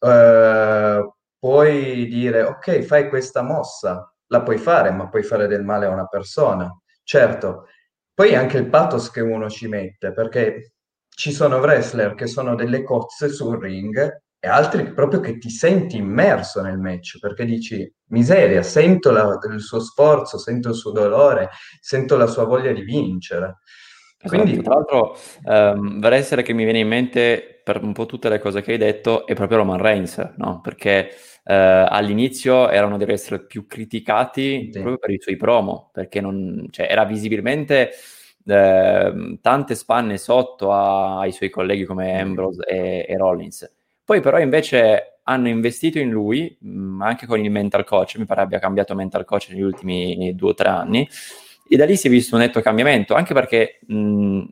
Uh, 0.00 1.12
puoi 1.42 2.06
dire 2.06 2.44
ok, 2.44 2.82
fai 2.82 3.08
questa 3.08 3.42
mossa, 3.42 4.14
la 4.28 4.42
puoi 4.42 4.58
fare, 4.58 4.92
ma 4.92 5.08
puoi 5.08 5.24
fare 5.24 5.48
del 5.48 5.64
male 5.64 5.86
a 5.86 5.90
una 5.90 6.06
persona. 6.06 6.72
Certo, 7.02 7.66
poi 8.14 8.36
anche 8.36 8.58
il 8.58 8.68
pathos 8.68 9.10
che 9.10 9.22
uno 9.22 9.50
ci 9.50 9.66
mette, 9.66 10.12
perché 10.12 10.74
ci 11.08 11.32
sono 11.32 11.56
wrestler 11.56 12.14
che 12.14 12.28
sono 12.28 12.54
delle 12.54 12.84
cozze 12.84 13.28
sul 13.28 13.58
ring 13.60 14.22
e 14.38 14.48
altri 14.48 14.92
proprio 14.92 15.18
che 15.18 15.38
ti 15.38 15.50
senti 15.50 15.96
immerso 15.96 16.62
nel 16.62 16.78
match, 16.78 17.18
perché 17.18 17.44
dici, 17.44 17.92
miseria, 18.10 18.62
sento 18.62 19.10
la, 19.10 19.36
il 19.52 19.60
suo 19.60 19.80
sforzo, 19.80 20.38
sento 20.38 20.68
il 20.68 20.76
suo 20.76 20.92
dolore, 20.92 21.50
sento 21.80 22.16
la 22.16 22.28
sua 22.28 22.44
voglia 22.44 22.70
di 22.70 22.82
vincere. 22.82 23.58
Esatto. 24.16 24.28
Quindi... 24.28 24.62
Tra 24.62 24.74
l'altro, 24.74 25.16
ehm, 25.44 26.04
essere 26.04 26.42
che 26.42 26.52
mi 26.52 26.62
viene 26.62 26.78
in 26.78 26.88
mente 26.88 27.51
per 27.62 27.82
un 27.82 27.92
po' 27.92 28.06
tutte 28.06 28.28
le 28.28 28.38
cose 28.38 28.62
che 28.62 28.72
hai 28.72 28.78
detto 28.78 29.26
è 29.26 29.34
proprio 29.34 29.58
Roman 29.58 29.78
Reigns, 29.78 30.34
no? 30.36 30.60
Perché 30.60 31.10
eh, 31.44 31.54
all'inizio 31.88 32.68
era 32.68 32.86
uno 32.86 32.96
dei 32.96 33.06
wrestler 33.06 33.46
più 33.46 33.66
criticati 33.66 34.70
sì. 34.72 34.78
proprio 34.78 34.98
per 34.98 35.10
i 35.10 35.20
suoi 35.20 35.36
promo, 35.36 35.90
perché 35.92 36.20
non, 36.20 36.66
cioè, 36.70 36.86
era 36.90 37.04
visibilmente 37.04 37.92
eh, 38.46 39.38
tante 39.40 39.74
spanne 39.74 40.18
sotto 40.18 40.72
a, 40.72 41.20
ai 41.20 41.32
suoi 41.32 41.50
colleghi 41.50 41.84
come 41.84 42.20
Ambrose 42.20 42.64
e, 42.64 43.06
e, 43.08 43.16
Rollins. 43.16 43.70
Poi 44.04 44.20
però 44.20 44.38
invece 44.38 45.18
hanno 45.24 45.48
investito 45.48 45.98
in 45.98 46.10
lui, 46.10 46.56
mh, 46.60 46.70
mm, 46.70 47.02
anche 47.02 47.26
con 47.26 47.38
il 47.38 47.50
mental 47.50 47.84
coach, 47.84 48.16
mi 48.16 48.24
pare 48.24 48.42
abbia 48.42 48.58
cambiato 48.58 48.94
mental 48.94 49.24
coach 49.24 49.50
negli 49.50 49.62
ultimi 49.62 50.34
due 50.34 50.50
o 50.50 50.54
tre 50.54 50.68
anni, 50.68 51.08
e 51.68 51.76
da 51.76 51.84
lì 51.84 51.96
si 51.96 52.08
è 52.08 52.10
visto 52.10 52.34
un 52.34 52.42
netto 52.42 52.60
cambiamento, 52.60 53.14
anche 53.14 53.32
perché, 53.34 53.78
mh, 53.86 54.42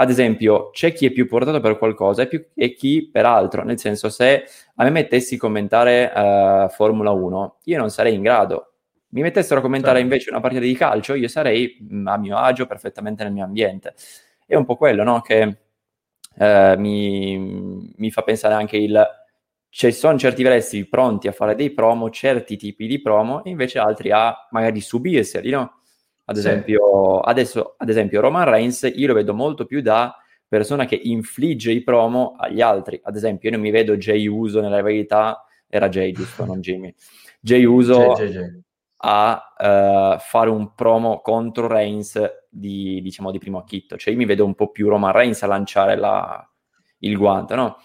ad 0.00 0.08
esempio, 0.08 0.70
c'è 0.70 0.94
chi 0.94 1.04
è 1.04 1.10
più 1.10 1.28
portato 1.28 1.60
per 1.60 1.76
qualcosa 1.76 2.22
e, 2.22 2.26
più, 2.26 2.42
e, 2.54 2.72
chi 2.72 3.06
per 3.12 3.26
altro. 3.26 3.62
Nel 3.64 3.78
senso, 3.78 4.08
se 4.08 4.44
a 4.76 4.84
me 4.84 4.90
mettessi 4.90 5.34
a 5.34 5.38
commentare 5.38 6.10
uh, 6.14 6.70
Formula 6.70 7.10
1, 7.10 7.58
io 7.64 7.78
non 7.78 7.90
sarei 7.90 8.14
in 8.14 8.22
grado. 8.22 8.72
Mi 9.08 9.20
mettessero 9.20 9.58
a 9.58 9.62
commentare 9.62 9.98
certo. 9.98 10.10
invece 10.10 10.30
una 10.30 10.40
partita 10.40 10.62
di 10.62 10.74
calcio, 10.74 11.14
io 11.14 11.28
sarei 11.28 11.76
mh, 11.86 12.06
a 12.06 12.16
mio 12.16 12.38
agio, 12.38 12.64
perfettamente 12.64 13.24
nel 13.24 13.32
mio 13.32 13.44
ambiente. 13.44 13.94
È 14.46 14.54
un 14.54 14.64
po' 14.64 14.76
quello, 14.76 15.02
no? 15.02 15.20
Che 15.20 15.58
uh, 16.36 16.78
mi, 16.78 17.92
mi 17.94 18.10
fa 18.10 18.22
pensare 18.22 18.54
anche 18.54 18.78
il 18.78 19.06
ci 19.72 19.92
sono 19.92 20.18
certi 20.18 20.42
wrestler 20.42 20.88
pronti 20.88 21.28
a 21.28 21.32
fare 21.32 21.54
dei 21.54 21.70
promo, 21.70 22.10
certi 22.10 22.56
tipi 22.56 22.86
di 22.86 23.00
promo, 23.02 23.44
e 23.44 23.50
invece 23.50 23.78
altri 23.78 24.10
a 24.10 24.34
magari 24.50 24.80
subirseli, 24.80 25.50
no? 25.50 25.79
Ad 26.30 26.36
esempio, 26.36 27.20
sì. 27.24 27.28
adesso, 27.28 27.74
ad 27.76 27.88
esempio, 27.88 28.20
Roman 28.20 28.48
Reigns 28.48 28.88
io 28.94 29.08
lo 29.08 29.14
vedo 29.14 29.34
molto 29.34 29.66
più 29.66 29.82
da 29.82 30.14
persona 30.46 30.84
che 30.84 30.94
infligge 30.94 31.72
i 31.72 31.82
promo 31.82 32.36
agli 32.38 32.60
altri. 32.60 33.00
Ad 33.02 33.16
esempio, 33.16 33.48
io 33.48 33.56
non 33.56 33.64
mi 33.64 33.72
vedo 33.72 33.96
Jay 33.96 34.28
Uso 34.28 34.60
nella 34.60 34.80
verità, 34.80 35.44
era 35.68 35.88
Jay 35.88 36.12
giusto, 36.12 36.44
non 36.44 36.60
Jimmy. 36.60 36.94
Jay 37.40 37.64
Uso 37.64 38.14
Jay, 38.14 38.28
Jay, 38.28 38.30
Jay. 38.30 38.62
a 38.98 39.54
uh, 39.58 40.18
fare 40.20 40.50
un 40.50 40.72
promo 40.74 41.20
contro 41.20 41.66
Reigns 41.66 42.20
di, 42.48 43.00
diciamo, 43.02 43.32
di 43.32 43.38
primo 43.38 43.58
acchitto. 43.58 43.96
Cioè, 43.96 44.12
io 44.12 44.18
mi 44.18 44.24
vedo 44.24 44.44
un 44.44 44.54
po' 44.54 44.70
più 44.70 44.88
Roman 44.88 45.12
Reigns 45.12 45.42
a 45.42 45.48
lanciare 45.48 45.96
la, 45.96 46.48
il 46.98 47.16
guanto, 47.16 47.54
no? 47.56 47.76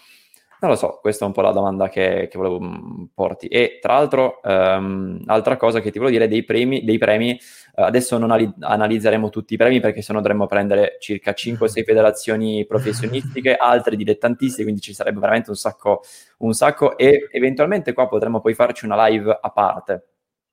Non 0.58 0.70
lo 0.70 0.76
so, 0.76 0.98
questa 1.02 1.24
è 1.24 1.26
un 1.28 1.34
po' 1.34 1.42
la 1.42 1.52
domanda 1.52 1.88
che, 1.88 2.28
che 2.30 2.38
volevo 2.38 2.60
mm, 2.60 3.04
porti. 3.14 3.46
E 3.46 3.78
tra 3.80 3.94
l'altro, 3.94 4.40
um, 4.42 5.22
altra 5.26 5.56
cosa 5.56 5.80
che 5.80 5.90
ti 5.90 5.98
volevo 5.98 6.16
dire 6.16 6.28
dei 6.28 6.44
premi, 6.44 6.82
dei 6.82 6.96
premi 6.96 7.38
uh, 7.74 7.82
adesso 7.82 8.16
non 8.16 8.30
ali- 8.30 8.52
analizzeremo 8.58 9.28
tutti 9.28 9.54
i 9.54 9.56
premi 9.58 9.80
perché 9.80 10.00
sennò 10.00 10.20
dovremmo 10.20 10.46
prendere 10.46 10.96
circa 10.98 11.32
5-6 11.32 11.84
federazioni 11.84 12.64
professionistiche, 12.64 13.54
altre 13.54 13.96
dilettantistiche, 13.96 14.62
quindi 14.62 14.80
ci 14.80 14.94
sarebbe 14.94 15.20
veramente 15.20 15.50
un 15.50 15.56
sacco, 15.56 16.02
un 16.38 16.54
sacco 16.54 16.96
e 16.96 17.28
eventualmente 17.32 17.92
qua 17.92 18.08
potremmo 18.08 18.40
poi 18.40 18.54
farci 18.54 18.86
una 18.86 19.06
live 19.08 19.38
a 19.38 19.50
parte. 19.50 20.06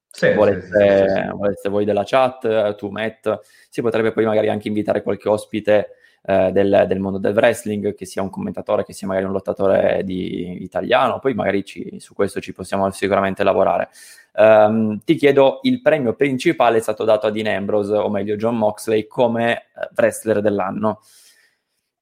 Sì, 0.09 0.31
volete, 0.33 1.07
sì, 1.07 1.21
sì, 1.21 1.27
volete 1.31 1.69
voi 1.69 1.85
della 1.85 2.03
chat, 2.05 2.75
tu 2.75 2.89
Matt, 2.89 3.39
si 3.69 3.81
potrebbe 3.81 4.11
poi 4.11 4.25
magari 4.25 4.47
anche 4.47 4.67
invitare 4.67 5.01
qualche 5.01 5.27
ospite 5.27 5.95
eh, 6.25 6.51
del, 6.51 6.85
del, 6.87 6.99
mondo 6.99 7.17
del 7.17 7.33
wrestling, 7.33 7.93
che 7.93 8.05
sia 8.05 8.21
un 8.21 8.29
commentatore, 8.29 8.85
che 8.85 8.93
sia 8.93 9.07
magari 9.07 9.25
un 9.25 9.33
lottatore 9.33 10.03
di, 10.05 10.63
italiano, 10.63 11.19
poi 11.19 11.33
magari 11.33 11.65
ci, 11.65 11.99
su 11.99 12.13
questo 12.13 12.39
ci 12.39 12.53
possiamo 12.53 12.89
sicuramente 12.91 13.43
lavorare. 13.43 13.89
Um, 14.35 14.99
ti 15.03 15.15
chiedo, 15.15 15.59
il 15.63 15.81
premio 15.81 16.15
principale 16.15 16.77
è 16.77 16.81
stato 16.81 17.03
dato 17.03 17.27
a 17.27 17.29
Dean 17.29 17.47
Ambrose, 17.47 17.93
o 17.95 18.09
meglio 18.09 18.35
John 18.35 18.57
Moxley, 18.57 19.05
come 19.05 19.53
eh, 19.53 19.89
wrestler 19.95 20.41
dell'anno. 20.41 21.01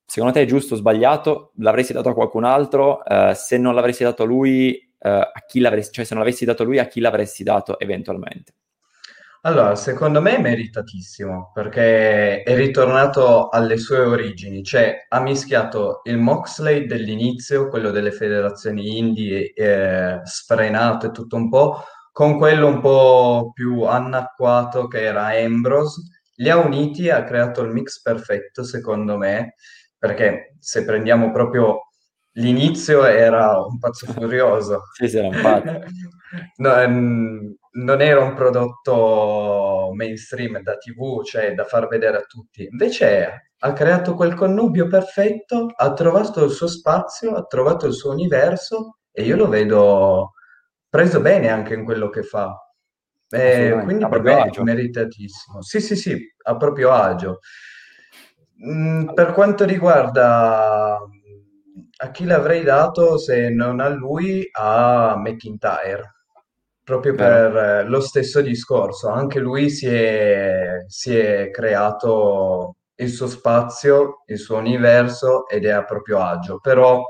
Secondo 0.06 0.34
te 0.34 0.42
è 0.42 0.46
giusto 0.46 0.76
o 0.76 0.78
sbagliato? 0.78 1.52
L'avresti 1.56 1.94
dato 1.94 2.10
a 2.10 2.14
qualcun 2.14 2.44
altro? 2.44 3.02
Uh, 3.06 3.34
se 3.34 3.58
non 3.58 3.74
l'avresti 3.74 4.04
dato 4.04 4.24
lui, 4.24 4.94
uh, 5.00 5.08
a 5.08 5.44
chi 5.48 5.60
l'avresti, 5.60 5.94
cioè 5.94 6.06
se 6.06 6.14
non 6.14 6.24
l'avessi 6.24 6.46
dato 6.46 6.64
lui, 6.64 6.80
a 6.80 6.86
chi 6.86 7.00
l'avresti 7.00 7.44
dato 7.44 7.80
eventualmente? 7.80 8.54
Allora, 9.44 9.76
secondo 9.76 10.22
me 10.22 10.36
è 10.36 10.40
meritatissimo 10.40 11.50
perché 11.52 12.44
è 12.44 12.56
ritornato 12.56 13.50
alle 13.50 13.78
sue 13.80 13.98
origini, 14.00 14.64
cioè 14.64 15.06
ha 15.10 15.20
mischiato 15.20 16.02
il 16.04 16.18
Moxley 16.20 16.86
dell'inizio, 16.86 17.68
quello 17.68 17.90
delle 17.90 18.12
federazioni 18.12 19.00
indie, 19.00 19.52
eh, 19.54 20.20
sfrenato 20.26 21.08
e 21.08 21.12
tutto 21.12 21.38
un 21.38 21.50
po', 21.50 21.84
con 22.12 22.38
quello 22.38 22.68
un 22.68 22.82
po' 22.82 23.50
più 23.52 23.82
anacquato 23.82 24.88
che 24.88 25.02
era 25.02 25.30
Ambrose, 25.30 26.02
li 26.36 26.50
ha 26.50 26.58
uniti 26.58 27.08
e 27.08 27.12
ha 27.12 27.24
creato 27.24 27.62
il 27.64 27.72
mix 27.72 28.00
perfetto, 28.00 28.64
secondo 28.64 29.18
me, 29.18 29.56
perché 29.98 30.56
se 30.60 30.86
prendiamo 30.86 31.32
proprio 31.32 31.88
l'inizio 32.34 33.04
era 33.06 33.60
un 33.66 33.80
pazzo 33.80 34.06
furioso. 34.06 34.84
sì, 34.94 35.08
sì, 35.10 35.18
era 35.18 35.28
un 35.30 35.42
pazzo. 35.42 35.80
no, 36.58 36.76
ehm, 36.76 37.56
non 37.74 38.02
era 38.02 38.22
un 38.22 38.34
prodotto 38.34 39.92
mainstream 39.94 40.62
da 40.62 40.76
TV, 40.78 41.24
cioè 41.24 41.54
da 41.54 41.64
far 41.64 41.88
vedere 41.88 42.18
a 42.18 42.22
tutti. 42.22 42.68
Invece 42.70 43.52
ha 43.58 43.74
creato 43.74 44.16
quel 44.16 44.34
connubio 44.34 44.88
perfetto, 44.88 45.72
ha 45.74 45.94
trovato 45.94 46.44
il 46.44 46.52
suo 46.52 46.68
spazio, 46.68 47.36
ha 47.36 47.46
trovato 47.46 47.86
il 47.88 47.94
suo 47.94 48.12
universo 48.12 48.98
e 49.12 49.24
io 49.24 49.36
lo 49.36 49.48
vedo 49.48 50.34
preso 50.90 51.22
bene 51.22 51.50
anche 51.50 51.74
in 51.74 51.86
quello 51.86 52.10
che 52.10 52.24
fa. 52.24 52.56
Eh, 53.30 53.80
quindi 53.84 54.06
per 54.08 54.22
me 54.22 54.50
è 54.50 54.62
meritatissimo. 54.62 55.62
Sì, 55.62 55.80
sì, 55.80 55.96
sì, 55.96 56.18
a 56.44 56.58
proprio 56.58 56.92
agio. 56.92 57.40
Mm, 58.68 59.14
per 59.14 59.32
quanto 59.32 59.64
riguarda 59.64 60.98
a 62.04 62.12
chi 62.12 62.26
l'avrei 62.26 62.64
dato 62.64 63.18
se 63.18 63.50
non 63.50 63.80
a 63.80 63.88
lui, 63.88 64.48
a 64.52 65.16
McIntyre 65.18 66.21
proprio 66.84 67.14
per 67.16 67.56
eh, 67.56 67.84
lo 67.84 68.00
stesso 68.02 68.42
discorso. 68.42 69.10
Anche 69.10 69.40
lui 69.40 69.70
si 69.70 69.88
è, 69.88 70.84
si 70.88 71.16
è 71.16 71.50
creato 71.52 72.76
il 72.96 73.10
suo 73.10 73.28
spazio, 73.28 74.24
il 74.28 74.38
suo 74.38 74.58
universo 74.58 75.48
ed 75.48 75.66
è 75.66 75.72
a 75.72 75.84
proprio 75.84 76.20
agio. 76.20 76.60
Però 76.60 77.04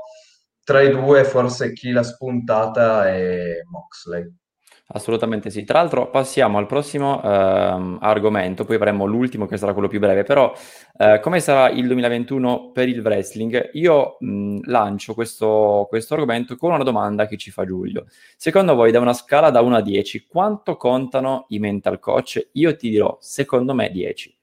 tra 0.64 0.80
i 0.80 0.90
due 0.90 1.24
forse 1.24 1.72
chi 1.72 1.90
l'ha 1.90 2.02
spuntata 2.02 3.08
è 3.08 3.60
Moxley. 3.68 4.40
Assolutamente 4.88 5.48
sì. 5.48 5.64
Tra 5.64 5.78
l'altro 5.78 6.10
passiamo 6.10 6.58
al 6.58 6.66
prossimo 6.66 7.22
ehm, 7.22 7.98
argomento, 8.00 8.64
poi 8.64 8.76
avremo 8.76 9.06
l'ultimo 9.06 9.46
che 9.46 9.56
sarà 9.56 9.72
quello 9.72 9.88
più 9.88 10.00
breve, 10.00 10.22
però 10.22 10.52
eh, 10.98 11.18
come 11.20 11.40
sarà 11.40 11.70
il 11.70 11.86
2021 11.86 12.72
per 12.72 12.88
il 12.88 13.00
wrestling? 13.00 13.70
Io 13.72 14.16
mh, 14.18 14.60
lancio 14.64 15.14
questo, 15.14 15.86
questo 15.88 16.14
argomento 16.14 16.56
con 16.56 16.72
una 16.72 16.82
domanda 16.82 17.26
che 17.26 17.38
ci 17.38 17.50
fa 17.50 17.64
Giulio. 17.64 18.06
Secondo 18.36 18.74
voi 18.74 18.90
da 18.90 19.00
una 19.00 19.14
scala 19.14 19.50
da 19.50 19.62
1 19.62 19.76
a 19.76 19.80
10 19.80 20.26
quanto 20.26 20.76
contano 20.76 21.46
i 21.48 21.58
mental 21.58 21.98
coach? 21.98 22.50
Io 22.52 22.76
ti 22.76 22.90
dirò, 22.90 23.16
secondo 23.20 23.72
me 23.74 23.90
10 23.90 24.36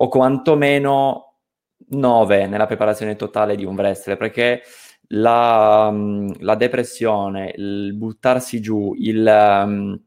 o 0.00 0.08
quantomeno 0.08 1.34
9 1.90 2.46
nella 2.46 2.66
preparazione 2.66 3.16
totale 3.16 3.56
di 3.56 3.64
un 3.64 3.74
wrestler, 3.74 4.16
perché 4.18 4.62
la, 5.08 5.90
mm, 5.90 6.30
la 6.40 6.54
depressione, 6.54 7.54
il 7.56 7.94
buttarsi 7.94 8.60
giù, 8.60 8.94
il, 8.96 9.62
um, 9.64 9.98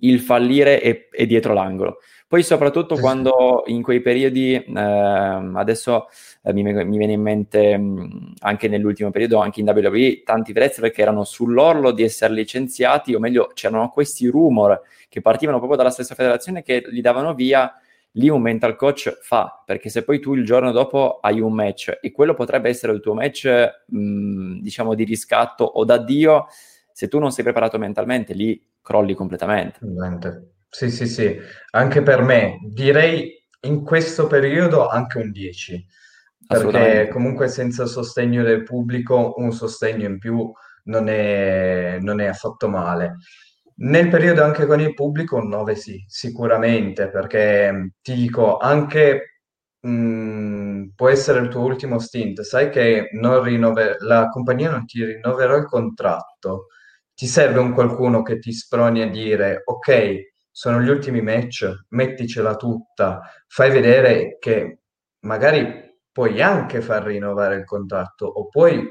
il 0.00 0.20
fallire 0.20 0.80
è, 0.80 1.08
è, 1.10 1.26
dietro 1.26 1.54
l'angolo. 1.54 1.98
Poi 2.26 2.42
soprattutto 2.42 2.96
quando 2.96 3.62
in 3.66 3.82
quei 3.82 4.00
periodi, 4.00 4.54
eh, 4.54 4.62
adesso 4.64 6.08
eh, 6.42 6.52
mi, 6.52 6.62
mi, 6.62 6.98
viene 6.98 7.12
in 7.12 7.22
mente 7.22 7.76
mh, 7.76 7.82
mm, 7.82 8.32
anche 8.40 8.68
nell'ultimo 8.68 9.10
periodo, 9.10 9.38
anche 9.38 9.60
in 9.60 9.68
WWE, 9.68 10.22
tanti 10.24 10.52
wrestler 10.52 10.90
che 10.90 11.02
erano 11.02 11.24
sull'orlo 11.24 11.92
di 11.92 12.02
essere 12.02 12.34
licenziati, 12.34 13.14
o 13.14 13.20
meglio 13.20 13.50
c'erano 13.54 13.88
questi 13.90 14.26
rumor 14.26 14.80
che 15.08 15.20
partivano 15.20 15.58
proprio 15.58 15.78
dalla 15.78 15.90
stessa 15.90 16.14
federazione 16.14 16.62
che 16.62 16.82
li 16.88 17.00
davano 17.00 17.34
via 17.34 17.72
lì 18.16 18.28
un 18.28 18.42
mental 18.42 18.76
coach 18.76 19.18
fa, 19.22 19.62
perché 19.64 19.88
se 19.88 20.04
poi 20.04 20.20
tu 20.20 20.34
il 20.34 20.44
giorno 20.44 20.70
dopo 20.70 21.18
hai 21.20 21.40
un 21.40 21.52
match 21.52 21.98
e 22.00 22.12
quello 22.12 22.34
potrebbe 22.34 22.68
essere 22.68 22.92
il 22.92 23.00
tuo 23.00 23.14
match, 23.14 23.48
mh, 23.86 24.60
diciamo, 24.60 24.94
di 24.94 25.04
riscatto 25.04 25.64
o 25.64 25.84
d'addio, 25.84 26.46
se 26.92 27.08
tu 27.08 27.18
non 27.18 27.32
sei 27.32 27.44
preparato 27.44 27.78
mentalmente, 27.78 28.34
lì 28.34 28.64
crolli 28.80 29.14
completamente. 29.14 29.78
Sì, 30.68 30.90
sì, 30.90 31.06
sì, 31.06 31.36
anche 31.70 32.02
per 32.02 32.22
me, 32.22 32.58
direi 32.62 33.32
in 33.62 33.82
questo 33.82 34.26
periodo 34.26 34.88
anche 34.88 35.18
un 35.18 35.30
10, 35.30 35.86
perché 36.46 37.08
comunque 37.08 37.48
senza 37.48 37.86
sostegno 37.86 38.42
del 38.42 38.62
pubblico 38.62 39.34
un 39.38 39.52
sostegno 39.52 40.06
in 40.06 40.18
più 40.18 40.52
non 40.84 41.08
è, 41.08 41.98
non 42.00 42.20
è 42.20 42.26
affatto 42.26 42.68
male. 42.68 43.16
Nel 43.76 44.08
periodo 44.08 44.42
anche 44.44 44.66
con 44.66 44.80
il 44.80 44.94
pubblico 44.94 45.36
un 45.36 45.48
9 45.48 45.74
sì, 45.74 46.04
sicuramente, 46.06 47.08
perché 47.10 47.94
ti 48.02 48.14
dico, 48.14 48.56
anche 48.58 49.40
mh, 49.80 50.90
può 50.94 51.08
essere 51.08 51.40
il 51.40 51.48
tuo 51.48 51.62
ultimo 51.62 51.98
stint, 51.98 52.40
sai 52.42 52.70
che 52.70 53.08
rinnove- 53.10 53.96
la 54.00 54.28
compagnia 54.28 54.70
non 54.70 54.84
ti 54.86 55.04
rinnoverà 55.04 55.56
il 55.56 55.66
contratto, 55.66 56.66
ti 57.14 57.26
serve 57.26 57.58
un 57.58 57.72
qualcuno 57.74 58.22
che 58.22 58.38
ti 58.38 58.52
sproni 58.52 59.02
a 59.02 59.10
dire, 59.10 59.62
ok, 59.64 60.32
sono 60.50 60.80
gli 60.80 60.88
ultimi 60.88 61.20
match, 61.20 61.68
metticela 61.90 62.54
tutta, 62.56 63.22
fai 63.48 63.70
vedere 63.72 64.36
che 64.38 64.82
magari 65.24 65.82
puoi 66.12 66.40
anche 66.40 66.80
far 66.80 67.02
rinnovare 67.04 67.56
il 67.56 67.64
contratto 67.64 68.26
o 68.26 68.46
puoi 68.48 68.88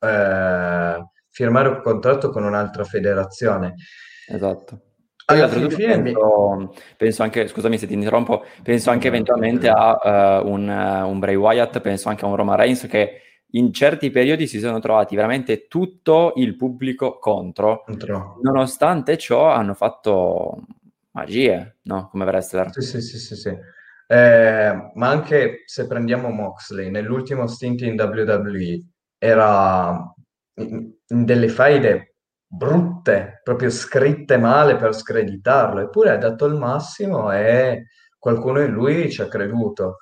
eh, 0.00 1.04
firmare 1.30 1.68
un 1.68 1.80
contratto 1.82 2.30
con 2.30 2.42
un'altra 2.44 2.82
federazione. 2.84 3.74
Esatto. 4.28 4.80
Poi 5.26 5.70
fine 5.70 5.96
mi- 5.96 6.12
penso, 6.12 6.74
penso 6.98 7.22
anche, 7.22 7.46
scusami 7.48 7.78
se 7.78 7.86
ti 7.86 7.94
interrompo, 7.94 8.44
penso 8.62 8.90
anche 8.90 9.08
eventualmente 9.08 9.70
a 9.70 9.98
eh, 10.04 10.46
un, 10.46 10.68
eh, 10.68 11.02
un 11.02 11.18
Bray 11.18 11.34
Wyatt, 11.34 11.80
penso 11.80 12.10
anche 12.10 12.26
a 12.26 12.28
un 12.28 12.36
Roman 12.36 12.56
Reigns 12.56 12.86
che 12.86 13.20
in 13.52 13.72
certi 13.72 14.10
periodi 14.10 14.46
si 14.46 14.58
sono 14.58 14.80
trovati 14.80 15.16
veramente 15.16 15.66
tutto 15.66 16.34
il 16.36 16.56
pubblico 16.56 17.18
contro. 17.18 17.84
contro. 17.86 18.38
Nonostante 18.42 19.16
ciò 19.16 19.48
hanno 19.48 19.72
fatto 19.72 20.66
magie, 21.12 21.78
no? 21.84 22.08
Come 22.10 22.24
wrestler. 22.24 22.70
Sì, 22.72 22.82
sì, 22.82 23.00
sì, 23.00 23.18
sì, 23.18 23.36
sì. 23.36 23.56
Eh, 24.06 24.90
ma 24.94 25.08
anche 25.08 25.62
se 25.64 25.86
prendiamo 25.86 26.28
Moxley, 26.28 26.90
nell'ultimo 26.90 27.46
stint 27.46 27.80
in 27.80 27.98
WWE 27.98 28.82
era 29.16 30.12
in, 30.56 30.92
in 31.08 31.24
delle 31.24 31.48
faide 31.48 32.13
brutte, 32.46 33.40
proprio 33.42 33.70
scritte 33.70 34.36
male 34.36 34.76
per 34.76 34.94
screditarlo, 34.94 35.80
eppure 35.80 36.10
ha 36.10 36.16
dato 36.16 36.44
il 36.46 36.54
massimo 36.54 37.32
e 37.32 37.86
qualcuno 38.18 38.60
in 38.60 38.70
lui 38.72 39.10
ci 39.10 39.22
ha 39.22 39.28
creduto. 39.28 39.98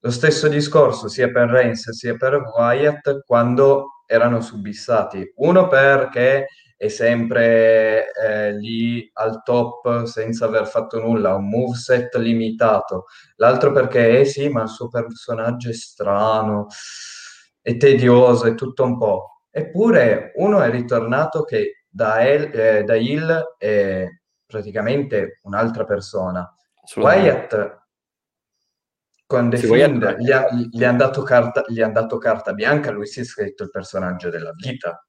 Lo 0.00 0.10
stesso 0.10 0.48
discorso 0.48 1.08
sia 1.08 1.30
per 1.30 1.48
Reigns 1.48 1.90
sia 1.90 2.16
per 2.16 2.42
Wyatt 2.56 3.22
quando 3.26 4.02
erano 4.06 4.40
subissati. 4.40 5.32
Uno 5.36 5.68
perché 5.68 6.46
è 6.76 6.88
sempre 6.88 8.10
eh, 8.12 8.52
lì 8.54 9.08
al 9.12 9.42
top 9.42 10.04
senza 10.04 10.46
aver 10.46 10.66
fatto 10.66 10.98
nulla, 10.98 11.34
un 11.34 11.50
moveset 11.50 12.16
limitato. 12.16 13.04
L'altro 13.36 13.72
perché, 13.72 14.20
eh 14.20 14.24
sì, 14.24 14.48
ma 14.48 14.62
il 14.62 14.68
suo 14.68 14.88
personaggio 14.88 15.68
è 15.68 15.74
strano, 15.74 16.66
è 17.60 17.76
tedioso, 17.76 18.46
è 18.46 18.54
tutto 18.54 18.84
un 18.84 18.96
po'. 18.96 19.42
Eppure 19.50 20.32
uno 20.36 20.62
è 20.62 20.70
ritornato 20.70 21.42
che 21.42 21.79
da, 21.90 22.20
El, 22.26 22.50
eh, 22.54 22.84
da 22.84 22.94
Hill 22.94 23.56
è 23.58 24.06
praticamente 24.46 25.40
un'altra 25.42 25.84
persona. 25.84 26.54
Wyatt 26.96 27.78
con 29.26 29.48
The 29.48 29.58
Sì, 29.58 29.66
Fiend 29.66 30.16
gli, 30.18 30.32
ha- 30.32 30.48
gli 30.52 30.82
han 30.84 30.96
dato 30.96 31.22
carta, 31.22 31.64
gli 31.68 31.80
han 31.80 31.92
dato 31.92 32.18
carta 32.18 32.52
bianca, 32.52 32.90
lui 32.90 33.06
si 33.06 33.20
è 33.20 33.24
scritto 33.24 33.62
il 33.62 33.70
personaggio 33.70 34.28
della 34.28 34.52
vita. 34.56 35.04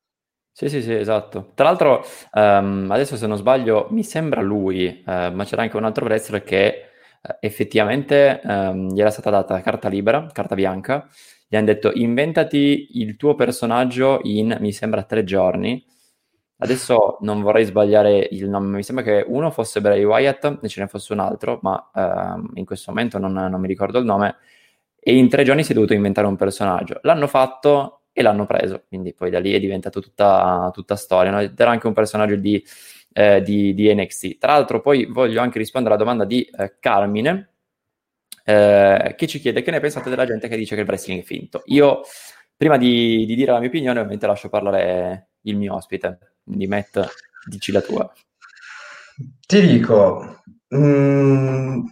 Sì, 0.53 0.69
sì, 0.69 0.81
sì, 0.81 0.93
esatto. 0.93 1.51
Tra 1.55 1.65
l'altro, 1.65 2.05
ehm, 2.33 2.91
adesso 2.91 3.15
se 3.15 3.25
non 3.25 3.37
sbaglio, 3.37 3.87
mi 3.89 4.03
sembra 4.03 4.41
lui, 4.41 4.85
eh, 5.07 5.31
ma 5.31 5.43
c'era 5.45 5.63
anche 5.63 5.77
un 5.77 5.85
altro 5.85 6.05
wrestler 6.05 6.43
che 6.43 6.65
eh, 6.67 7.37
effettivamente 7.39 8.41
ehm, 8.41 8.93
gli 8.93 8.99
era 8.99 9.09
stata 9.09 9.29
data 9.29 9.59
carta 9.61 9.87
libera, 9.89 10.27
carta 10.31 10.53
bianca, 10.55 11.07
gli 11.47 11.55
hanno 11.55 11.65
detto 11.67 11.91
inventati 11.93 12.99
il 12.99 13.15
tuo 13.15 13.33
personaggio 13.35 14.19
in, 14.23 14.55
mi 14.59 14.71
sembra, 14.71 15.03
tre 15.03 15.23
giorni. 15.23 15.83
Adesso 16.63 17.17
non 17.21 17.41
vorrei 17.41 17.65
sbagliare 17.65 18.27
il 18.31 18.47
nome, 18.47 18.75
mi 18.75 18.83
sembra 18.83 19.03
che 19.03 19.23
uno 19.27 19.49
fosse 19.49 19.81
Bray 19.81 20.03
Wyatt 20.03 20.59
e 20.61 20.67
ce 20.69 20.81
ne 20.81 20.87
fosse 20.87 21.11
un 21.11 21.17
altro, 21.19 21.57
ma 21.63 21.89
ehm, 21.95 22.51
in 22.53 22.65
questo 22.65 22.91
momento 22.91 23.17
non, 23.17 23.33
non 23.33 23.59
mi 23.59 23.67
ricordo 23.67 23.97
il 23.97 24.05
nome. 24.05 24.35
E 24.99 25.15
in 25.17 25.27
tre 25.27 25.43
giorni 25.43 25.63
si 25.63 25.71
è 25.71 25.73
dovuto 25.73 25.93
inventare 25.93 26.27
un 26.27 26.35
personaggio. 26.35 26.99
L'hanno 27.01 27.25
fatto 27.25 28.03
e 28.13 28.21
l'hanno 28.21 28.45
preso, 28.45 28.83
quindi 28.87 29.11
poi 29.15 29.31
da 29.31 29.39
lì 29.39 29.53
è 29.53 29.59
diventato 29.59 29.99
tutta, 30.01 30.69
tutta 30.71 30.95
storia. 30.95 31.31
No? 31.31 31.39
Era 31.39 31.71
anche 31.71 31.87
un 31.87 31.93
personaggio 31.93 32.35
di, 32.35 32.63
eh, 33.13 33.41
di, 33.41 33.73
di 33.73 33.91
NXT. 33.95 34.37
Tra 34.37 34.51
l'altro, 34.51 34.81
poi 34.81 35.05
voglio 35.05 35.41
anche 35.41 35.57
rispondere 35.57 35.95
alla 35.95 36.03
domanda 36.03 36.25
di 36.25 36.43
eh, 36.43 36.75
Carmine, 36.79 37.53
eh, 38.45 39.15
che 39.17 39.25
ci 39.25 39.39
chiede 39.39 39.63
che 39.63 39.71
ne 39.71 39.79
pensate 39.79 40.11
della 40.11 40.25
gente 40.25 40.47
che 40.47 40.57
dice 40.57 40.75
che 40.75 40.81
il 40.81 40.87
wrestling 40.87 41.21
è 41.21 41.23
finto. 41.23 41.63
Io, 41.65 42.01
prima 42.55 42.77
di, 42.77 43.25
di 43.25 43.33
dire 43.33 43.51
la 43.51 43.59
mia 43.59 43.69
opinione, 43.69 43.97
ovviamente 43.97 44.27
lascio 44.27 44.49
parlare 44.49 45.29
il 45.41 45.57
mio 45.57 45.73
ospite. 45.73 46.30
Quindi, 46.51 46.67
Matt, 46.67 46.99
dici 47.47 47.71
la 47.71 47.79
tua. 47.79 48.11
Ti 49.47 49.61
dico, 49.61 50.41
mm, 50.75 51.85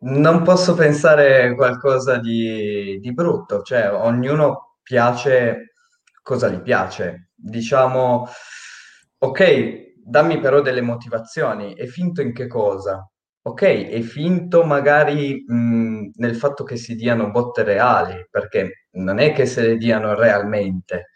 non 0.00 0.42
posso 0.42 0.74
pensare 0.74 1.54
qualcosa 1.54 2.18
di, 2.18 2.98
di 3.00 3.12
brutto, 3.14 3.62
cioè 3.62 3.92
ognuno 3.92 4.78
piace 4.82 5.74
cosa 6.20 6.48
gli 6.48 6.60
piace. 6.60 7.30
Diciamo, 7.32 8.26
ok, 9.18 9.94
dammi 10.04 10.40
però 10.40 10.60
delle 10.62 10.80
motivazioni, 10.80 11.74
è 11.74 11.86
finto 11.86 12.22
in 12.22 12.32
che 12.32 12.48
cosa? 12.48 13.08
Ok, 13.42 13.62
è 13.62 14.00
finto 14.00 14.64
magari 14.64 15.44
mh, 15.46 16.10
nel 16.16 16.34
fatto 16.34 16.64
che 16.64 16.76
si 16.76 16.96
diano 16.96 17.30
botte 17.30 17.62
reali, 17.62 18.26
perché 18.28 18.86
non 18.94 19.20
è 19.20 19.32
che 19.32 19.46
se 19.46 19.62
le 19.62 19.76
diano 19.76 20.14
realmente, 20.14 21.10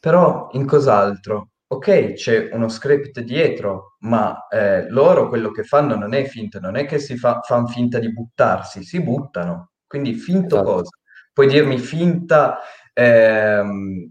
però 0.00 0.48
in 0.52 0.64
cos'altro? 0.66 1.49
Ok, 1.72 2.14
c'è 2.14 2.48
uno 2.50 2.68
script 2.68 3.20
dietro, 3.20 3.96
ma 4.00 4.48
eh, 4.48 4.88
loro 4.90 5.28
quello 5.28 5.52
che 5.52 5.62
fanno 5.62 5.94
non 5.94 6.14
è 6.14 6.24
finto, 6.24 6.58
non 6.58 6.74
è 6.74 6.84
che 6.84 6.98
si 6.98 7.16
fa, 7.16 7.42
fanno 7.44 7.68
finta 7.68 8.00
di 8.00 8.12
buttarsi, 8.12 8.82
si 8.82 9.00
buttano. 9.00 9.70
Quindi 9.86 10.14
finto 10.14 10.56
Esatto. 10.56 10.72
cosa? 10.72 10.90
Puoi 11.32 11.46
dirmi 11.46 11.78
finta 11.78 12.58
ehm, 12.92 14.10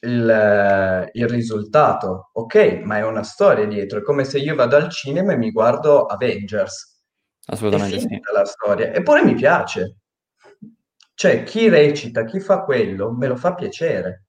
il, 0.00 1.10
il 1.12 1.28
risultato, 1.28 2.28
ok, 2.34 2.80
ma 2.84 2.98
è 2.98 3.04
una 3.06 3.22
storia 3.22 3.64
dietro. 3.64 4.00
È 4.00 4.02
come 4.02 4.24
se 4.24 4.38
io 4.38 4.54
vado 4.54 4.76
al 4.76 4.90
cinema 4.90 5.32
e 5.32 5.38
mi 5.38 5.52
guardo 5.52 6.04
Avengers. 6.04 7.02
Assolutamente 7.46 8.00
sì. 8.00 8.06
finta 8.06 8.32
la 8.32 8.44
storia, 8.44 8.92
eppure 8.92 9.24
mi 9.24 9.34
piace. 9.34 9.96
Cioè, 11.14 11.42
chi 11.42 11.70
recita, 11.70 12.24
chi 12.24 12.38
fa 12.38 12.64
quello, 12.64 13.12
me 13.12 13.28
lo 13.28 13.36
fa 13.36 13.54
piacere. 13.54 14.25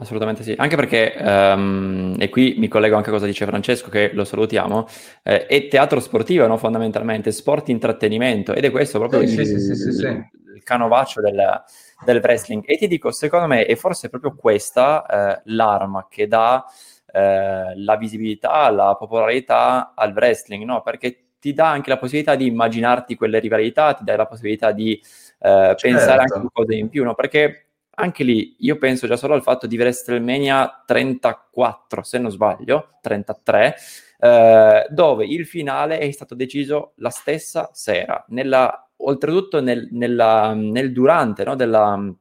Assolutamente 0.00 0.44
sì, 0.44 0.54
anche 0.56 0.76
perché, 0.76 1.12
ehm, 1.12 2.14
e 2.18 2.28
qui 2.28 2.54
mi 2.56 2.68
collego 2.68 2.96
anche 2.96 3.08
a 3.08 3.12
cosa 3.12 3.26
dice 3.26 3.46
Francesco, 3.46 3.88
che 3.88 4.10
lo 4.12 4.22
salutiamo, 4.24 4.86
eh, 5.24 5.46
è 5.46 5.66
teatro 5.66 5.98
sportivo, 5.98 6.46
no? 6.46 6.56
fondamentalmente, 6.56 7.32
sport 7.32 7.68
intrattenimento, 7.68 8.54
ed 8.54 8.64
è 8.64 8.70
questo 8.70 9.00
proprio 9.00 9.26
Sì, 9.26 9.40
il, 9.40 9.46
sì, 9.46 9.74
sì, 9.74 10.06
il 10.06 10.62
canovaccio 10.62 11.20
del, 11.20 11.62
del 12.04 12.20
wrestling. 12.22 12.62
E 12.64 12.76
ti 12.76 12.86
dico, 12.86 13.10
secondo 13.10 13.48
me 13.48 13.64
è 13.64 13.74
forse 13.74 14.08
proprio 14.08 14.36
questa 14.36 15.04
eh, 15.04 15.42
l'arma 15.46 16.06
che 16.08 16.28
dà 16.28 16.64
eh, 17.12 17.72
la 17.74 17.96
visibilità, 17.96 18.70
la 18.70 18.94
popolarità 18.94 19.94
al 19.96 20.12
wrestling, 20.12 20.62
no? 20.62 20.80
Perché 20.82 21.24
ti 21.40 21.52
dà 21.52 21.70
anche 21.70 21.90
la 21.90 21.98
possibilità 21.98 22.36
di 22.36 22.46
immaginarti 22.46 23.16
quelle 23.16 23.40
rivalità, 23.40 23.94
ti 23.94 24.04
dà 24.04 24.14
la 24.14 24.26
possibilità 24.26 24.70
di 24.70 24.92
eh, 25.40 25.74
pensare 25.80 26.20
anche 26.20 26.32
Certo. 26.34 26.46
a 26.46 26.50
cose 26.52 26.74
in 26.76 26.88
più, 26.88 27.02
no? 27.02 27.14
Perché 27.14 27.67
anche 27.98 28.22
lì 28.22 28.54
io 28.60 28.78
penso 28.78 29.06
già 29.06 29.16
solo 29.16 29.34
al 29.34 29.42
fatto 29.42 29.66
di 29.66 29.76
WrestleMania 29.76 30.84
34, 30.86 32.02
se 32.02 32.18
non 32.18 32.30
sbaglio, 32.30 32.98
33, 33.00 33.74
eh, 34.20 34.86
dove 34.88 35.26
il 35.26 35.46
finale 35.46 35.98
è 35.98 36.10
stato 36.12 36.34
deciso 36.34 36.92
la 36.96 37.10
stessa 37.10 37.70
sera, 37.72 38.24
nella, 38.28 38.88
oltretutto 38.98 39.60
nel, 39.60 39.88
nella, 39.90 40.54
nel 40.54 40.92
durante 40.92 41.42
no, 41.44 41.56
della, 41.56 42.14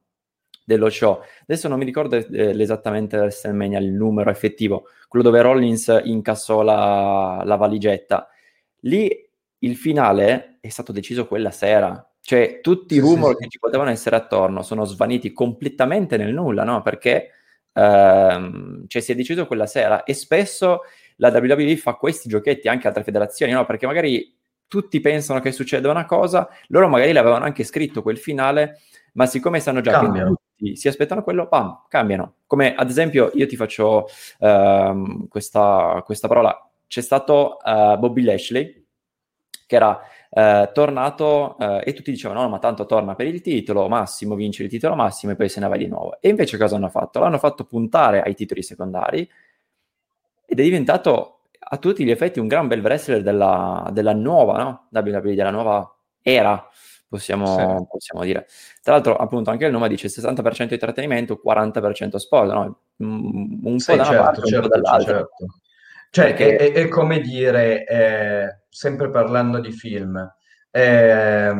dello 0.65 0.89
show. 0.89 1.21
Adesso 1.43 1.67
non 1.67 1.77
mi 1.77 1.85
ricordo 1.85 2.15
eh, 2.15 2.59
esattamente 2.59 3.17
WrestleMania 3.17 3.79
il 3.79 3.91
numero 3.91 4.31
effettivo, 4.31 4.87
quello 5.07 5.25
dove 5.25 5.41
Rollins 5.41 6.01
incassò 6.03 6.63
la, 6.63 7.43
la 7.45 7.55
valigetta. 7.55 8.27
Lì 8.81 9.09
il 9.59 9.75
finale 9.75 10.57
è 10.59 10.69
stato 10.69 10.91
deciso 10.91 11.27
quella 11.27 11.51
sera, 11.51 12.06
cioè 12.27 12.59
tutti 12.59 12.95
i 12.95 12.99
Sì, 12.99 13.35
sì, 13.35 13.35
sì. 13.37 13.43
che 13.43 13.47
ci 13.47 13.57
potevano 13.57 13.89
essere 13.89 14.17
attorno 14.17 14.61
sono 14.61 14.83
svaniti 14.83 15.31
completamente 15.31 16.17
nel 16.17 16.33
nulla, 16.33 16.65
no? 16.65 16.81
Perché 16.81 17.29
ehm, 17.71 18.85
cioè, 18.85 19.01
si 19.01 19.13
è 19.13 19.15
deciso 19.15 19.47
quella 19.47 19.65
sera 19.65 20.03
e 20.03 20.13
spesso 20.13 20.81
la 21.17 21.29
WWE 21.29 21.77
fa 21.77 21.93
questi 21.93 22.27
giochetti 22.27 22.67
anche 22.67 22.85
altre 22.85 23.03
federazioni, 23.03 23.53
no? 23.53 23.63
Perché 23.65 23.85
magari 23.85 24.35
tutti 24.67 24.99
pensano 24.99 25.39
che 25.39 25.53
succeda 25.53 25.89
una 25.89 26.03
cosa, 26.03 26.49
loro 26.67 26.89
magari 26.89 27.13
l'avevano 27.13 27.45
anche 27.45 27.63
scritto 27.63 28.01
quel 28.01 28.17
finale, 28.17 28.79
ma 29.13 29.25
siccome 29.25 29.61
sanno 29.61 29.79
già 29.79 29.91
Cambiano. 29.91 30.31
che 30.31 30.41
tutti 30.57 30.75
si 30.75 30.89
aspettano 30.89 31.23
quello, 31.23 31.47
pam, 31.47 31.85
cambiano. 31.87 32.39
Come 32.45 32.75
ad 32.75 32.89
esempio, 32.89 33.31
io 33.35 33.47
ti 33.47 33.55
faccio 33.55 34.05
ehm, 34.39 35.29
questa, 35.29 36.03
questa 36.03 36.27
parola, 36.27 36.69
c'è 36.87 36.99
stato 36.99 37.57
eh, 37.63 37.95
Bobby 37.97 38.23
Lashley 38.23 38.85
che 39.65 39.75
era 39.75 39.99
eh, 40.29 40.69
tornato 40.73 41.57
eh, 41.59 41.83
e 41.85 41.93
tutti 41.93 42.11
dicevano 42.11 42.41
no 42.41 42.49
ma 42.49 42.59
tanto 42.59 42.85
torna 42.85 43.15
per 43.15 43.27
il 43.27 43.41
titolo 43.41 43.87
Massimo 43.87 44.35
vince 44.35 44.63
il 44.63 44.69
titolo 44.69 44.95
Massimo 44.95 45.31
e 45.31 45.35
poi 45.35 45.49
se 45.49 45.59
ne 45.59 45.67
va 45.67 45.77
di 45.77 45.87
nuovo 45.87 46.17
e 46.19 46.29
invece 46.29 46.57
cosa 46.57 46.75
hanno 46.75 46.89
fatto? 46.89 47.19
l'hanno 47.19 47.37
fatto 47.37 47.65
puntare 47.65 48.21
ai 48.21 48.35
titoli 48.35 48.61
secondari 48.61 49.29
ed 50.45 50.59
è 50.59 50.63
diventato 50.63 51.39
a 51.59 51.77
tutti 51.77 52.03
gli 52.03 52.11
effetti 52.11 52.39
un 52.39 52.47
gran 52.47 52.67
bel 52.67 52.81
wrestler 52.81 53.21
della, 53.21 53.89
della 53.91 54.13
nuova 54.13 54.57
no? 54.57 54.87
WWE, 54.91 55.35
della 55.35 55.51
nuova 55.51 55.93
era 56.21 56.69
possiamo, 57.07 57.45
sì. 57.45 57.85
possiamo 57.89 58.23
dire. 58.23 58.47
Tra 58.81 58.93
l'altro, 58.93 59.15
appunto, 59.15 59.49
anche 59.49 59.65
il 59.65 59.71
nome 59.71 59.87
dice 59.87 60.07
60% 60.07 60.67
di 60.67 60.77
trattenimento, 60.77 61.41
40% 61.43 62.15
sport, 62.17 62.51
no? 62.51 62.79
Un 62.97 63.59
po' 63.61 63.77
sì, 63.77 63.95
da 63.95 64.03
certo, 64.03 64.11
una 64.11 64.21
parte, 64.23 64.41
certo, 64.41 64.55
un 64.55 64.61
po' 64.61 64.67
dall'altra. 64.67 65.13
Certo. 65.13 65.45
Cioè, 66.17 66.33
Perché... 66.33 66.55
è, 66.55 66.71
è, 66.73 66.87
come 66.87 67.19
dire, 67.19 67.85
eh, 67.85 68.63
sempre 68.69 69.11
parlando 69.11 69.59
di 69.59 69.71
film, 69.71 70.17
eh, 70.71 71.53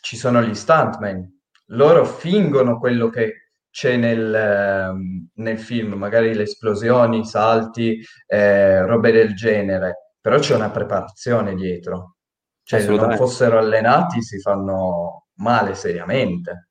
ci 0.00 0.16
sono 0.16 0.40
gli 0.40 0.54
stuntmen, 0.54 1.40
loro 1.66 2.06
fingono 2.06 2.78
quello 2.78 3.10
che 3.10 3.50
c'è 3.70 3.98
nel, 3.98 4.34
ehm, 4.34 5.28
nel 5.34 5.58
film, 5.58 5.92
magari 5.92 6.32
le 6.32 6.44
esplosioni, 6.44 7.18
i 7.18 7.26
salti, 7.26 8.02
eh, 8.26 8.86
robe 8.86 9.12
del 9.12 9.34
genere, 9.34 10.14
però 10.18 10.38
c'è 10.38 10.54
una 10.54 10.70
preparazione 10.70 11.54
dietro. 11.54 12.16
Cioè, 12.62 12.80
se 12.80 12.94
non 12.94 13.14
fossero 13.16 13.58
allenati 13.58 14.22
si 14.22 14.40
fanno 14.40 15.26
male 15.34 15.74
seriamente. 15.74 16.69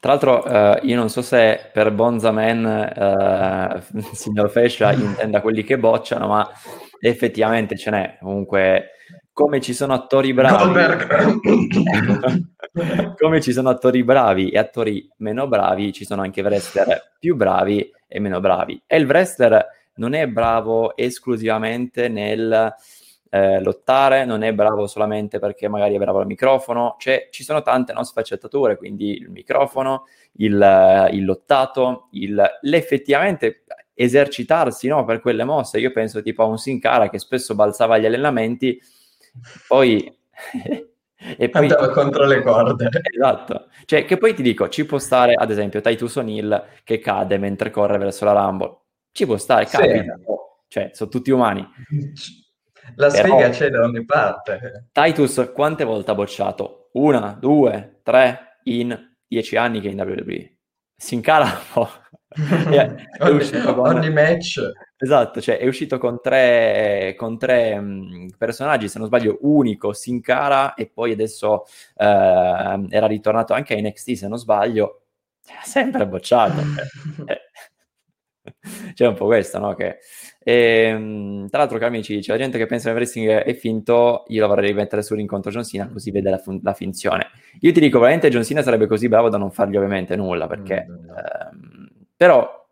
Tra 0.00 0.12
l'altro, 0.12 0.44
eh, 0.44 0.80
io 0.82 0.96
non 0.96 1.08
so 1.08 1.22
se 1.22 1.70
per 1.72 1.90
Bonzaman, 1.90 2.66
eh, 2.66 3.82
signor 4.12 4.50
Fescia, 4.50 4.92
intenda 4.92 5.40
quelli 5.40 5.64
che 5.64 5.78
bocciano, 5.78 6.26
ma 6.26 6.46
effettivamente 7.00 7.76
ce 7.76 7.90
n'è. 7.90 8.18
Comunque, 8.20 8.90
come 9.32 9.60
ci 9.60 9.72
sono 9.72 9.94
attori 9.94 10.34
bravi, 10.34 10.74
come 13.18 13.40
ci 13.40 13.52
sono 13.52 13.70
attori 13.70 14.04
bravi 14.04 14.50
e 14.50 14.58
attori 14.58 15.08
meno 15.18 15.48
bravi, 15.48 15.92
ci 15.92 16.04
sono 16.04 16.22
anche 16.22 16.42
wrestler 16.42 17.14
più 17.18 17.34
bravi 17.34 17.90
e 18.06 18.20
meno 18.20 18.40
bravi. 18.40 18.82
E 18.86 18.98
il 18.98 19.06
wrestler 19.06 19.66
non 19.96 20.12
è 20.12 20.26
bravo 20.28 20.96
esclusivamente 20.96 22.08
nel 22.08 22.74
eh, 23.34 23.60
lottare, 23.60 24.24
non 24.24 24.44
è 24.44 24.52
bravo 24.52 24.86
solamente 24.86 25.40
perché 25.40 25.66
magari 25.66 25.96
è 25.96 25.98
bravo 25.98 26.20
al 26.20 26.26
microfono, 26.26 26.94
cioè 27.00 27.26
ci 27.32 27.42
sono 27.42 27.62
tante 27.62 27.92
no, 27.92 28.04
sfaccettature, 28.04 28.76
quindi 28.76 29.16
il 29.16 29.28
microfono, 29.28 30.04
il, 30.34 31.08
il 31.10 31.24
lottato, 31.24 32.06
il, 32.12 32.40
l'effettivamente 32.60 33.64
esercitarsi 33.92 34.86
no, 34.86 35.04
per 35.04 35.20
quelle 35.20 35.42
mosse. 35.42 35.80
Io 35.80 35.90
penso 35.90 36.22
tipo 36.22 36.44
a 36.44 36.46
un 36.46 36.58
Sin 36.58 36.78
Cara 36.78 37.10
che 37.10 37.18
spesso 37.18 37.56
balzava 37.56 37.96
agli 37.96 38.06
allenamenti 38.06 38.80
poi... 39.66 40.16
e 41.36 41.48
poi 41.48 41.62
andava 41.62 41.90
contro 41.90 42.26
le 42.26 42.40
corde. 42.40 42.88
Esatto. 43.02 43.66
Cioè, 43.84 44.04
che 44.04 44.16
poi 44.16 44.34
ti 44.34 44.42
dico, 44.42 44.68
ci 44.68 44.86
può 44.86 44.98
stare, 44.98 45.34
ad 45.34 45.50
esempio, 45.50 45.80
Titus 45.80 46.14
O'Neill 46.14 46.66
che 46.84 47.00
cade 47.00 47.38
mentre 47.38 47.70
corre 47.70 47.98
verso 47.98 48.24
la 48.26 48.32
Rumble. 48.32 48.76
Ci 49.10 49.26
può 49.26 49.36
stare, 49.38 49.64
capita. 49.64 50.14
Sì. 50.14 50.22
Cioè, 50.68 50.90
sono 50.92 51.10
tutti 51.10 51.32
umani. 51.32 51.68
La 52.96 53.10
sfiga 53.10 53.36
Però, 53.36 53.50
c'è 53.50 53.68
da 53.70 53.82
ogni 53.82 54.04
parte. 54.04 54.88
Titus 54.92 55.50
quante 55.54 55.84
volte 55.84 56.10
ha 56.10 56.14
bocciato? 56.14 56.90
Una, 56.92 57.36
due, 57.38 58.00
tre 58.02 58.58
in 58.64 59.16
dieci 59.26 59.56
anni 59.56 59.80
che 59.80 59.88
è 59.88 59.92
in 59.92 60.00
WWE. 60.00 60.56
Si 60.96 61.14
incara 61.14 61.44
un 61.44 61.72
po'. 61.72 61.88
ogni, 63.20 63.50
con... 63.62 63.86
ogni 63.86 64.10
match 64.10 64.60
Esatto, 65.04 65.40
cioè 65.42 65.58
è 65.58 65.66
uscito 65.66 65.98
con 65.98 66.18
tre, 66.22 67.14
con 67.16 67.36
tre 67.36 67.78
mh, 67.78 68.36
personaggi, 68.38 68.88
se 68.88 68.98
non 68.98 69.08
sbaglio, 69.08 69.36
unico, 69.42 69.92
Sin 69.92 70.22
Cara 70.22 70.72
e 70.72 70.86
poi 70.88 71.12
adesso 71.12 71.64
eh, 71.94 72.86
era 72.88 73.06
ritornato 73.06 73.52
anche 73.52 73.74
a 73.74 73.80
NXT, 73.80 74.12
se 74.12 74.28
non 74.28 74.38
sbaglio, 74.38 75.02
sempre 75.62 76.06
bocciato. 76.06 76.62
Cioè, 78.64 78.92
c'è 78.92 79.06
un 79.06 79.14
po' 79.14 79.26
questo, 79.26 79.58
no? 79.58 79.74
Che, 79.74 79.98
e, 80.42 80.52
ehm, 80.54 81.48
tra 81.48 81.58
l'altro, 81.60 81.78
cari 81.78 81.94
amici, 81.94 82.20
c'è 82.20 82.32
la 82.32 82.38
gente 82.38 82.58
che 82.58 82.66
pensa 82.66 82.86
che 82.86 82.90
il 82.90 82.96
wrestling 82.96 83.28
è 83.30 83.54
finto, 83.54 84.24
io 84.28 84.40
lo 84.42 84.48
vorrei 84.48 84.68
rimettere 84.68 85.02
sull'incontro 85.02 85.50
John 85.50 85.64
Cena, 85.64 85.88
così 85.88 86.10
vede 86.10 86.30
la, 86.30 86.42
la, 86.62 86.74
finzione. 86.74 87.30
Io 87.60 87.72
ti 87.72 87.80
dico, 87.80 87.98
veramente 87.98 88.28
John 88.28 88.44
Cena 88.44 88.62
sarebbe 88.62 88.86
così 88.86 89.08
bravo 89.08 89.28
da 89.28 89.38
non 89.38 89.50
fargli 89.50 89.76
ovviamente 89.76 90.16
nulla, 90.16 90.46
perché... 90.46 90.86
Mm, 90.88 91.08
ehm, 91.08 91.88
però 92.16 92.62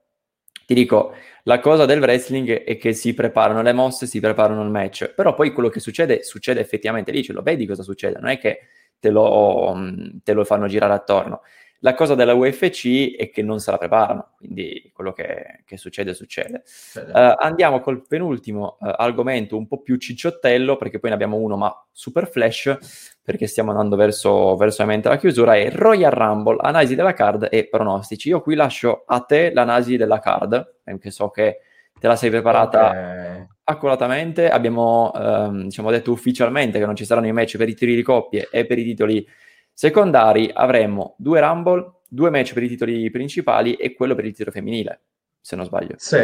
ti 0.66 0.74
dico, 0.74 1.14
la 1.44 1.58
cosa 1.58 1.84
del 1.86 2.00
wrestling 2.00 2.62
è 2.62 2.76
che 2.76 2.92
si 2.92 3.14
preparano 3.14 3.62
le 3.62 3.72
mosse, 3.72 4.06
si 4.06 4.20
preparano 4.20 4.62
il 4.62 4.70
match, 4.70 5.12
però 5.14 5.34
poi 5.34 5.52
quello 5.52 5.68
che 5.68 5.80
succede, 5.80 6.22
succede 6.22 6.60
effettivamente 6.60 7.10
lì, 7.10 7.22
ce 7.22 7.32
lo 7.32 7.42
vedi 7.42 7.66
cosa 7.66 7.82
succede, 7.82 8.18
non 8.20 8.30
è 8.30 8.38
che 8.38 8.60
te 9.00 9.10
lo, 9.10 9.76
te 10.22 10.32
lo 10.32 10.44
fanno 10.44 10.68
girare 10.68 10.92
attorno. 10.92 11.42
La 11.84 11.94
cosa 11.94 12.14
della 12.14 12.34
UFC 12.34 13.16
è 13.16 13.28
che 13.30 13.42
non 13.42 13.58
se 13.58 13.72
la 13.72 13.76
preparano, 13.76 14.34
quindi 14.36 14.92
quello 14.94 15.12
che, 15.12 15.62
che 15.64 15.76
succede, 15.76 16.14
succede. 16.14 16.62
Uh, 16.94 17.34
andiamo 17.38 17.80
col 17.80 18.06
penultimo 18.06 18.76
uh, 18.78 18.92
argomento, 18.96 19.56
un 19.56 19.66
po' 19.66 19.80
più 19.80 19.96
cicciottello, 19.96 20.76
perché 20.76 21.00
poi 21.00 21.10
ne 21.10 21.16
abbiamo 21.16 21.38
uno, 21.38 21.56
ma 21.56 21.86
super 21.90 22.28
flash, 22.28 23.18
perché 23.20 23.48
stiamo 23.48 23.70
andando 23.70 23.96
verso, 23.96 24.54
verso 24.54 24.86
la 24.86 25.16
chiusura, 25.16 25.56
è 25.56 25.72
Royal 25.72 26.12
Rumble, 26.12 26.58
analisi 26.60 26.94
della 26.94 27.14
card 27.14 27.48
e 27.50 27.66
pronostici. 27.66 28.28
Io 28.28 28.42
qui 28.42 28.54
lascio 28.54 29.02
a 29.04 29.18
te 29.20 29.52
l'analisi 29.52 29.96
della 29.96 30.20
card, 30.20 30.76
perché 30.84 31.10
so 31.10 31.30
che 31.30 31.62
te 31.98 32.06
la 32.06 32.14
sei 32.14 32.30
preparata 32.30 32.90
okay. 32.90 33.46
accuratamente. 33.64 34.48
Abbiamo 34.48 35.10
um, 35.12 35.62
diciamo, 35.64 35.90
detto 35.90 36.12
ufficialmente 36.12 36.78
che 36.78 36.86
non 36.86 36.94
ci 36.94 37.04
saranno 37.04 37.26
i 37.26 37.32
match 37.32 37.56
per 37.56 37.68
i 37.68 37.72
titoli 37.74 37.96
di 37.96 38.02
coppie 38.02 38.48
e 38.52 38.66
per 38.66 38.78
i 38.78 38.84
titoli 38.84 39.26
Secondari 39.72 40.50
avremo 40.52 41.14
due 41.18 41.40
Rumble, 41.40 42.00
due 42.08 42.30
match 42.30 42.52
per 42.52 42.62
i 42.62 42.68
titoli 42.68 43.10
principali 43.10 43.74
e 43.74 43.94
quello 43.94 44.14
per 44.14 44.26
il 44.26 44.32
titolo 44.32 44.50
femminile, 44.50 45.00
se 45.40 45.56
non 45.56 45.64
sbaglio. 45.64 45.94
Sì, 45.96 46.20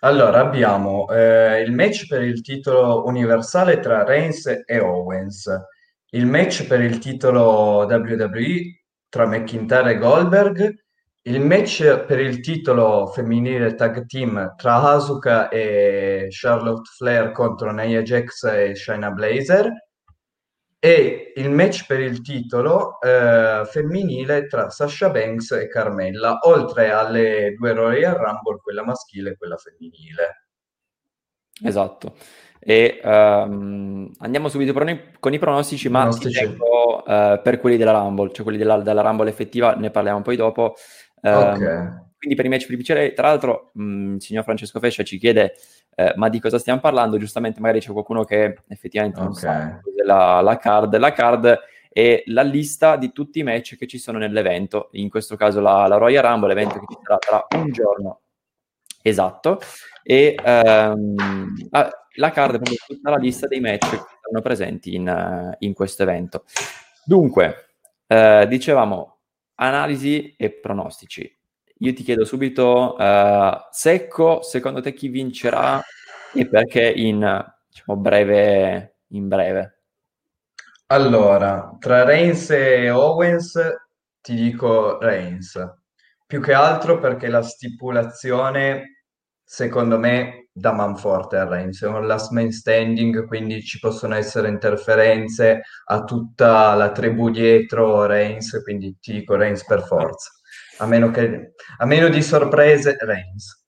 allora 0.00 0.40
abbiamo 0.40 1.08
eh, 1.10 1.60
il 1.60 1.72
match 1.72 2.08
per 2.08 2.22
il 2.22 2.40
titolo 2.42 3.06
universale 3.06 3.78
tra 3.78 4.04
Reigns 4.04 4.46
e 4.66 4.80
Owens, 4.80 5.48
il 6.10 6.26
match 6.26 6.66
per 6.66 6.80
il 6.80 6.98
titolo 6.98 7.86
WWE 7.86 8.82
tra 9.08 9.26
McIntyre 9.26 9.92
e 9.92 9.98
Goldberg, 9.98 10.74
il 11.22 11.40
match 11.40 12.04
per 12.04 12.18
il 12.18 12.40
titolo 12.40 13.06
femminile 13.06 13.76
tag 13.76 14.06
team 14.06 14.54
tra 14.56 14.82
Asuka 14.82 15.48
e 15.50 16.26
Charlotte 16.30 16.90
Flair 16.96 17.30
contro 17.30 17.70
Nia 17.70 18.02
Jax 18.02 18.42
e 18.42 18.74
Shayna 18.74 19.12
Blazer 19.12 19.70
e 20.84 21.32
il 21.36 21.48
match 21.48 21.86
per 21.86 22.00
il 22.00 22.22
titolo 22.22 23.00
eh, 23.00 23.62
femminile 23.66 24.48
tra 24.48 24.68
Sasha 24.68 25.10
Banks 25.10 25.52
e 25.52 25.68
Carmella, 25.68 26.40
oltre 26.42 26.90
alle 26.90 27.54
due 27.56 27.72
Royal 27.72 28.16
Rumble, 28.16 28.58
quella 28.60 28.84
maschile 28.84 29.30
e 29.30 29.36
quella 29.36 29.56
femminile. 29.56 30.46
Esatto. 31.62 32.16
E 32.58 33.00
um, 33.04 34.10
andiamo 34.18 34.48
subito 34.48 34.72
con 34.72 35.32
i 35.32 35.38
pronostici, 35.38 35.88
ma. 35.88 36.08
Tengo, 36.08 37.04
uh, 37.06 37.40
per 37.40 37.60
quelli 37.60 37.76
della 37.76 37.92
Rumble, 37.92 38.32
cioè 38.32 38.42
quelli 38.42 38.58
della, 38.58 38.78
della, 38.78 39.02
Rumble 39.02 39.28
effettiva, 39.28 39.76
ne 39.76 39.92
parliamo 39.92 40.22
poi 40.22 40.34
dopo. 40.34 40.74
Um, 41.20 41.32
okay. 41.32 42.11
Quindi 42.22 42.36
per 42.36 42.46
i 42.46 42.54
match 42.54 42.66
principali, 42.66 43.14
tra 43.14 43.26
l'altro, 43.26 43.70
mh, 43.74 44.14
il 44.14 44.22
signor 44.22 44.44
Francesco 44.44 44.78
Fescia 44.78 45.02
ci 45.02 45.18
chiede 45.18 45.54
eh, 45.96 46.12
ma 46.14 46.28
di 46.28 46.38
cosa 46.38 46.56
stiamo 46.60 46.78
parlando? 46.78 47.18
Giustamente 47.18 47.58
magari 47.58 47.80
c'è 47.80 47.90
qualcuno 47.90 48.22
che 48.22 48.58
effettivamente 48.68 49.18
okay. 49.18 49.28
non 49.28 49.34
sa 49.34 49.80
la, 50.04 50.40
la 50.40 50.56
card. 50.56 50.96
La 50.98 51.10
card 51.10 51.58
è 51.90 52.22
la 52.26 52.42
lista 52.42 52.94
di 52.94 53.10
tutti 53.10 53.40
i 53.40 53.42
match 53.42 53.76
che 53.76 53.88
ci 53.88 53.98
sono 53.98 54.18
nell'evento, 54.18 54.90
in 54.92 55.10
questo 55.10 55.34
caso 55.34 55.60
la, 55.60 55.88
la 55.88 55.96
Royal 55.96 56.22
Rumble, 56.22 56.54
l'evento 56.54 56.78
che 56.78 56.94
ci 56.94 57.00
sarà 57.02 57.18
tra 57.18 57.58
un 57.58 57.72
giorno 57.72 58.20
esatto, 59.02 59.58
e 60.04 60.36
um, 60.44 61.16
la 61.70 62.30
card 62.30 62.54
è 62.54 62.58
proprio 62.58 62.76
tutta 62.86 63.10
la 63.10 63.16
lista 63.16 63.48
dei 63.48 63.58
match 63.58 63.90
che 63.90 63.96
saranno 63.96 64.42
presenti 64.42 64.94
in, 64.94 65.56
in 65.58 65.72
questo 65.72 66.04
evento. 66.04 66.44
Dunque, 67.04 67.74
eh, 68.06 68.46
dicevamo 68.48 69.18
analisi 69.56 70.36
e 70.38 70.50
pronostici. 70.52 71.40
Io 71.82 71.92
ti 71.94 72.04
chiedo 72.04 72.24
subito, 72.24 72.94
uh, 72.96 73.56
secco, 73.72 74.40
secondo 74.42 74.80
te 74.80 74.92
chi 74.92 75.08
vincerà 75.08 75.82
e 76.32 76.48
perché 76.48 76.88
in, 76.88 77.18
diciamo, 77.68 77.98
breve, 77.98 78.98
in 79.08 79.26
breve? 79.26 79.80
Allora, 80.86 81.76
tra 81.80 82.04
Reigns 82.04 82.50
e 82.50 82.88
Owens 82.88 83.58
ti 84.20 84.36
dico 84.36 85.00
Reigns, 85.00 85.58
più 86.24 86.40
che 86.40 86.52
altro 86.52 87.00
perché 87.00 87.26
la 87.26 87.42
stipulazione, 87.42 89.06
secondo 89.42 89.98
me, 89.98 90.50
dà 90.52 90.72
manforte 90.72 91.36
a 91.36 91.48
Reigns, 91.48 91.82
è 91.82 91.88
un 91.88 92.06
last 92.06 92.30
man 92.30 92.52
standing, 92.52 93.26
quindi 93.26 93.60
ci 93.60 93.80
possono 93.80 94.14
essere 94.14 94.46
interferenze 94.46 95.62
a 95.86 96.04
tutta 96.04 96.74
la 96.74 96.92
tribù 96.92 97.28
dietro 97.30 98.06
Reigns, 98.06 98.62
quindi 98.62 98.96
ti 99.00 99.14
dico 99.14 99.34
Reigns 99.34 99.64
per 99.64 99.82
forza 99.82 100.30
a 100.82 100.86
meno, 100.86 101.10
che, 101.10 101.54
a 101.78 101.86
meno 101.86 102.08
di 102.08 102.22
sorprese, 102.22 102.96
Reigns. 102.98 103.66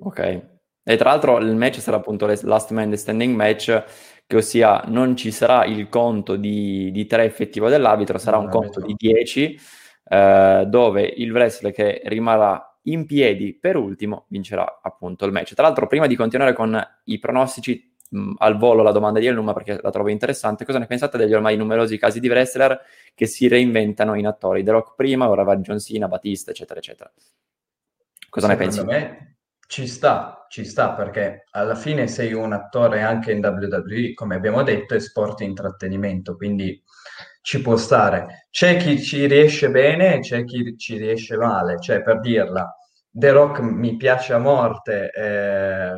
Ok. 0.00 0.50
E 0.84 0.96
tra 0.96 1.10
l'altro 1.10 1.38
il 1.38 1.54
match 1.54 1.80
sarà 1.80 1.96
appunto 1.96 2.26
il 2.26 2.38
last 2.42 2.70
man 2.70 2.94
standing 2.96 3.34
match, 3.34 3.84
che 4.26 4.36
ossia 4.36 4.82
non 4.86 5.16
ci 5.16 5.30
sarà 5.30 5.64
il 5.64 5.88
conto 5.88 6.36
di, 6.36 6.90
di 6.92 7.06
tre 7.06 7.24
effettivo 7.24 7.68
dell'arbitro, 7.68 8.18
sarà 8.18 8.36
un 8.36 8.48
conto 8.48 8.80
di 8.80 8.94
10, 8.96 9.60
eh, 10.08 10.64
dove 10.66 11.02
il 11.02 11.32
wrestler 11.32 11.72
che 11.72 12.02
rimarrà 12.04 12.78
in 12.86 13.06
piedi 13.06 13.56
per 13.56 13.76
ultimo 13.76 14.26
vincerà 14.28 14.80
appunto 14.82 15.24
il 15.24 15.32
match. 15.32 15.54
Tra 15.54 15.64
l'altro, 15.64 15.86
prima 15.86 16.06
di 16.06 16.16
continuare 16.16 16.52
con 16.52 16.80
i 17.04 17.18
pronostici, 17.18 17.91
mh, 18.12 18.34
al 18.38 18.56
volo 18.58 18.82
la 18.82 18.92
domanda 18.92 19.18
di 19.20 19.26
Elnuma 19.26 19.52
perché 19.52 19.78
la 19.82 19.90
trovo 19.90 20.08
interessante. 20.10 20.64
Cosa 20.64 20.78
ne 20.78 20.86
pensate 20.86 21.18
degli 21.18 21.34
ormai 21.34 21.56
numerosi 21.56 21.98
casi 21.98 22.20
di 22.20 22.28
wrestler 22.28 22.80
che 23.14 23.26
si 23.26 23.48
reinventano 23.48 24.14
in 24.14 24.26
attori? 24.26 24.62
The 24.62 24.70
Rock 24.70 24.94
prima, 24.96 25.28
ora 25.28 25.42
va 25.42 25.56
John 25.56 25.78
Cena, 25.80 26.08
Batista, 26.08 26.50
eccetera, 26.50 26.78
eccetera. 26.80 27.12
Cosa 28.30 28.46
Secondo 28.46 28.48
ne 28.48 28.56
pensi? 28.56 28.82
me 28.84 29.36
ci 29.66 29.86
sta, 29.86 30.46
ci 30.48 30.64
sta 30.64 30.92
perché 30.94 31.44
alla 31.52 31.74
fine 31.74 32.06
sei 32.08 32.32
un 32.32 32.52
attore 32.52 33.02
anche 33.02 33.32
in 33.32 33.40
WWE, 33.44 34.12
come 34.14 34.34
abbiamo 34.34 34.62
detto, 34.62 34.94
è 34.94 35.00
sport 35.00 35.40
e 35.40 35.44
intrattenimento, 35.44 36.36
quindi 36.36 36.82
ci 37.40 37.60
può 37.62 37.76
stare. 37.76 38.46
C'è 38.50 38.76
chi 38.76 39.00
ci 39.02 39.26
riesce 39.26 39.70
bene 39.70 40.16
e 40.16 40.18
c'è 40.20 40.44
chi 40.44 40.76
ci 40.76 40.96
riesce 40.98 41.36
male, 41.36 41.78
cioè 41.80 42.02
per 42.02 42.20
dirla, 42.20 42.74
The 43.10 43.30
Rock 43.32 43.60
mi 43.60 43.96
piace 43.96 44.32
a 44.34 44.38
morte 44.38 45.10
eh, 45.12 45.92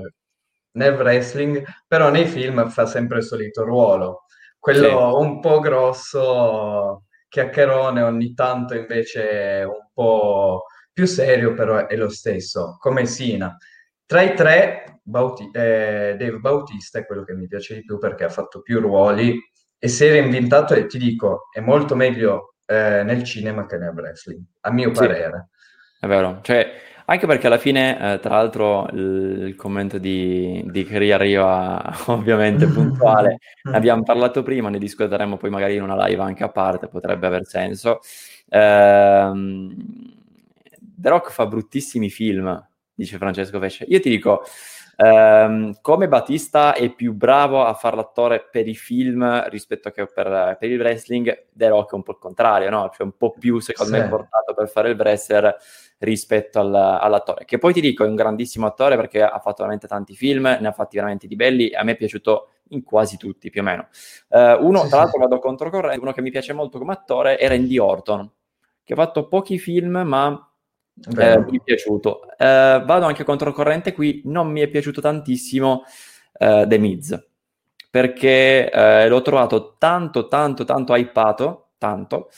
nel 0.75 0.95
wrestling, 0.95 1.65
però 1.87 2.11
nei 2.11 2.27
film 2.27 2.69
fa 2.69 2.87
sempre 2.87 3.19
il 3.19 3.25
solito 3.25 3.65
ruolo, 3.65 4.25
quello 4.59 4.89
Sì, 4.89 5.23
un 5.23 5.41
po' 5.41 5.61
grosso, 5.61 7.05
chiacchierone, 7.29 8.03
ogni 8.03 8.35
tanto 8.35 8.75
invece 8.75 9.65
un 9.67 9.89
po' 9.93 10.65
più 10.93 11.07
serio, 11.07 11.55
però 11.55 11.87
è 11.87 11.97
lo 11.97 12.09
stesso, 12.09 12.77
come 12.79 13.07
Sina. 13.07 13.57
Tra 14.07 14.23
i 14.23 14.35
tre, 14.35 15.01
Bauti- 15.03 15.51
eh, 15.53 16.15
Dave 16.19 16.39
Bautista 16.39 16.99
è 16.99 17.07
quello 17.07 17.25
che 17.25 17.35
mi 17.35 17.47
piace 17.47 17.75
di 17.75 17.85
più 17.85 17.99
perché 17.99 18.25
ha 18.25 18.29
fatto 18.31 18.63
più 18.63 18.81
ruoli 18.81 19.39
e 19.79 19.89
si 19.89 20.05
è 20.07 20.11
reinventato 20.11 20.75
e 20.75 20.87
ti 20.87 20.99
dico, 20.99 21.49
è 21.51 21.61
molto 21.61 21.95
meglio 21.95 22.55
eh, 22.67 23.03
nel 23.05 23.23
cinema 23.25 23.67
che 23.67 23.77
nel 23.77 23.93
wrestling, 23.95 24.43
a 24.61 24.71
mio 24.73 24.95
sì, 24.95 24.95
parere. 24.95 25.49
è 25.99 26.07
vero. 26.07 26.41
Cioè, 26.43 26.73
anche 27.07 27.27
perché 27.27 27.47
alla 27.49 27.59
fine, 27.59 28.15
eh, 28.15 28.19
tra 28.21 28.37
l'altro, 28.37 28.89
il, 28.93 29.45
il 29.49 29.57
commento 29.57 29.99
di, 29.99 30.63
di 30.67 30.85
Cri 30.85 31.13
arriva 31.13 31.83
ovviamente 32.07 32.69
puntuale. 32.69 33.39
Ne 33.63 33.77
abbiamo 33.77 34.03
parlato 34.03 34.43
prima, 34.43 34.71
ne 34.71 34.79
discuteremo 34.79 35.37
poi 35.37 35.51
magari 35.51 35.75
in 35.77 35.83
una 35.83 36.03
live 36.07 36.23
anche 36.23 36.45
a 36.45 36.49
parte, 36.51 36.89
potrebbe 36.89 37.27
aver 37.27 37.47
senso. 37.47 38.01
Ehm, 38.49 39.75
The 40.97 41.09
Rock 41.09 41.31
fa 41.31 41.47
bruttissimi 41.47 42.09
film, 42.11 42.69
dice 42.95 43.19
Francesco 43.19 43.59
Vesce. 43.59 43.85
Io 43.89 44.01
ti 44.01 44.09
dico, 44.09 44.43
ehm, 44.97 45.79
come 45.83 46.09
Batista 46.09 46.73
è 46.75 46.91
più 46.91 47.13
bravo 47.13 47.65
a 47.65 47.75
fare 47.75 47.97
l'attore 47.97 48.49
per 48.51 48.67
i 48.69 48.75
film 48.75 49.49
rispetto 49.49 49.91
che 49.91 50.07
per, 50.07 50.57
per 50.59 50.71
il 50.71 50.81
wrestling, 50.81 51.47
The 51.53 51.69
Rock 51.69 51.93
è 51.93 51.95
un 51.97 52.03
po' 52.03 52.13
il 52.13 52.19
contrario, 52.19 52.71
no? 52.71 52.91
Cioè 52.95 53.05
un 53.05 53.17
po' 53.17 53.35
più, 53.39 53.59
secondo 53.59 53.95
Sì, 53.95 54.01
me, 54.01 54.09
portato 54.09 54.55
per 54.55 54.69
fare 54.69 54.91
il 54.91 54.97
wrestler 54.97 55.57
rispetto 56.05 56.61
al- 56.61 56.75
all'attore. 56.75 57.45
Che 57.45 57.59
poi 57.59 57.73
ti 57.73 57.81
dico, 57.81 58.05
è 58.05 58.09
un 58.09 58.15
grandissimo 58.15 58.67
attore 58.67 58.97
perché 58.97 59.23
ha 59.23 59.39
fatto 59.41 59.57
veramente 59.59 59.87
tanti 59.89 60.15
film, 60.15 60.43
ne 60.61 60.67
ha 60.69 60.73
fatti 60.73 60.97
veramente 60.97 61.27
di 61.27 61.37
belli, 61.37 61.69
e 61.69 61.77
a 61.77 61.83
me 61.85 61.93
è 61.93 61.97
piaciuto 61.97 62.49
in 62.69 62.83
quasi 62.83 63.17
tutti, 63.17 63.51
più 63.51 63.61
o 63.61 63.65
meno. 63.65 63.89
Eh, 64.29 64.53
uno, 64.61 64.87
tra 64.87 64.99
l'altro, 64.99 65.19
vado 65.19 65.39
controcorrente, 65.39 66.01
uno 66.01 66.13
che 66.13 66.23
mi 66.23 66.31
piace 66.31 66.53
molto 66.53 66.79
come 66.79 66.93
attore 66.93 67.37
è 67.37 67.49
Randy 67.49 67.79
Orton, 67.79 68.31
che 68.83 68.93
ha 68.93 68.97
fatto 68.97 69.29
pochi 69.29 69.59
film, 69.59 70.03
ma 70.05 70.51
eh, 71.19 71.39
mi 71.41 71.59
è 71.59 71.63
piaciuto. 71.63 72.31
Eh, 72.37 72.83
vado 72.85 73.05
anche 73.07 73.25
controcorrente 73.25 73.93
qui, 73.93 74.23
non 74.27 74.49
mi 74.51 74.61
è 74.61 74.69
piaciuto 74.69 75.01
tantissimo 75.01 75.85
eh, 76.39 76.65
The 76.69 76.79
Miz, 76.79 77.27
perché 77.91 78.71
eh, 78.71 79.09
l'ho 79.09 79.23
trovato 79.23 79.77
tanto, 79.79 80.29
tanto, 80.29 80.65
tanto 80.65 80.95
hypato, 80.95 81.71
tanto. 81.79 82.31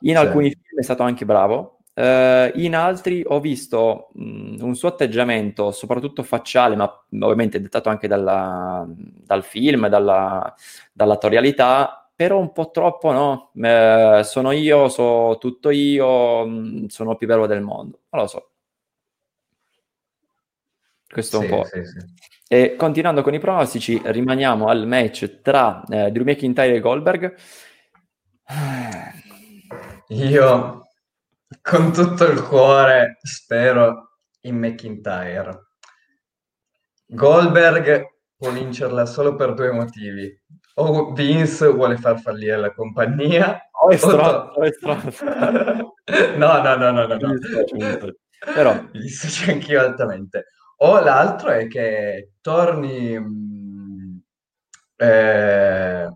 In 0.00 0.16
Sì, 0.16 0.16
alcuni 0.16 0.50
film 0.50 0.78
è 0.78 0.82
stato 0.82 1.02
anche 1.02 1.24
bravo, 1.24 1.77
eh, 1.98 2.52
in 2.54 2.76
altri 2.76 3.24
ho 3.26 3.40
visto 3.40 4.10
mh, 4.14 4.62
un 4.62 4.74
suo 4.76 4.88
atteggiamento, 4.88 5.72
soprattutto 5.72 6.22
facciale, 6.22 6.76
ma 6.76 6.84
ovviamente 7.20 7.60
dettato 7.60 7.88
anche 7.88 8.06
dalla- 8.06 8.86
dal 8.88 9.42
film, 9.42 9.88
dalla, 9.88 10.54
dall'attorialità, 10.92 12.08
però 12.14 12.38
un 12.38 12.52
po' 12.52 12.70
troppo, 12.70 13.10
no? 13.10 13.50
Eh, 13.60 14.20
sono 14.24 14.52
io, 14.52 14.88
so 14.88 15.38
tutto 15.40 15.70
io, 15.70 16.46
mh, 16.46 16.86
sono 16.86 17.12
il 17.12 17.16
più 17.16 17.26
bello 17.26 17.46
del 17.46 17.62
mondo. 17.62 18.02
Non 18.10 18.22
lo 18.22 18.28
so, 18.28 18.50
questo 21.08 21.38
è 21.38 21.40
un 21.40 21.46
sì, 21.46 21.50
po'. 21.50 21.64
sì, 21.64 21.84
sì. 21.84 22.26
E 22.46 22.76
continuando 22.76 23.22
con 23.22 23.34
i 23.34 23.40
pronostici, 23.40 24.00
rimaniamo 24.04 24.68
al 24.68 24.86
match 24.86 25.40
tra 25.42 25.82
eh, 25.88 26.10
Drew 26.12 26.24
McIntyre 26.24 26.76
e 26.76 26.80
Goldberg. 26.80 27.34
Io 30.08 30.87
con 31.62 31.92
tutto 31.92 32.24
il 32.24 32.42
cuore 32.42 33.18
spero 33.22 34.18
in 34.42 34.56
McIntyre. 34.58 35.66
Goldberg 37.06 38.06
può 38.36 38.50
vincerla 38.50 39.06
solo 39.06 39.34
per 39.34 39.54
due 39.54 39.70
motivi. 39.72 40.30
O 40.74 41.12
Vince 41.12 41.66
vuole 41.68 41.96
far 41.96 42.20
fallire 42.20 42.56
la 42.56 42.72
compagnia, 42.72 43.60
Oh, 43.80 43.90
è 43.90 43.94
o 43.94 43.96
stronzo, 43.96 44.52
to- 44.52 44.60
oh, 44.60 44.62
è 44.62 44.72
stronzo. 44.72 45.24
No, 46.36 46.62
no, 46.62 46.74
no, 46.76 46.90
no, 46.90 47.06
no, 47.06 47.16
no. 47.16 47.34
Però, 48.54 48.82
Gli 48.92 49.00
dissocio 49.00 49.50
anch'io 49.50 49.80
altamente. 49.80 50.46
O 50.78 51.00
l'altro 51.00 51.50
è 51.50 51.66
che 51.66 52.32
torni 52.40 53.18
mh, 53.18 54.20
eh, 54.96 56.08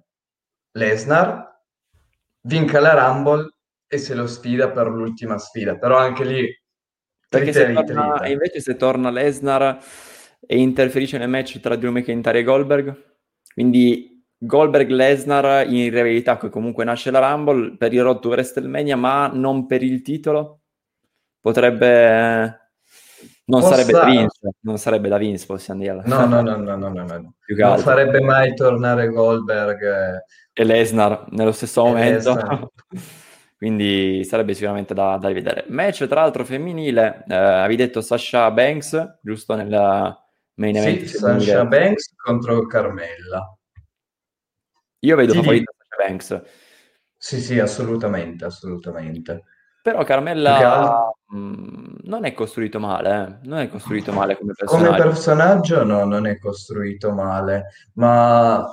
Lesnar, 0.73 1.61
vinca 2.43 2.81
la 2.81 2.95
Rumble 2.95 3.52
e 3.93 3.99
se 3.99 4.15
lo 4.15 4.27
sfida 4.27 4.71
per 4.71 4.89
l'ultima 4.89 5.37
sfida. 5.37 5.77
Però 5.77 5.99
anche 5.99 6.25
lì 6.25 6.61
perché 7.29 7.53
se 7.53 7.67
e 7.67 7.75
torna, 7.75 8.23
e 8.23 8.31
invece 8.31 8.61
se 8.61 8.77
torna 8.77 9.11
Lesnar 9.11 9.79
e 10.47 10.59
interferisce 10.59 11.19
nel 11.19 11.29
match 11.29 11.61
tra 11.61 11.77
Drew 11.77 11.93
McIntyre 11.93 12.39
e 12.39 12.43
Goldberg, 12.43 13.03
quindi 13.53 14.25
Goldberg-Lesnar 14.39 15.71
in 15.71 15.91
rivalità 15.91 16.39
che 16.39 16.49
comunque 16.49 16.85
nasce 16.85 17.11
la 17.11 17.19
Rumble 17.19 17.77
per 17.77 17.93
il 17.93 18.03
Road 18.03 18.21
to 18.21 18.29
WrestleMania, 18.29 18.97
ma 18.97 19.31
non 19.31 19.67
per 19.67 19.83
il 19.83 20.01
titolo, 20.01 20.61
potrebbe... 21.39 22.61
Non 23.45 23.61
Può 23.61 23.71
sarebbe 23.71 23.93
da. 23.93 24.05
Vince, 24.05 24.39
non 24.61 24.79
sarebbe 24.79 25.09
da 25.09 25.19
Vince, 25.19 25.45
possiamo 25.45 25.81
dirla. 25.81 26.03
No, 26.07 26.25
no, 26.27 26.41
no, 26.41 26.57
no, 26.57 26.77
no, 26.77 26.89
no, 26.89 27.05
no. 27.05 27.35
Non 27.47 27.79
farebbe 27.79 28.21
mai 28.21 28.55
tornare 28.55 29.09
Goldberg 29.09 29.83
eh, 29.83 30.25
e 30.55 30.65
Lesnar 30.65 31.27
nello 31.31 31.53
stesso 31.53 31.85
e 31.85 31.89
momento. 31.89 32.73
Quindi 33.63 34.25
sarebbe 34.25 34.55
sicuramente 34.55 34.93
da, 34.93 35.17
da 35.19 35.29
rivedere. 35.29 35.67
Match 35.69 36.09
tra 36.09 36.23
l'altro 36.23 36.45
femminile, 36.45 37.25
eh, 37.29 37.35
avevi 37.37 37.77
detto 37.77 38.01
Sasha 38.01 38.51
Banks, 38.51 39.21
giusto 39.23 39.55
nel 39.55 39.69
main 40.55 40.77
event 40.77 41.03
Sì, 41.03 41.17
Sasha. 41.17 41.65
Banks 41.65 42.13
contro 42.17 42.67
Carmella. 42.67 43.57
Io 44.99 45.15
vedo 45.15 45.31
Ti 45.31 45.39
favorita 45.39 45.73
Sasha 45.79 46.09
Banks, 46.09 46.43
sì, 47.17 47.41
sì, 47.41 47.61
assolutamente, 47.61 48.45
assolutamente. 48.47 49.45
però 49.81 50.03
Carmella 50.03 51.09
mh, 51.29 51.99
non 52.03 52.25
è 52.25 52.33
costruito 52.33 52.81
male, 52.81 53.11
eh. 53.11 53.47
Non 53.47 53.59
è 53.59 53.69
costruito 53.69 54.11
male 54.11 54.37
come 54.37 54.55
come 54.65 54.89
personaggio. 54.89 55.03
personaggio 55.05 55.85
no, 55.85 56.05
non 56.05 56.27
è 56.27 56.37
costruito 56.37 57.13
male, 57.13 57.67
ma 57.93 58.67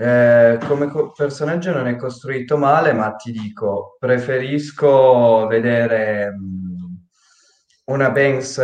eh, 0.00 0.58
come 0.66 0.86
co- 0.88 1.10
personaggio 1.10 1.72
non 1.72 1.88
è 1.88 1.96
costruito 1.96 2.56
male, 2.56 2.92
ma 2.92 3.14
ti 3.16 3.32
dico, 3.32 3.96
preferisco 3.98 5.46
vedere 5.48 6.30
mh, 6.30 6.96
una 7.86 8.10
Banks 8.10 8.58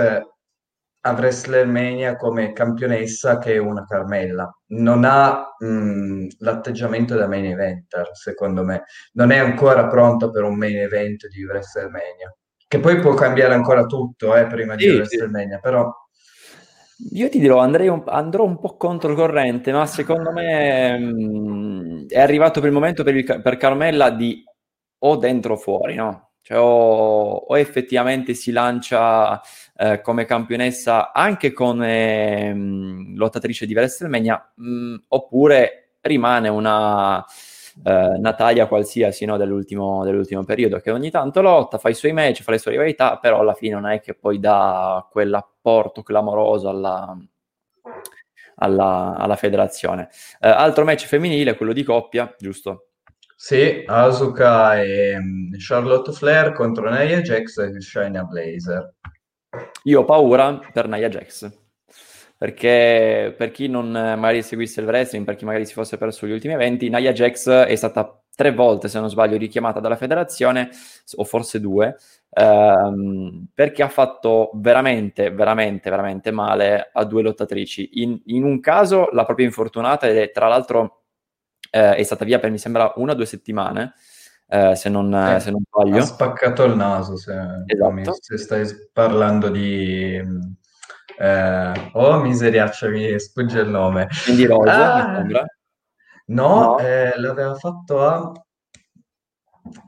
a 1.07 1.11
WrestleMania 1.13 2.17
come 2.17 2.53
campionessa 2.53 3.39
che 3.39 3.59
una 3.59 3.85
Carmella. 3.85 4.51
Non 4.69 5.05
ha 5.05 5.55
mh, 5.59 6.27
l'atteggiamento 6.39 7.17
da 7.17 7.27
main 7.27 7.47
eventer, 7.47 8.11
secondo 8.13 8.63
me. 8.65 8.85
Non 9.15 9.31
è 9.33 9.39
ancora 9.39 9.87
pronta 9.89 10.31
per 10.31 10.45
un 10.45 10.57
main 10.57 10.79
event 10.79 11.27
di 11.29 11.45
WrestleMania. 11.45 12.35
Che 12.67 12.79
poi 12.81 13.01
può 13.01 13.15
cambiare 13.15 13.55
ancora 13.55 13.85
tutto, 13.87 14.35
eh, 14.37 14.47
prima 14.47 14.75
di 14.77 14.85
Sì, 14.85 14.91
sì. 14.91 14.95
WrestleMania, 14.97 15.59
però 15.59 15.93
Io 17.13 17.29
ti 17.29 17.39
dirò, 17.41 17.61
un- 17.65 18.03
andrò 18.07 18.45
un 18.45 18.59
po' 18.59 18.77
controcorrente, 18.77 19.73
ma 19.73 19.85
secondo 19.87 20.31
me 20.33 20.97
mh, 20.99 22.07
è 22.09 22.21
arrivato 22.21 22.61
per 22.61 22.69
il 22.69 22.75
momento 22.75 23.03
per, 23.03 23.17
il- 23.17 23.41
per 23.43 23.57
Carmella 23.57 24.11
di 24.11 24.43
o 25.01 25.17
dentro 25.17 25.55
o 25.55 25.57
fuori, 25.57 25.95
no? 25.97 26.31
Cioè, 26.43 26.59
o, 26.59 26.65
o 27.49 27.59
effettivamente 27.59 28.35
si 28.35 28.53
lancia 28.53 29.41
eh, 29.77 30.01
come 30.03 30.25
campionessa 30.25 31.13
anche 31.13 31.53
come 31.53 32.53
mh, 32.55 33.17
lottatrice 33.17 33.67
di 33.67 33.75
WrestleMania, 33.75 34.53
mh, 34.57 34.95
oppure 35.09 35.97
rimane 36.03 36.49
una 36.49 37.25
eh, 37.85 38.19
Natalia 38.21 38.67
qualsiasi 38.67 39.25
no, 39.25 39.37
dell'ultimo, 39.37 40.05
dell'ultimo 40.05 40.45
periodo, 40.45 40.79
che 40.81 40.91
ogni 40.91 41.11
tanto 41.11 41.41
lotta, 41.43 41.79
fa 41.79 41.89
i 41.89 41.95
suoi 41.95 42.13
match, 42.13 42.43
fa 42.43 42.53
le 42.53 42.59
sue 42.59 42.71
rivalità, 42.73 43.19
però 43.19 43.41
alla 43.41 43.55
fine 43.55 43.75
non 43.75 43.87
è 43.87 44.01
che 44.01 44.15
poi 44.15 44.39
dà 44.39 45.07
quell'apporto 45.65 46.03
clamoroso 46.03 46.69
alla, 46.69 47.17
alla, 48.57 49.17
alla 49.17 49.37
federazione. 49.37 50.11
Eh, 50.39 50.49
altro 50.49 50.85
match 50.85 51.07
femminile, 51.07 51.57
quello 51.57 51.73
di 51.73 51.83
coppia, 51.83 52.33
giusto? 52.39 52.89
sì, 53.37 53.83
Asuka 53.87 54.83
e 54.83 55.19
mh, 55.19 55.57
Charlotte 55.59 56.13
Flair 56.13 56.53
contro 56.53 56.91
Nia 56.91 57.21
Jax 57.21 57.59
e 57.59 57.81
Shayna 57.81 58.25
Blazer. 58.25 58.95
Io 59.85 60.01
ho 60.01 60.05
paura 60.05 60.59
per 60.73 60.89
Nia 60.89 61.09
Jax, 61.09 61.51
perché 62.37 63.35
per 63.37 63.51
chi 63.51 63.69
non 63.69 63.91
magari 63.91 64.43
seguisse 64.43 64.81
il 64.81 64.87
wrestling, 64.87 65.25
per 65.25 65.37
chi 65.37 65.45
magari 65.45 65.67
si 65.67 65.73
fosse 65.73 65.99
perso 65.99 66.27
gli 66.27 66.33
ultimi 66.33 66.55
eventi, 66.55 66.89
Nia 66.89 67.13
Jax 67.13 67.49
è 67.49 67.75
stata 67.75 68.19
tre 68.35 68.53
volte, 68.53 68.89
se 68.89 68.99
non 68.99 69.11
sbaglio, 69.11 69.37
richiamata 69.37 69.79
dalla 69.79 69.97
federazione, 69.97 70.71
o 71.17 71.25
forse 71.25 71.61
due, 71.61 71.97
ehm, 72.35 73.47
perché 73.55 73.83
ha 73.83 73.89
fatto 73.89 74.51
veramente, 74.55 75.31
veramente, 75.31 75.91
veramente 75.91 76.31
male 76.31 76.91
a 76.93 77.05
due 77.05 77.23
lottatrici. 77.23 78.03
In, 78.03 78.21
in 78.27 78.45
un 78.45 78.61
caso 78.61 79.09
l'ha 79.13 79.25
proprio 79.25 79.47
infortunata 79.47 80.07
ed 80.07 80.17
è 80.17 80.31
tra 80.31 80.49
l'altro 80.49 81.05
eh, 81.71 81.97
è 81.97 82.03
stata 82.03 82.25
via 82.25 82.39
per 82.39 82.51
mi 82.51 82.59
sembra 82.59 82.93
una 82.97 83.13
o 83.13 83.15
due 83.15 83.27
settimane. 83.27 83.95
Eh, 84.47 84.77
se, 84.77 84.89
non, 84.89 85.13
eh, 85.15 85.41
se 85.41 85.51
non 85.51 85.63
sbaglio. 85.67 85.99
Ha 85.99 86.07
spaccato 86.07 86.65
il 86.65 86.77
naso 86.77 87.17
se, 87.17 87.35
esatto. 87.67 88.17
se 88.21 88.37
stai 88.37 88.67
parlando 88.93 89.49
di... 89.49 90.21
Eh, 91.17 91.91
oh, 91.93 92.21
miseriaccia, 92.21 92.89
mi 92.89 93.19
sfugge 93.19 93.61
il 93.61 93.69
nome. 93.69 94.09
Quindi 94.25 94.47
Rosa, 94.47 95.07
ah. 95.07 95.23
No, 95.23 95.47
no. 96.27 96.79
Eh, 96.79 97.19
l'aveva 97.19 97.55
fatto 97.55 98.07
a... 98.07 98.33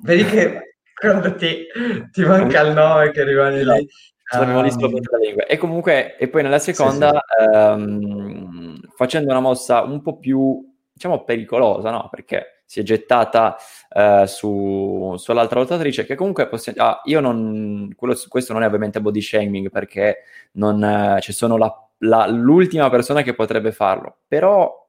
Vedi 0.03 0.25
che 0.25 0.66
quando 0.99 1.35
ti, 1.35 1.67
ti 2.11 2.25
manca 2.25 2.61
il 2.63 2.73
nome 2.73 3.11
che 3.11 3.25
rimani 3.25 3.61
esatto. 3.61 3.79
lì. 3.79 3.89
Sono 4.29 4.59
um... 4.59 4.65
la 4.65 5.19
lingua. 5.19 5.47
E 5.47 5.57
comunque, 5.57 6.17
e 6.17 6.29
poi 6.29 6.43
nella 6.43 6.59
seconda, 6.59 7.11
sì, 7.11 7.45
sì. 7.45 7.57
Ehm, 7.57 8.81
facendo 8.97 9.31
una 9.31 9.41
mossa 9.41 9.83
un 9.83 10.03
po' 10.03 10.19
più, 10.19 10.75
diciamo, 10.93 11.23
pericolosa, 11.23 11.91
no? 11.91 12.09
Perché 12.11 12.63
si 12.67 12.81
è 12.81 12.83
gettata 12.83 13.57
eh, 13.89 14.25
su, 14.27 15.15
sull'altra 15.17 15.61
lottatrice 15.61 16.05
che 16.05 16.17
comunque 16.17 16.49
possiamo, 16.49 16.83
ah, 16.83 17.01
io 17.05 17.21
non 17.21 17.93
quello, 17.97 18.17
questo 18.29 18.53
non 18.53 18.65
è 18.65 18.67
ovviamente 18.67 19.01
body 19.01 19.21
shaming 19.21 19.71
perché 19.71 20.25
non 20.53 20.83
eh, 20.83 21.21
ci 21.21 21.33
sono 21.33 21.57
la, 21.57 21.73
la, 21.99 22.27
l'ultima 22.27 22.91
persona 22.91 23.23
che 23.23 23.35
potrebbe 23.35 23.71
farlo 23.71 24.19
però 24.27 24.85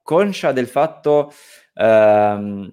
conscia 0.00 0.52
del 0.52 0.68
fatto 0.68 1.32
ehm, 1.74 2.72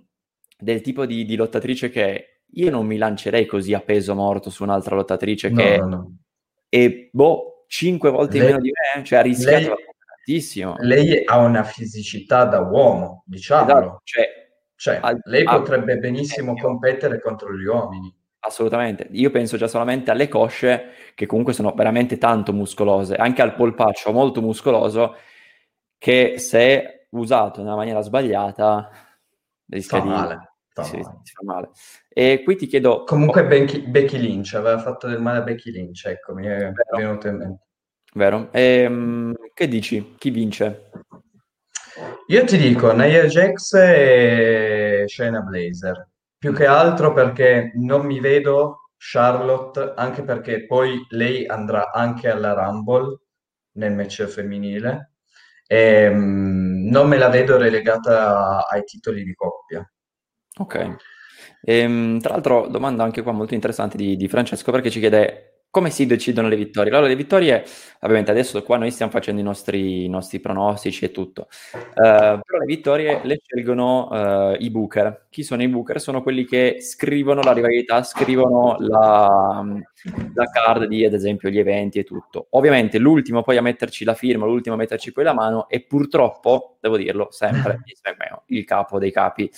del 0.57 0.81
tipo 0.81 1.05
di, 1.05 1.25
di, 1.25 1.35
lottatrice 1.35 1.89
che 1.89 2.05
è, 2.05 2.25
io 2.53 2.69
non 2.71 2.85
mi 2.85 2.97
lancerei 2.97 3.45
così 3.45 3.73
a 3.73 3.81
peso 3.81 4.15
morto 4.15 4.49
su 4.49 4.63
un'altra 4.63 4.95
lottatrice 4.95 5.49
no, 5.49 5.55
che 5.55 5.77
no, 5.77 5.87
no. 5.87 6.15
è 6.67 7.09
boh, 7.11 7.65
cinque 7.67 8.09
volte 8.09 8.39
lei, 8.39 8.41
in 8.41 8.45
meno 8.47 8.61
di 8.61 8.71
me, 8.71 9.03
cioè 9.03 9.19
ha 9.19 9.21
rischiato 9.21 9.75
lei, 9.75 9.85
tantissimo. 10.27 10.75
Lei 10.79 11.23
ha 11.25 11.37
una 11.37 11.63
fisicità 11.63 12.45
da 12.45 12.61
uomo, 12.61 13.23
diciamo. 13.25 13.69
Esatto, 13.69 14.01
cioè, 14.03 14.27
cioè 14.75 14.99
al, 15.01 15.19
lei 15.25 15.43
potrebbe 15.43 15.93
al, 15.93 15.99
benissimo 15.99 16.51
al, 16.51 16.61
competere 16.61 17.21
contro 17.21 17.55
gli 17.55 17.65
uomini. 17.65 18.13
Assolutamente, 18.39 19.07
io 19.11 19.29
penso 19.29 19.57
già 19.57 19.67
solamente 19.67 20.09
alle 20.09 20.27
cosce 20.27 20.91
che 21.15 21.25
comunque 21.25 21.53
sono 21.53 21.73
veramente 21.73 22.17
tanto 22.17 22.53
muscolose, 22.53 23.15
anche 23.15 23.41
al 23.41 23.55
polpaccio 23.55 24.11
molto 24.11 24.41
muscoloso 24.41 25.15
che 25.97 26.35
se 26.37 27.07
usato 27.09 27.61
nella 27.61 27.75
maniera 27.75 28.01
sbagliata 28.01 28.89
rischia 29.69 29.99
fa 29.99 30.03
di... 30.03 30.09
male. 30.09 30.51
Sì, 30.83 31.01
male. 31.43 31.69
E 32.09 32.43
qui 32.43 32.55
ti 32.55 32.67
chiedo... 32.67 33.03
Comunque 33.03 33.41
oh, 33.41 33.47
Becky, 33.47 33.87
Becky, 33.87 34.19
Lynch 34.19 34.53
aveva 34.53 34.77
fatto 34.77 35.07
del 35.07 35.19
male 35.19 35.39
a 35.39 35.41
Becky 35.41 35.71
Lynch, 35.71 36.05
ecco, 36.05 36.33
mi 36.33 36.45
è 36.45 36.71
vero. 36.71 36.73
venuto 36.95 37.27
in 37.27 37.35
mente. 37.35 37.65
Vero. 38.13 38.49
E, 38.51 38.85
um, 38.85 39.33
che 39.53 39.67
dici? 39.67 40.15
Chi 40.17 40.29
vince? 40.29 40.89
Io 42.27 42.43
ti 42.45 42.57
dico 42.57 42.91
Nia 42.91 43.25
Jax 43.25 43.73
e 43.73 45.03
Shayna 45.07 45.41
Blazer. 45.41 46.09
Più 46.37 46.53
che 46.53 46.65
altro 46.67 47.13
perché 47.13 47.71
non 47.75 48.05
mi 48.05 48.19
vedo 48.19 48.91
Charlotte, 48.97 49.93
anche 49.95 50.23
perché 50.23 50.65
poi 50.65 51.05
lei 51.09 51.47
andrà 51.47 51.91
anche 51.91 52.29
alla 52.29 52.53
Rumble 52.53 53.19
nel 53.73 53.93
match 53.93 54.25
femminile 54.25 55.16
e, 55.67 56.07
um, 56.07 56.87
non 56.89 57.07
me 57.07 57.17
la 57.17 57.29
vedo 57.29 57.57
relegata 57.57 58.67
ai 58.67 58.83
titoli 58.83 59.23
di 59.23 59.33
coppia. 59.33 59.87
Ok. 60.59 60.95
E, 61.61 61.77
ehm, 61.79 62.19
tra 62.19 62.33
l'altro, 62.33 62.67
domanda 62.67 63.03
anche 63.03 63.21
qua 63.21 63.31
molto 63.31 63.53
interessante 63.53 63.97
di, 63.97 64.15
di 64.15 64.27
Francesco 64.27 64.71
perché 64.71 64.89
ci 64.89 64.99
chiede 64.99 65.56
come 65.69 65.89
si 65.89 66.05
decidono 66.05 66.47
le 66.47 66.55
vittorie? 66.55 66.91
Allora, 66.91 67.07
le 67.07 67.15
vittorie, 67.15 67.63
ovviamente 68.01 68.31
adesso 68.31 68.63
qua 68.63 68.77
noi 68.77 68.89
stiamo 68.91 69.11
facendo 69.11 69.41
i 69.41 69.43
nostri, 69.43 70.05
i 70.05 70.09
nostri 70.09 70.39
pronostici 70.39 71.05
e 71.05 71.11
tutto, 71.11 71.47
uh, 71.73 71.81
però 71.93 72.57
le 72.59 72.65
vittorie 72.65 73.21
le 73.23 73.39
scelgono 73.43 74.07
uh, 74.07 74.55
i 74.59 74.69
booker. 74.69 75.25
Chi 75.29 75.43
sono 75.43 75.61
i 75.61 75.67
booker? 75.67 75.99
Sono 75.99 76.23
quelli 76.23 76.45
che 76.45 76.77
scrivono 76.81 77.41
la 77.41 77.51
rivalità, 77.51 78.01
scrivono 78.03 78.77
la, 78.79 79.63
la 80.33 80.45
card 80.51 80.85
di, 80.85 81.05
ad 81.05 81.13
esempio, 81.13 81.49
gli 81.49 81.59
eventi 81.59 81.99
e 81.99 82.03
tutto. 82.03 82.47
Ovviamente 82.51 82.97
l'ultimo 82.97 83.43
poi 83.43 83.57
a 83.57 83.61
metterci 83.61 84.03
la 84.03 84.15
firma, 84.15 84.45
l'ultimo 84.45 84.75
a 84.75 84.77
metterci 84.77 85.11
poi 85.11 85.25
la 85.25 85.33
mano 85.33 85.67
e 85.69 85.81
purtroppo, 85.81 86.77
devo 86.79 86.97
dirlo, 86.97 87.27
sempre 87.29 87.81
il 88.47 88.63
capo 88.65 88.97
dei 88.97 89.11
capi 89.11 89.51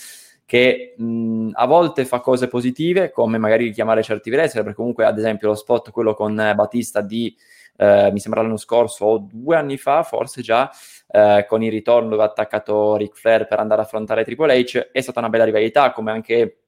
che 0.50 0.94
mh, 0.96 1.50
a 1.52 1.64
volte 1.64 2.04
fa 2.04 2.18
cose 2.18 2.48
positive, 2.48 3.12
come 3.12 3.38
magari 3.38 3.66
richiamare 3.66 4.02
certi 4.02 4.30
wrestler, 4.30 4.64
perché 4.64 4.78
comunque 4.78 5.04
ad 5.04 5.16
esempio 5.16 5.46
lo 5.46 5.54
spot, 5.54 5.92
quello 5.92 6.12
con 6.12 6.34
Batista 6.56 7.02
di, 7.02 7.32
eh, 7.76 8.10
mi 8.10 8.18
sembra 8.18 8.42
l'anno 8.42 8.56
scorso 8.56 9.04
o 9.04 9.28
due 9.30 9.54
anni 9.54 9.76
fa, 9.76 10.02
forse 10.02 10.42
già, 10.42 10.68
eh, 11.06 11.46
con 11.48 11.62
il 11.62 11.70
ritorno 11.70 12.08
dove 12.08 12.22
ha 12.22 12.26
attaccato 12.26 12.96
Ric 12.96 13.14
Flair 13.14 13.46
per 13.46 13.60
andare 13.60 13.82
a 13.82 13.84
affrontare 13.84 14.24
Triple 14.24 14.60
H, 14.60 14.88
è 14.90 15.00
stata 15.00 15.20
una 15.20 15.28
bella 15.28 15.44
rivalità, 15.44 15.92
come 15.92 16.10
anche 16.10 16.62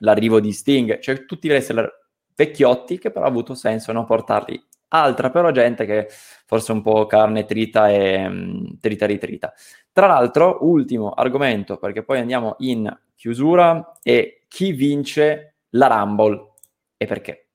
l'arrivo 0.00 0.38
di 0.38 0.52
Sting, 0.52 0.98
cioè 0.98 1.24
tutti 1.24 1.46
i 1.46 1.50
wrestler 1.50 1.90
vecchiotti 2.36 2.98
che 2.98 3.10
però 3.10 3.24
ha 3.24 3.28
avuto 3.28 3.54
senso 3.54 3.90
no, 3.92 4.04
portarli 4.04 4.62
altra 4.94 5.30
però 5.30 5.50
gente 5.50 5.84
che 5.84 6.08
forse 6.46 6.72
un 6.72 6.82
po' 6.82 7.06
carne 7.06 7.44
trita 7.44 7.90
e 7.90 8.26
um, 8.26 8.78
trita 8.78 9.06
ritrita. 9.06 9.52
Tra 9.92 10.06
l'altro, 10.06 10.58
ultimo 10.62 11.10
argomento, 11.10 11.76
perché 11.78 12.02
poi 12.02 12.18
andiamo 12.20 12.56
in 12.58 12.92
chiusura, 13.16 13.98
è 14.02 14.40
chi 14.48 14.72
vince 14.72 15.54
la 15.70 15.86
Rumble 15.88 16.52
e 16.96 17.06
perché? 17.06 17.46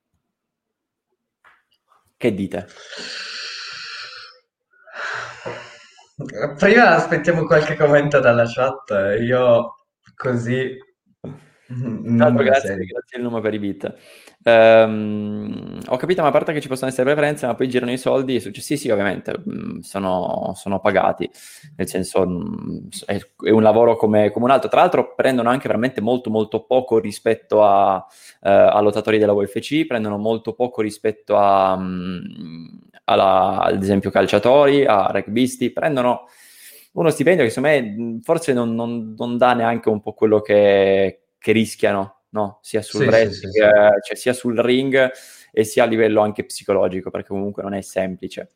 Che 2.16 2.34
dite? 2.34 2.66
Prima 6.58 6.94
aspettiamo 6.94 7.46
qualche 7.46 7.76
commento 7.76 8.20
dalla 8.20 8.44
chat, 8.46 9.18
io 9.20 9.76
così... 10.14 10.88
Non 11.72 12.34
grazie, 12.34 12.76
grazie 12.76 13.18
il 13.18 13.22
nome 13.22 13.40
per 13.40 13.54
i 13.54 13.58
beat. 13.60 13.94
Um, 14.42 15.78
ho 15.86 15.96
capito, 15.96 16.22
ma 16.22 16.28
a 16.28 16.30
parte 16.32 16.52
che 16.52 16.60
ci 16.60 16.66
possono 16.66 16.90
essere 16.90 17.04
preferenze, 17.04 17.46
ma 17.46 17.54
poi 17.54 17.68
girano 17.68 17.92
i 17.92 17.98
soldi 17.98 18.34
e 18.34 18.40
succede, 18.40 18.64
sì, 18.64 18.76
sì, 18.76 18.90
ovviamente, 18.90 19.34
mm, 19.38 19.78
sono, 19.78 20.52
sono 20.56 20.80
pagati, 20.80 21.30
nel 21.76 21.86
senso 21.86 22.26
mm, 22.26 22.78
è, 23.06 23.20
è, 23.44 23.50
un 23.50 23.62
lavoro 23.62 23.96
come, 23.96 24.30
come, 24.30 24.46
un 24.46 24.50
altro. 24.50 24.68
Tra 24.68 24.80
l'altro 24.80 25.14
prendono 25.14 25.48
anche 25.48 25.68
veramente 25.68 26.00
molto, 26.00 26.28
molto 26.30 26.64
poco 26.64 26.98
rispetto 26.98 27.62
a, 27.62 27.96
uh, 27.96 28.04
a 28.40 28.80
lottatori 28.80 29.18
della 29.18 29.32
UFC, 29.32 29.86
prendono 29.86 30.16
molto 30.16 30.54
poco 30.54 30.80
rispetto 30.80 31.36
a, 31.36 31.74
um, 31.74 32.80
alla, 33.04 33.60
ad 33.60 33.80
esempio, 33.80 34.10
calciatori, 34.10 34.84
a 34.86 35.10
rugbisti, 35.12 35.70
prendono 35.70 36.26
uno 36.92 37.10
stipendio 37.10 37.44
che 37.44 37.50
secondo 37.50 37.76
me 37.76 38.18
forse 38.22 38.52
non, 38.52 38.74
non, 38.74 39.14
non 39.16 39.36
dà 39.36 39.52
neanche 39.52 39.88
un 39.88 40.00
po' 40.00 40.12
quello 40.12 40.40
che, 40.40 41.19
che 41.40 41.52
rischiano 41.52 42.24
no? 42.30 42.58
sia 42.62 42.82
sul 42.82 43.00
sì, 43.00 43.06
wrestling, 43.06 43.52
sì, 43.52 43.60
sì, 43.60 44.06
cioè 44.06 44.16
sia 44.16 44.32
sul 44.32 44.58
ring 44.58 45.10
e 45.52 45.64
sia 45.64 45.84
a 45.84 45.86
livello 45.86 46.20
anche 46.20 46.44
psicologico, 46.44 47.10
perché 47.10 47.28
comunque 47.28 47.62
non 47.62 47.74
è 47.74 47.80
semplice. 47.80 48.50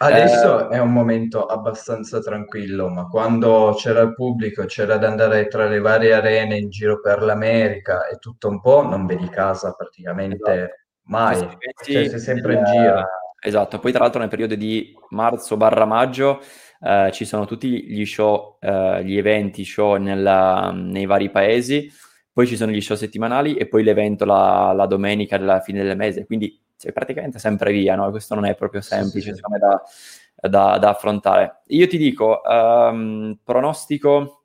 Adesso 0.00 0.70
eh, 0.70 0.76
è 0.76 0.78
un 0.78 0.92
momento 0.92 1.46
abbastanza 1.46 2.20
tranquillo, 2.20 2.88
ma 2.88 3.06
quando 3.08 3.74
c'era 3.76 4.00
il 4.00 4.14
pubblico, 4.14 4.64
c'era 4.64 4.96
da 4.96 5.08
andare 5.08 5.48
tra 5.48 5.66
le 5.66 5.80
varie 5.80 6.12
arene 6.12 6.56
in 6.56 6.70
giro 6.70 7.00
per 7.00 7.22
l'America 7.22 8.06
e 8.06 8.18
tutto 8.18 8.48
un 8.48 8.60
po', 8.60 8.82
non 8.82 9.06
vedi 9.06 9.28
casa 9.28 9.72
praticamente 9.72 10.52
esatto. 10.52 10.74
mai, 11.04 11.38
cioè 11.84 12.08
sei 12.08 12.18
sempre 12.18 12.54
in 12.54 12.64
giro. 12.64 13.04
Esatto, 13.40 13.78
poi 13.78 13.92
tra 13.92 14.02
l'altro 14.02 14.18
nel 14.18 14.28
periodo 14.28 14.56
di 14.56 14.92
marzo 15.10 15.56
barra 15.56 15.84
maggio 15.84 16.40
eh, 16.80 17.10
ci 17.12 17.24
sono 17.24 17.44
tutti 17.44 17.84
gli 17.84 18.04
show, 18.04 18.58
eh, 18.60 19.04
gli 19.04 19.16
eventi, 19.16 19.64
show 19.64 19.96
nella, 19.96 20.70
nei 20.72 21.06
vari 21.06 21.30
paesi, 21.30 21.90
poi 22.32 22.46
ci 22.46 22.56
sono 22.56 22.70
gli 22.70 22.80
show 22.80 22.96
settimanali 22.96 23.56
e 23.56 23.66
poi 23.66 23.82
l'evento 23.82 24.24
la, 24.24 24.72
la 24.74 24.86
domenica 24.86 25.38
della 25.38 25.60
fine 25.60 25.82
del 25.82 25.96
mese, 25.96 26.24
quindi 26.24 26.60
sei 26.76 26.92
praticamente 26.92 27.40
sempre 27.40 27.72
via, 27.72 27.96
no? 27.96 28.08
Questo 28.10 28.36
non 28.36 28.44
è 28.44 28.54
proprio 28.54 28.80
semplice, 28.80 29.34
sì, 29.34 29.40
sì. 29.40 29.58
Da, 29.58 30.48
da, 30.48 30.78
da, 30.78 30.90
affrontare. 30.90 31.62
Io 31.66 31.88
ti 31.88 31.98
dico, 31.98 32.40
um, 32.44 33.36
pronostico 33.42 34.44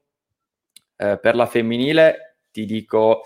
eh, 0.97 1.19
per 1.19 1.35
la 1.35 1.45
femminile, 1.45 2.37
ti 2.51 2.65
dico, 2.65 3.21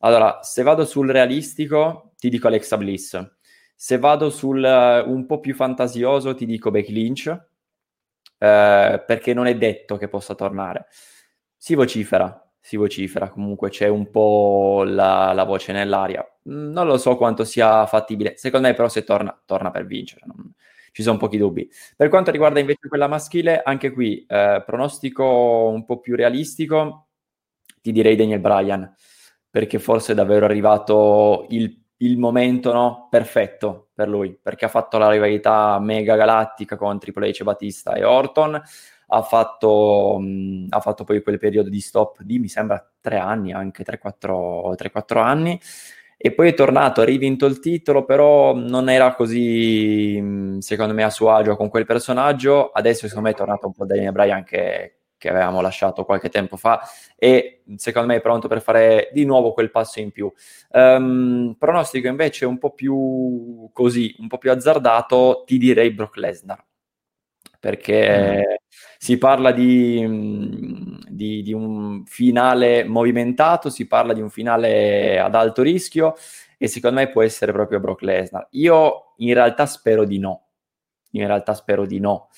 allora, 0.00 0.40
se 0.42 0.62
vado 0.62 0.84
sul 0.84 1.08
realistico, 1.08 2.12
ti 2.18 2.28
dico 2.28 2.48
Alexa 2.48 2.76
Bliss. 2.76 3.18
Se 3.74 3.98
vado 3.98 4.28
sul 4.28 4.62
uh, 4.62 5.10
un 5.10 5.24
po' 5.24 5.40
più 5.40 5.54
fantasioso, 5.54 6.34
ti 6.34 6.44
dico 6.44 6.70
Becky 6.70 6.92
Lynch, 6.92 7.34
uh, 8.42 9.04
perché 9.06 9.32
non 9.34 9.46
è 9.46 9.56
detto 9.56 9.96
che 9.96 10.08
possa 10.08 10.34
tornare. 10.34 10.86
Si 11.56 11.74
vocifera, 11.74 12.44
si 12.58 12.76
vocifera, 12.76 13.30
comunque 13.30 13.70
c'è 13.70 13.86
un 13.86 14.10
po' 14.10 14.82
la, 14.84 15.32
la, 15.32 15.44
voce 15.44 15.72
nell'aria. 15.72 16.26
Non 16.44 16.86
lo 16.86 16.98
so 16.98 17.16
quanto 17.16 17.44
sia 17.44 17.86
fattibile, 17.86 18.36
secondo 18.36 18.66
me 18.66 18.74
però 18.74 18.88
se 18.88 19.04
torna, 19.04 19.40
torna 19.44 19.70
per 19.70 19.86
vincere. 19.86 20.22
Non... 20.26 20.52
ci 20.90 21.02
sono 21.02 21.18
pochi 21.18 21.38
dubbi. 21.38 21.70
Per 21.96 22.08
quanto 22.08 22.32
riguarda 22.32 22.58
invece 22.58 22.88
quella 22.88 23.06
maschile, 23.06 23.62
anche 23.62 23.92
qui 23.92 24.24
eh, 24.26 24.62
pronostico 24.66 25.68
un 25.68 25.84
po' 25.84 26.00
più 26.00 26.16
realistico, 26.16 27.08
ti 27.80 27.92
direi 27.92 28.16
Daniel 28.16 28.40
Bryan, 28.40 28.92
perché 29.50 29.78
forse 29.78 30.12
è 30.12 30.14
davvero 30.14 30.44
arrivato 30.46 31.46
il, 31.50 31.81
il 32.04 32.18
momento 32.18 32.72
no? 32.72 33.08
perfetto 33.10 33.88
per 33.94 34.08
lui, 34.08 34.36
perché 34.40 34.64
ha 34.64 34.68
fatto 34.68 34.98
la 34.98 35.10
rivalità 35.10 35.78
mega 35.78 36.16
galattica 36.16 36.76
con 36.76 36.98
Triple 36.98 37.30
H, 37.30 37.42
Batista 37.42 37.94
e 37.94 38.04
Orton, 38.04 38.60
ha 39.14 39.22
fatto, 39.22 40.18
mh, 40.18 40.66
ha 40.70 40.80
fatto 40.80 41.04
poi 41.04 41.22
quel 41.22 41.38
periodo 41.38 41.68
di 41.68 41.80
stop 41.80 42.22
di, 42.22 42.38
mi 42.38 42.48
sembra, 42.48 42.84
tre 43.00 43.18
anni, 43.18 43.52
anche 43.52 43.84
3-4 43.84 45.18
anni, 45.18 45.60
e 46.24 46.32
poi 46.32 46.50
è 46.50 46.54
tornato, 46.54 47.00
ha 47.00 47.04
rivinto 47.04 47.46
il 47.46 47.58
titolo, 47.58 48.04
però 48.04 48.54
non 48.54 48.88
era 48.88 49.12
così, 49.14 50.56
secondo 50.60 50.94
me, 50.94 51.02
a 51.02 51.10
suo 51.10 51.30
agio 51.32 51.56
con 51.56 51.68
quel 51.68 51.84
personaggio. 51.84 52.70
Adesso, 52.70 53.08
secondo 53.08 53.28
me, 53.28 53.34
è 53.34 53.36
tornato 53.36 53.66
un 53.66 53.72
po' 53.72 53.84
Daniel 53.86 54.12
Bryan 54.12 54.44
che, 54.44 55.01
che 55.22 55.28
avevamo 55.28 55.60
lasciato 55.60 56.04
qualche 56.04 56.30
tempo 56.30 56.56
fa 56.56 56.80
e 57.14 57.62
secondo 57.76 58.08
me 58.08 58.16
è 58.16 58.20
pronto 58.20 58.48
per 58.48 58.60
fare 58.60 59.08
di 59.12 59.24
nuovo 59.24 59.52
quel 59.52 59.70
passo 59.70 60.00
in 60.00 60.10
più. 60.10 60.30
Um, 60.70 61.54
pronostico 61.56 62.08
invece 62.08 62.44
un 62.44 62.58
po' 62.58 62.72
più 62.72 63.70
così, 63.72 64.16
un 64.18 64.26
po' 64.26 64.38
più 64.38 64.50
azzardato, 64.50 65.44
ti 65.46 65.58
direi 65.58 65.92
Brock 65.92 66.16
Lesnar 66.16 66.64
perché 67.60 68.38
mm. 68.38 68.54
si 68.98 69.16
parla 69.18 69.52
di, 69.52 70.04
mm, 70.04 70.96
di, 71.06 71.42
di, 71.42 71.52
un 71.52 72.04
finale 72.04 72.82
movimentato, 72.82 73.70
si 73.70 73.86
parla 73.86 74.12
di 74.12 74.20
un 74.20 74.30
finale 74.30 75.20
ad 75.20 75.36
alto 75.36 75.62
rischio 75.62 76.16
e 76.58 76.66
secondo 76.66 76.98
me 76.98 77.08
può 77.10 77.22
essere 77.22 77.52
proprio 77.52 77.78
Brock 77.78 78.02
Lesnar. 78.02 78.48
Io 78.52 79.14
in 79.18 79.32
realtà 79.34 79.66
spero 79.66 80.04
di 80.04 80.18
no, 80.18 80.46
in 81.12 81.24
realtà 81.28 81.54
spero 81.54 81.86
di 81.86 82.00
no, 82.00 82.30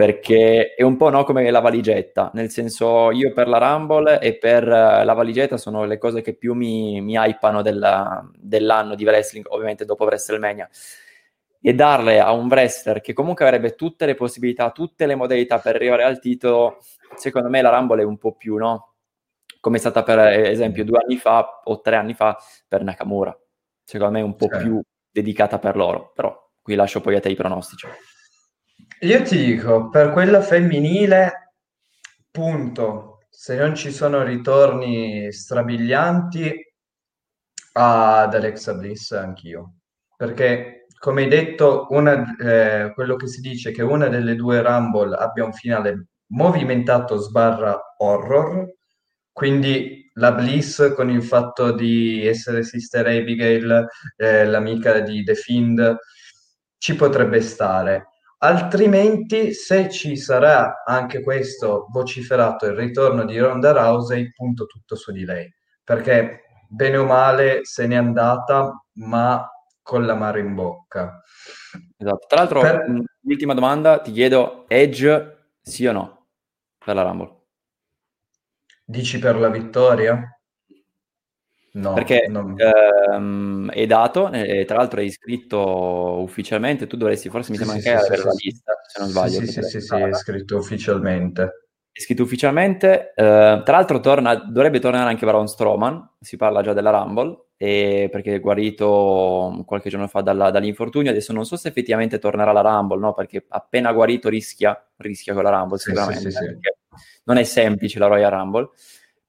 perché 0.00 0.72
è 0.76 0.82
un 0.82 0.96
po' 0.96 1.10
no, 1.10 1.24
come 1.24 1.50
la 1.50 1.60
valigetta, 1.60 2.30
nel 2.32 2.48
senso 2.48 3.10
io 3.10 3.34
per 3.34 3.48
la 3.48 3.58
Rumble 3.58 4.18
e 4.18 4.38
per 4.38 4.66
la 4.66 5.12
valigetta 5.12 5.58
sono 5.58 5.84
le 5.84 5.98
cose 5.98 6.22
che 6.22 6.32
più 6.32 6.54
mi, 6.54 7.02
mi 7.02 7.16
hypano 7.18 7.60
della, 7.60 8.26
dell'anno 8.34 8.94
di 8.94 9.04
wrestling, 9.04 9.44
ovviamente 9.50 9.84
dopo 9.84 10.04
WrestleMania 10.04 10.66
e 11.60 11.74
darle 11.74 12.18
a 12.18 12.32
un 12.32 12.46
wrestler 12.46 13.02
che 13.02 13.12
comunque 13.12 13.44
avrebbe 13.44 13.74
tutte 13.74 14.06
le 14.06 14.14
possibilità, 14.14 14.70
tutte 14.70 15.04
le 15.04 15.16
modalità 15.16 15.58
per 15.58 15.74
arrivare 15.74 16.04
al 16.04 16.18
titolo, 16.18 16.78
secondo 17.16 17.50
me 17.50 17.60
la 17.60 17.68
Rumble 17.68 18.00
è 18.00 18.06
un 18.06 18.16
po' 18.16 18.32
più, 18.32 18.56
no? 18.56 18.94
Come 19.60 19.76
è 19.76 19.80
stata 19.80 20.02
per 20.02 20.18
esempio 20.18 20.82
due 20.82 21.00
anni 21.04 21.18
fa 21.18 21.60
o 21.62 21.78
tre 21.82 21.96
anni 21.96 22.14
fa 22.14 22.38
per 22.66 22.82
Nakamura. 22.82 23.38
Secondo 23.84 24.14
me 24.14 24.20
è 24.20 24.24
un 24.24 24.34
po' 24.34 24.46
certo. 24.46 24.64
più 24.64 24.80
dedicata 25.10 25.58
per 25.58 25.76
loro, 25.76 26.10
però 26.14 26.34
qui 26.62 26.74
lascio 26.74 27.02
poi 27.02 27.16
a 27.16 27.20
te 27.20 27.28
i 27.28 27.34
pronostici. 27.34 27.86
Io 29.02 29.22
ti 29.22 29.36
dico, 29.38 29.88
per 29.88 30.10
quella 30.12 30.42
femminile, 30.42 31.54
punto, 32.30 33.20
se 33.30 33.56
non 33.56 33.74
ci 33.74 33.90
sono 33.92 34.22
ritorni 34.22 35.32
strabilianti, 35.32 36.54
ad 37.72 38.34
Alexa 38.34 38.74
Bliss 38.74 39.12
anch'io, 39.12 39.76
perché 40.16 40.86
come 40.98 41.22
hai 41.22 41.28
detto, 41.28 41.86
una, 41.90 42.36
eh, 42.36 42.92
quello 42.92 43.16
che 43.16 43.26
si 43.26 43.40
dice 43.40 43.70
è 43.70 43.72
che 43.72 43.82
una 43.82 44.08
delle 44.08 44.34
due 44.36 44.60
Rumble 44.60 45.16
abbia 45.16 45.44
un 45.46 45.52
finale 45.54 46.08
movimentato 46.32 47.16
sbarra 47.16 47.80
horror, 47.98 48.74
quindi 49.32 50.10
la 50.14 50.32
Bliss 50.32 50.92
con 50.94 51.08
il 51.08 51.22
fatto 51.22 51.72
di 51.72 52.26
essere 52.26 52.62
Sister 52.64 53.06
Abigail, 53.06 53.86
eh, 54.16 54.44
l'amica 54.44 55.00
di 55.00 55.22
The 55.24 55.34
Fiend, 55.34 55.96
ci 56.76 56.94
potrebbe 56.96 57.40
stare. 57.40 58.09
Altrimenti, 58.42 59.52
se 59.52 59.90
ci 59.90 60.16
sarà 60.16 60.82
anche 60.84 61.22
questo 61.22 61.86
vociferato, 61.90 62.64
il 62.64 62.74
ritorno 62.74 63.26
di 63.26 63.38
Ronda 63.38 63.72
Rousey, 63.72 64.32
punto 64.32 64.64
tutto 64.64 64.96
su 64.96 65.12
di 65.12 65.26
lei, 65.26 65.46
perché 65.84 66.44
bene 66.66 66.96
o 66.96 67.04
male 67.04 67.66
se 67.66 67.86
n'è 67.86 67.96
andata, 67.96 68.82
ma 68.94 69.46
con 69.82 70.06
l'amaro 70.06 70.38
in 70.38 70.54
bocca. 70.54 71.22
Esatto. 71.98 72.26
Tra 72.28 72.38
l'altro, 72.38 72.60
per... 72.60 72.86
l'ultima 73.20 73.52
domanda, 73.52 74.00
ti 74.00 74.10
chiedo, 74.10 74.64
Edge 74.68 75.52
sì 75.60 75.84
o 75.84 75.92
no 75.92 76.28
per 76.78 76.94
la 76.94 77.02
Rumble? 77.02 77.40
Dici 78.84 79.18
per 79.18 79.36
la 79.36 79.50
vittoria? 79.50 80.39
No, 81.72 81.92
perché 81.92 82.26
non... 82.28 82.56
ehm, 82.58 83.70
è 83.70 83.86
dato, 83.86 84.30
e 84.32 84.64
tra 84.64 84.76
l'altro 84.76 85.00
è 85.00 85.04
iscritto 85.04 86.20
ufficialmente, 86.20 86.88
tu 86.88 86.96
dovresti 86.96 87.28
forse 87.28 87.52
mi 87.52 87.58
sì, 87.58 87.64
sembra 87.64 87.80
sì, 87.80 87.88
anche 87.88 88.00
sì, 88.00 88.06
avere 88.06 88.24
la 88.24 88.34
lista, 88.36 88.72
se 88.86 89.00
non 89.00 89.08
sbaglio. 89.08 89.40
Sì, 89.40 89.46
sì, 89.46 89.62
sì, 89.62 89.80
sì, 89.80 89.94
è 89.94 90.08
iscritto 90.08 90.56
ufficialmente. 90.56 91.68
È 91.92 92.00
scritto 92.00 92.22
ufficialmente, 92.22 93.12
eh, 93.14 93.62
tra 93.64 93.76
l'altro 93.76 94.00
torna, 94.00 94.34
dovrebbe 94.34 94.80
tornare 94.80 95.10
anche 95.10 95.24
Baron 95.24 95.46
Stroman, 95.46 96.14
si 96.20 96.36
parla 96.36 96.62
già 96.62 96.72
della 96.72 96.90
Rumble, 96.90 97.50
e 97.56 98.08
perché 98.10 98.36
è 98.36 98.40
guarito 98.40 99.62
qualche 99.66 99.90
giorno 99.90 100.08
fa 100.08 100.22
dalla, 100.22 100.50
dall'infortunio, 100.50 101.10
adesso 101.10 101.32
non 101.32 101.44
so 101.44 101.56
se 101.56 101.68
effettivamente 101.68 102.18
tornerà 102.18 102.50
alla 102.50 102.62
Rumble, 102.62 102.98
no? 102.98 103.12
perché 103.12 103.44
appena 103.48 103.92
guarito 103.92 104.28
rischia, 104.28 104.82
rischia 104.96 105.34
con 105.34 105.42
la 105.42 105.50
Rumble 105.50 105.78
sicuramente, 105.78 106.30
non 107.24 107.36
è 107.36 107.44
semplice 107.44 107.98
la 107.98 108.06
Royal 108.06 108.30
Rumble, 108.30 108.70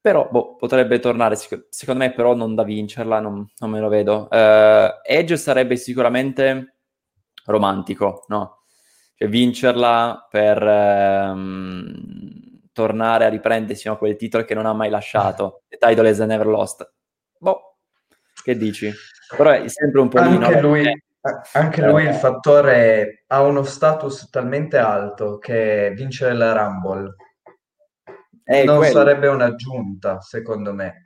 però 0.01 0.27
boh, 0.29 0.55
potrebbe 0.55 0.99
tornare, 0.99 1.35
secondo 1.35 2.03
me 2.03 2.11
però 2.11 2.33
non 2.33 2.55
da 2.55 2.63
vincerla, 2.63 3.19
non, 3.19 3.47
non 3.59 3.69
me 3.69 3.79
lo 3.79 3.87
vedo. 3.87 4.27
Uh, 4.31 4.99
Edge 5.03 5.37
sarebbe 5.37 5.75
sicuramente 5.75 6.77
romantico, 7.45 8.25
no? 8.27 8.63
Cioè 9.15 9.29
vincerla 9.29 10.27
per 10.27 10.63
ehm, 10.63 11.91
tornare 12.73 13.25
a 13.25 13.29
riprendersi 13.29 13.87
no, 13.87 13.97
quel 13.97 14.15
titolo 14.15 14.43
che 14.43 14.55
non 14.55 14.65
ha 14.65 14.73
mai 14.73 14.89
lasciato, 14.89 15.61
The 15.69 15.77
Title 15.77 16.09
has 16.09 16.17
never 16.19 16.47
lost. 16.47 16.91
Boh, 17.37 17.75
che 18.43 18.57
dici? 18.57 18.91
Però 19.37 19.51
è 19.51 19.67
sempre 19.67 20.01
un 20.01 20.09
po' 20.09 20.17
anche 20.17 20.55
lì, 20.55 20.61
lui, 20.61 20.87
eh. 20.87 21.03
anche 21.53 21.85
lui 21.85 22.05
il 22.05 22.15
fattore 22.15 23.23
ha 23.27 23.43
uno 23.43 23.61
status 23.61 24.29
talmente 24.31 24.79
alto 24.79 25.37
che 25.37 25.93
vincere 25.95 26.33
la 26.33 26.53
Rumble 26.53 27.15
è 28.51 28.63
non 28.63 28.77
quello. 28.77 28.93
sarebbe 28.93 29.27
un'aggiunta, 29.27 30.21
secondo 30.21 30.73
me. 30.73 31.05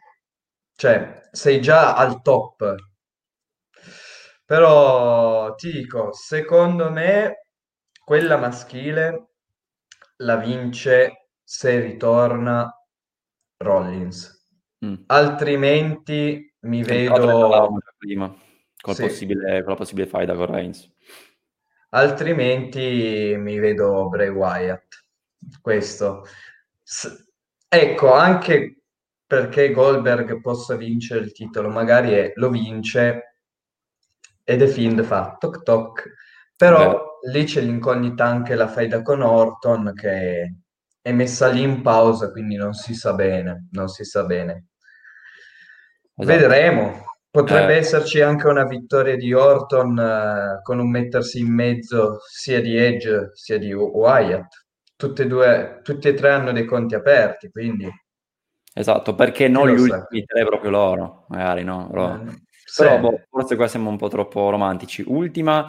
Cioè, 0.76 1.30
sei 1.32 1.62
già 1.62 1.96
al 1.96 2.22
top. 2.22 2.76
Però 4.46 5.56
ti 5.56 5.72
dico, 5.72 6.14
secondo 6.14 6.92
me 6.92 7.48
quella 8.04 8.38
maschile 8.38 9.30
la 10.18 10.36
vince 10.38 11.30
se 11.44 11.80
ritorna 11.80 12.72
Rollins. 13.58 14.48
Mm. 14.86 15.04
Altrimenti 15.08 16.54
mi 16.62 16.84
vedo... 16.84 17.80
Prima, 17.98 18.34
col 18.80 18.94
sì. 18.94 19.02
possibile, 19.02 19.62
con 19.62 19.72
la 19.72 19.78
possibile 19.78 20.06
faida 20.06 20.36
con 20.36 20.46
Reigns. 20.46 20.92
Altrimenti 21.90 23.36
mi 23.38 23.58
vedo 23.58 24.10
Bray 24.10 24.30
Wyatt. 24.30 25.04
Questo. 25.62 26.26
S- 26.84 27.25
ecco, 27.80 28.14
anche 28.14 28.82
perché 29.26 29.72
Goldberg 29.72 30.40
possa 30.42 30.76
vincere 30.76 31.22
il 31.22 31.32
titolo, 31.32 31.70
magari 31.70 32.12
è, 32.12 32.32
lo 32.36 32.50
vince 32.50 33.40
e 34.44 34.58
The 34.58 34.68
Fiend 34.68 35.04
fa 35.04 35.36
toc 35.40 35.64
toc. 35.64 36.14
Però 36.56 37.20
Beh. 37.22 37.32
lì 37.32 37.44
c'è 37.46 37.62
l'incognita 37.62 38.26
anche 38.26 38.56
la 38.56 38.68
faida 38.68 39.02
con 39.02 39.22
Orton 39.22 39.94
che 39.94 40.56
è 41.02 41.12
messa 41.12 41.48
lì 41.50 41.62
in 41.62 41.82
pausa, 41.82 42.32
quindi 42.32 42.56
non 42.56 42.74
si 42.74 42.94
sa 42.94 43.14
bene, 43.14 43.68
non 43.72 43.88
si 43.90 44.04
sa 44.06 44.24
bene. 44.24 44.68
Esatto. 46.16 46.38
Vedremo. 46.38 47.04
Potrebbe 47.30 47.74
eh. 47.74 47.80
esserci 47.80 48.22
anche 48.22 48.48
una 48.48 48.66
vittoria 48.66 49.18
di 49.18 49.34
Orton 49.34 50.00
eh, 50.00 50.60
con 50.64 50.80
un 50.80 50.90
mettersi 50.90 51.40
in 51.40 51.54
mezzo 51.54 52.20
sia 52.26 52.62
di 52.62 52.78
Edge 52.78 53.32
sia 53.34 53.58
di 53.58 53.74
Wyatt. 53.74 54.65
Tutte 54.96 55.24
e, 55.24 55.28
due, 55.28 55.82
tutti 55.84 56.08
e 56.08 56.14
tre 56.14 56.32
hanno 56.32 56.52
dei 56.52 56.66
conti 56.66 56.96
aperti, 56.96 57.50
quindi... 57.50 57.90
Esatto, 58.78 59.16
perché 59.16 59.48
non 59.48 59.70
gli 59.70 59.80
ultimi 59.80 60.26
tre 60.26 60.46
proprio 60.46 60.70
loro, 60.70 61.26
magari, 61.30 61.64
no? 61.64 61.90
Loro. 61.94 62.24
Eh, 62.28 62.42
Però 62.76 63.00
boh, 63.00 63.22
forse 63.30 63.56
qua 63.56 63.68
siamo 63.70 63.90
un 63.90 63.96
po' 63.96 64.10
troppo 64.10 64.50
romantici. 64.50 65.02
Ultima 65.08 65.66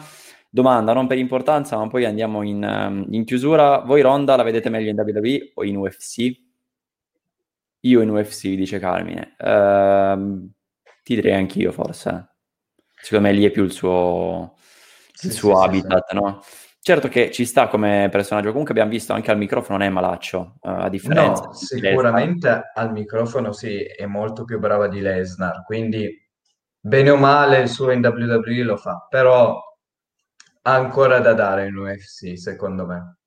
domanda, 0.49 0.91
non 0.91 1.07
per 1.07 1.17
importanza, 1.17 1.77
ma 1.77 1.87
poi 1.87 2.03
andiamo 2.03 2.41
in, 2.41 2.61
ehm, 2.61 3.05
in 3.11 3.23
chiusura. 3.23 3.79
Voi 3.79 4.01
Ronda 4.01 4.35
la 4.35 4.43
vedete 4.43 4.69
meglio 4.69 4.89
in 4.89 4.99
WWE 4.99 5.51
o 5.53 5.63
in 5.63 5.77
UFC? 5.77 6.45
Io 7.81 8.01
in 8.01 8.09
UFC, 8.09 8.55
dice 8.55 8.79
Carmine. 8.79 9.35
Uh, 9.37 10.49
ti 11.03 11.15
direi 11.15 11.35
anch'io, 11.35 11.71
forse. 11.71 12.35
Secondo 12.93 13.27
me 13.27 13.33
lì 13.33 13.45
è 13.45 13.51
più 13.51 13.63
il 13.63 13.71
suo, 13.71 14.55
sì, 15.13 15.27
il 15.27 15.31
suo 15.31 15.55
sì, 15.55 15.65
habitat, 15.65 16.09
sì, 16.09 16.15
no? 16.15 16.43
Certo 16.87 17.09
che 17.09 17.31
ci 17.31 17.43
sta 17.43 17.67
come 17.67 18.07
personaggio, 18.09 18.47
comunque 18.47 18.71
abbiamo 18.71 18.91
visto 18.91 19.11
anche 19.11 19.29
al 19.29 19.37
microfono 19.37 19.77
non 19.77 19.87
è 19.87 19.89
malaccio, 19.89 20.53
uh, 20.61 20.69
a 20.69 20.87
differenza. 20.87 21.43
No, 21.43 21.51
sicuramente 21.51 22.47
Lesnar. 22.47 22.71
al 22.75 22.91
microfono 22.93 23.51
sì, 23.51 23.83
è 23.83 24.05
molto 24.05 24.45
più 24.45 24.57
brava 24.57 24.87
di 24.87 25.01
Lesnar, 25.01 25.65
quindi 25.65 26.09
bene 26.79 27.09
o 27.09 27.17
male 27.17 27.59
il 27.59 27.67
suo 27.67 27.91
in 27.91 27.99
WWE 27.99 28.63
lo 28.63 28.77
fa, 28.77 29.05
però 29.09 29.61
ha 30.61 30.73
ancora 30.73 31.19
da 31.19 31.33
dare 31.33 31.67
in 31.67 31.75
UFC, 31.75 32.37
secondo 32.37 32.85
me. 32.85 33.17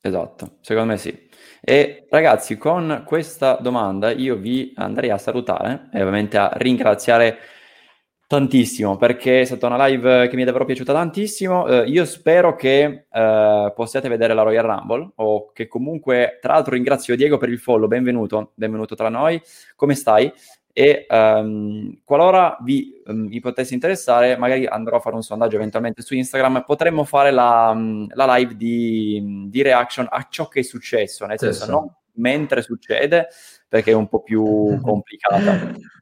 Esatto, 0.00 0.58
secondo 0.60 0.92
me 0.92 0.98
sì. 0.98 1.28
E 1.60 2.06
ragazzi, 2.10 2.56
con 2.58 3.02
questa 3.04 3.58
domanda 3.60 4.12
io 4.12 4.36
vi 4.36 4.72
andrei 4.76 5.10
a 5.10 5.18
salutare 5.18 5.88
e 5.92 5.98
ovviamente 6.00 6.38
a 6.38 6.52
ringraziare 6.54 7.38
tantissimo 8.32 8.96
perché 8.96 9.42
è 9.42 9.44
stata 9.44 9.66
una 9.66 9.86
live 9.86 10.26
che 10.28 10.36
mi 10.36 10.42
è 10.42 10.44
davvero 10.46 10.64
piaciuta 10.64 10.94
tantissimo. 10.94 11.66
Eh, 11.66 11.90
io 11.90 12.06
spero 12.06 12.56
che 12.56 13.04
eh, 13.10 13.72
possiate 13.74 14.08
vedere 14.08 14.32
la 14.32 14.40
Royal 14.40 14.64
Rumble 14.64 15.10
o 15.16 15.52
che 15.52 15.68
comunque, 15.68 16.38
tra 16.40 16.54
l'altro, 16.54 16.72
ringrazio 16.72 17.14
Diego 17.14 17.36
per 17.36 17.50
il 17.50 17.58
follow. 17.58 17.88
Benvenuto, 17.88 18.52
benvenuto 18.54 18.94
tra 18.94 19.10
noi. 19.10 19.40
Come 19.76 19.94
stai? 19.94 20.32
e 20.74 21.04
um, 21.10 21.98
qualora 22.02 22.56
vi, 22.62 23.02
um, 23.04 23.28
vi, 23.28 23.40
potesse 23.40 23.74
interessare, 23.74 24.38
magari 24.38 24.64
andrò 24.64 24.96
a 24.96 25.00
fare 25.00 25.16
un 25.16 25.22
sondaggio 25.22 25.56
eventualmente 25.56 26.00
su 26.00 26.14
Instagram, 26.14 26.64
potremmo 26.64 27.04
fare 27.04 27.30
la, 27.30 27.72
um, 27.74 28.06
la 28.14 28.36
live 28.36 28.56
di, 28.56 29.48
di, 29.50 29.60
reaction 29.60 30.06
a 30.08 30.26
ciò 30.30 30.48
che 30.48 30.60
è 30.60 30.62
successo, 30.62 31.26
nel 31.26 31.38
senso 31.38 31.70
non 31.70 31.94
mentre 32.14 32.62
succede, 32.62 33.28
perché 33.68 33.90
è 33.90 33.94
un 33.94 34.08
po' 34.08 34.22
più 34.22 34.80
complicata. 34.80 35.72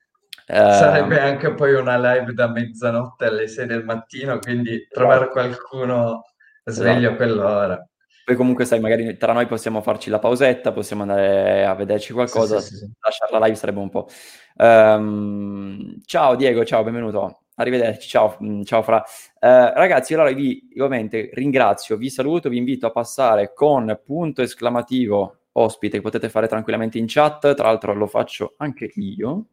Sarebbe 0.52 1.16
uh, 1.16 1.22
anche 1.22 1.54
poi 1.54 1.74
una 1.74 1.96
live 1.96 2.32
da 2.32 2.48
mezzanotte 2.48 3.26
alle 3.26 3.46
6 3.46 3.66
del 3.66 3.84
mattino, 3.84 4.38
quindi 4.38 4.86
trovare 4.90 5.26
esatto. 5.26 5.32
qualcuno 5.32 6.24
sveglio 6.64 7.08
esatto. 7.08 7.12
a 7.12 7.16
quell'ora. 7.16 7.88
Poi 8.24 8.36
comunque 8.36 8.64
sai, 8.64 8.80
magari 8.80 9.16
tra 9.16 9.32
noi 9.32 9.46
possiamo 9.46 9.80
farci 9.80 10.10
la 10.10 10.18
pausetta, 10.18 10.72
possiamo 10.72 11.02
andare 11.02 11.64
a 11.64 11.74
vederci 11.74 12.12
qualcosa, 12.12 12.60
sì, 12.60 12.74
sì, 12.74 12.76
sì, 12.76 12.90
lasciare 13.00 13.32
la 13.32 13.44
live 13.44 13.56
sarebbe 13.56 13.80
un 13.80 13.88
po'. 13.88 14.08
Um, 14.56 16.00
ciao 16.04 16.36
Diego, 16.36 16.64
ciao, 16.64 16.82
benvenuto. 16.84 17.42
Arrivederci, 17.56 18.08
ciao, 18.08 18.36
mm, 18.42 18.62
ciao 18.62 18.82
Fra. 18.82 19.02
Uh, 19.40 19.74
ragazzi, 19.74 20.14
allora 20.14 20.32
vi 20.32 20.68
ovviamente 20.74 21.30
ringrazio, 21.32 21.96
vi 21.96 22.08
saluto, 22.08 22.48
vi 22.48 22.56
invito 22.56 22.86
a 22.86 22.90
passare 22.90 23.52
con 23.52 24.00
punto 24.04 24.42
esclamativo 24.42 25.40
ospite 25.52 25.96
che 25.96 26.02
potete 26.02 26.28
fare 26.28 26.46
tranquillamente 26.46 26.98
in 26.98 27.06
chat, 27.08 27.54
tra 27.54 27.66
l'altro 27.66 27.92
lo 27.94 28.06
faccio 28.06 28.54
anche 28.58 28.90
io, 28.94 29.46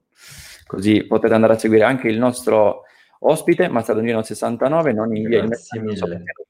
così 0.67 1.03
potete 1.05 1.33
andare 1.33 1.53
a 1.53 1.57
seguire 1.57 1.83
anche 1.83 2.07
il 2.07 2.19
nostro 2.19 2.83
ospite, 3.19 3.69
Mazzadonino69, 3.69 4.93
non 4.93 5.15
in 5.15 5.27
via 5.27 5.43
messaggio, 5.43 6.07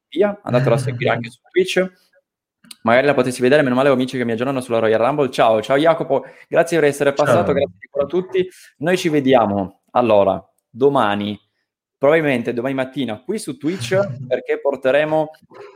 via, 0.09 0.39
andatelo 0.43 0.75
a 0.75 0.77
seguire 0.79 1.11
anche 1.11 1.29
su 1.29 1.39
Twitch 1.49 2.05
magari 2.81 3.05
la 3.05 3.13
potessi 3.13 3.41
vedere, 3.41 3.61
meno 3.61 3.75
male 3.75 3.89
ho 3.89 3.93
amici 3.93 4.17
che 4.17 4.25
mi 4.25 4.31
aggiornano 4.31 4.61
sulla 4.61 4.79
Royal 4.79 4.99
Rumble. 4.99 5.29
Ciao, 5.29 5.61
ciao 5.61 5.77
Jacopo, 5.77 6.25
grazie 6.47 6.79
per 6.79 6.87
essere 6.87 7.13
passato, 7.13 7.45
ciao. 7.45 7.53
grazie 7.53 7.89
a 7.91 8.05
tutti. 8.05 8.47
Noi 8.77 8.97
ci 8.97 9.09
vediamo 9.09 9.81
allora 9.91 10.43
domani, 10.69 11.39
probabilmente 11.97 12.53
domani 12.53 12.75
mattina 12.75 13.21
qui 13.21 13.39
su 13.39 13.57
Twitch 13.57 13.97
perché 14.27 14.59
porteremo 14.59 15.29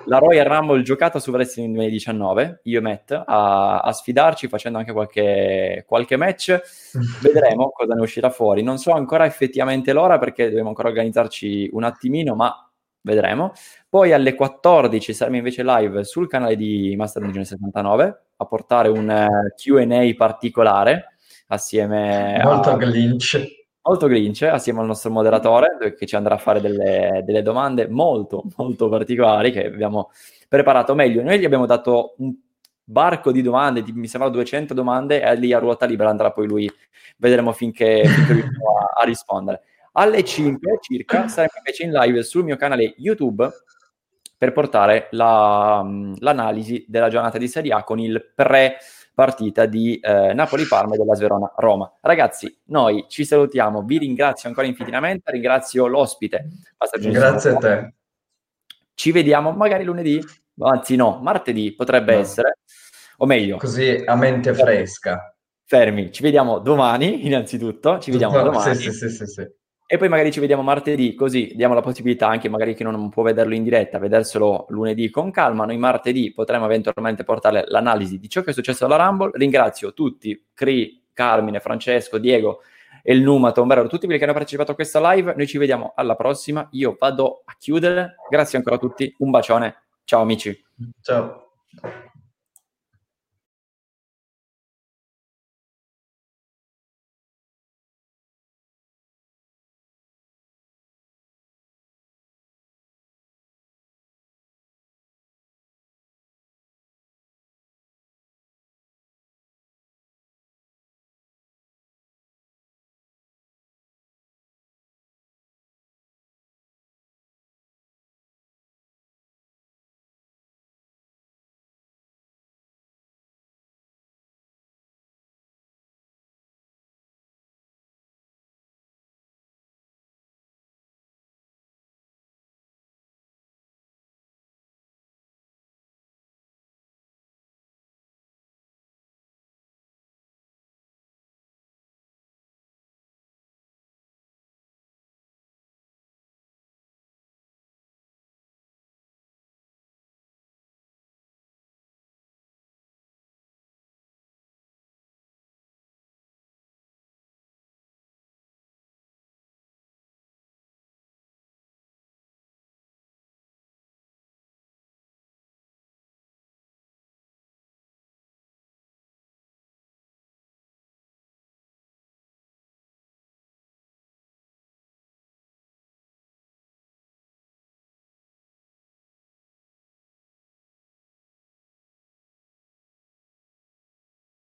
la 0.06 0.20
Royal 0.20 0.46
Rumble 0.46 0.84
giocata 0.84 1.20
su 1.20 1.32
Wrestling 1.32 1.74
2019, 1.74 2.62
io 2.64 2.80
e 2.80 2.82
Matt, 2.82 3.12
a, 3.12 3.80
a 3.80 3.92
sfidarci 3.92 4.48
facendo 4.48 4.78
anche 4.78 4.92
qualche, 4.92 5.84
qualche 5.88 6.16
match. 6.18 6.60
Vedremo 7.22 7.72
cosa 7.72 7.94
ne 7.94 8.02
uscirà 8.02 8.30
fuori. 8.30 8.62
Non 8.64 8.78
so 8.78 8.92
ancora 8.92 9.26
effettivamente 9.26 9.94
l'ora 9.94 10.20
perché 10.20 10.46
dobbiamo 10.46 10.70
ancora 10.70 10.90
organizzarci 10.90 11.70
un 11.74 11.84
attimino, 11.84 12.36
ma 12.36 12.70
vedremo. 13.02 13.54
Poi 13.90 14.14
alle 14.14 14.36
14 14.36 15.14
saremo 15.14 15.38
invece 15.38 15.64
live 15.64 16.04
sul 16.04 16.28
canale 16.28 16.56
di 16.56 16.94
Master 16.96 17.24
Dungeon 17.24 17.46
79 17.46 18.22
a 18.38 18.46
portare 18.46 18.90
un 18.90 19.08
uh, 19.10 19.56
Q&A 19.56 20.14
particolare 20.16 21.16
assieme 21.48 22.40
molto 22.44 22.70
a... 22.70 22.78
glitch 22.78 23.60
molto 23.84 24.08
glitch 24.08 24.44
assieme 24.44 24.80
al 24.80 24.86
nostro 24.86 25.10
moderatore 25.12 25.96
che 25.98 26.06
ci 26.06 26.16
andrà 26.16 26.36
a 26.36 26.40
fare 26.40 26.62
delle, 26.62 27.22
delle 27.26 27.42
domande 27.42 27.88
molto 27.88 28.44
molto 28.58 28.90
particolari 28.90 29.52
che 29.52 29.66
abbiamo 29.66 30.12
preparato 30.48 30.94
meglio. 30.96 31.24
Noi 31.24 31.40
gli 31.40 31.46
abbiamo 31.46 31.66
dato 31.66 32.16
un 32.18 32.34
barco 32.84 33.32
di 33.32 33.42
domande, 33.42 33.84
di, 33.84 33.94
mi 33.94 34.08
sembra 34.08 34.30
200 34.30 34.74
domande 34.74 35.22
e 35.22 35.36
lì 35.36 35.54
a 35.54 35.60
ruota 35.60 35.86
libera 35.86 36.10
andrà 36.10 36.32
poi 36.32 36.48
lui, 36.48 36.72
vedremo 37.18 37.54
finché, 37.54 38.04
finché 38.06 38.34
riusciremo 38.34 38.78
a, 38.78 39.02
a 39.02 39.04
rispondere. 39.06 39.62
Alle 39.94 40.24
5 40.24 40.78
circa 40.82 41.28
saremo 41.28 41.54
invece 41.58 41.84
in 41.84 41.92
live 41.92 42.24
sul 42.24 42.44
mio 42.44 42.56
canale 42.56 42.94
YouTube 42.98 43.50
per 44.38 44.54
portare 44.54 45.08
la, 45.12 45.86
l'analisi 46.18 46.86
della 46.88 47.10
giornata 47.10 47.38
di 47.38 47.48
Serie 47.48 47.74
A 47.74 47.84
con 47.84 48.00
il 48.00 48.32
pre 48.34 48.78
partita 49.14 49.66
di 49.66 50.00
eh, 50.00 50.34
Napoli-Parma 50.34 50.96
e 50.96 50.98
della 50.98 51.16
Sverona-Roma. 51.16 51.98
Ragazzi, 52.02 52.56
noi 52.66 53.06
ci 53.08 53.26
salutiamo, 53.26 53.84
vi 53.84 53.98
ringrazio 54.00 54.50
ancora 54.50 54.68
infinitamente, 54.68 55.32
ringrazio 55.32 55.88
l'ospite. 55.88 56.48
Grazie 57.00 57.50
a 57.50 57.56
te. 57.58 57.94
Ci 58.94 59.12
vediamo 59.12 59.52
magari 59.52 59.84
lunedì, 59.84 60.24
anzi 60.60 60.96
no, 60.96 61.20
martedì 61.22 61.74
potrebbe 61.74 62.14
no. 62.14 62.20
essere, 62.20 62.60
o 63.18 63.26
meglio. 63.26 63.58
Così 63.58 64.04
a 64.06 64.16
mente 64.16 64.54
fresca. 64.54 65.36
Fermi, 65.64 66.12
ci 66.12 66.22
vediamo 66.22 66.60
domani 66.60 67.26
innanzitutto, 67.26 68.00
ci 68.00 68.12
vediamo 68.12 68.42
domani. 68.42 68.76
Sì, 68.76 68.92
sì, 68.92 69.10
sì, 69.10 69.26
sì 69.26 69.60
e 69.94 69.98
poi 69.98 70.08
magari 70.08 70.32
ci 70.32 70.40
vediamo 70.40 70.62
martedì, 70.62 71.14
così 71.16 71.52
diamo 71.54 71.74
la 71.74 71.82
possibilità 71.82 72.30
anche 72.30 72.48
magari 72.48 72.76
chi 72.76 72.84
non 72.84 73.10
può 73.10 73.24
vederlo 73.24 73.54
in 73.54 73.62
diretta, 73.62 74.00
vederselo 74.00 74.68
lunedì 74.70 75.10
con 75.10 75.32
calma. 75.32 75.66
Noi 75.66 75.76
martedì 75.76 76.32
potremo 76.32 76.64
eventualmente 76.64 77.26
portare 77.26 77.66
l'analisi 77.68 78.18
di 78.18 78.30
ciò 78.30 78.42
che 78.42 78.52
è 78.52 78.54
successo 78.54 78.86
alla 78.86 78.96
Rumble. 78.96 79.32
Ringrazio 79.34 79.94
tutti, 79.94 80.46
Cri, 80.54 81.04
Carmine, 81.12 81.60
Francesco, 81.60 82.20
Diego 82.20 82.62
e 83.04 83.14
il 83.14 83.22
Numa, 83.22 83.52
Tomberro, 83.52 83.88
tutti 83.90 84.06
quelli 84.06 84.18
che 84.18 84.24
hanno 84.24 84.32
partecipato 84.32 84.72
a 84.72 84.76
questa 84.76 85.12
live. 85.12 85.34
Noi 85.36 85.46
ci 85.46 85.58
vediamo 85.58 85.92
alla 85.94 86.16
prossima. 86.16 86.70
Io 86.72 86.96
vado 86.98 87.42
a 87.44 87.54
chiudere. 87.60 88.16
Grazie 88.30 88.60
ancora 88.60 88.78
a 88.78 88.80
tutti. 88.80 89.14
Un 89.18 89.30
bacione. 89.30 89.76
Ciao 90.06 90.22
amici. 90.22 90.58
Ciao. 91.02 91.50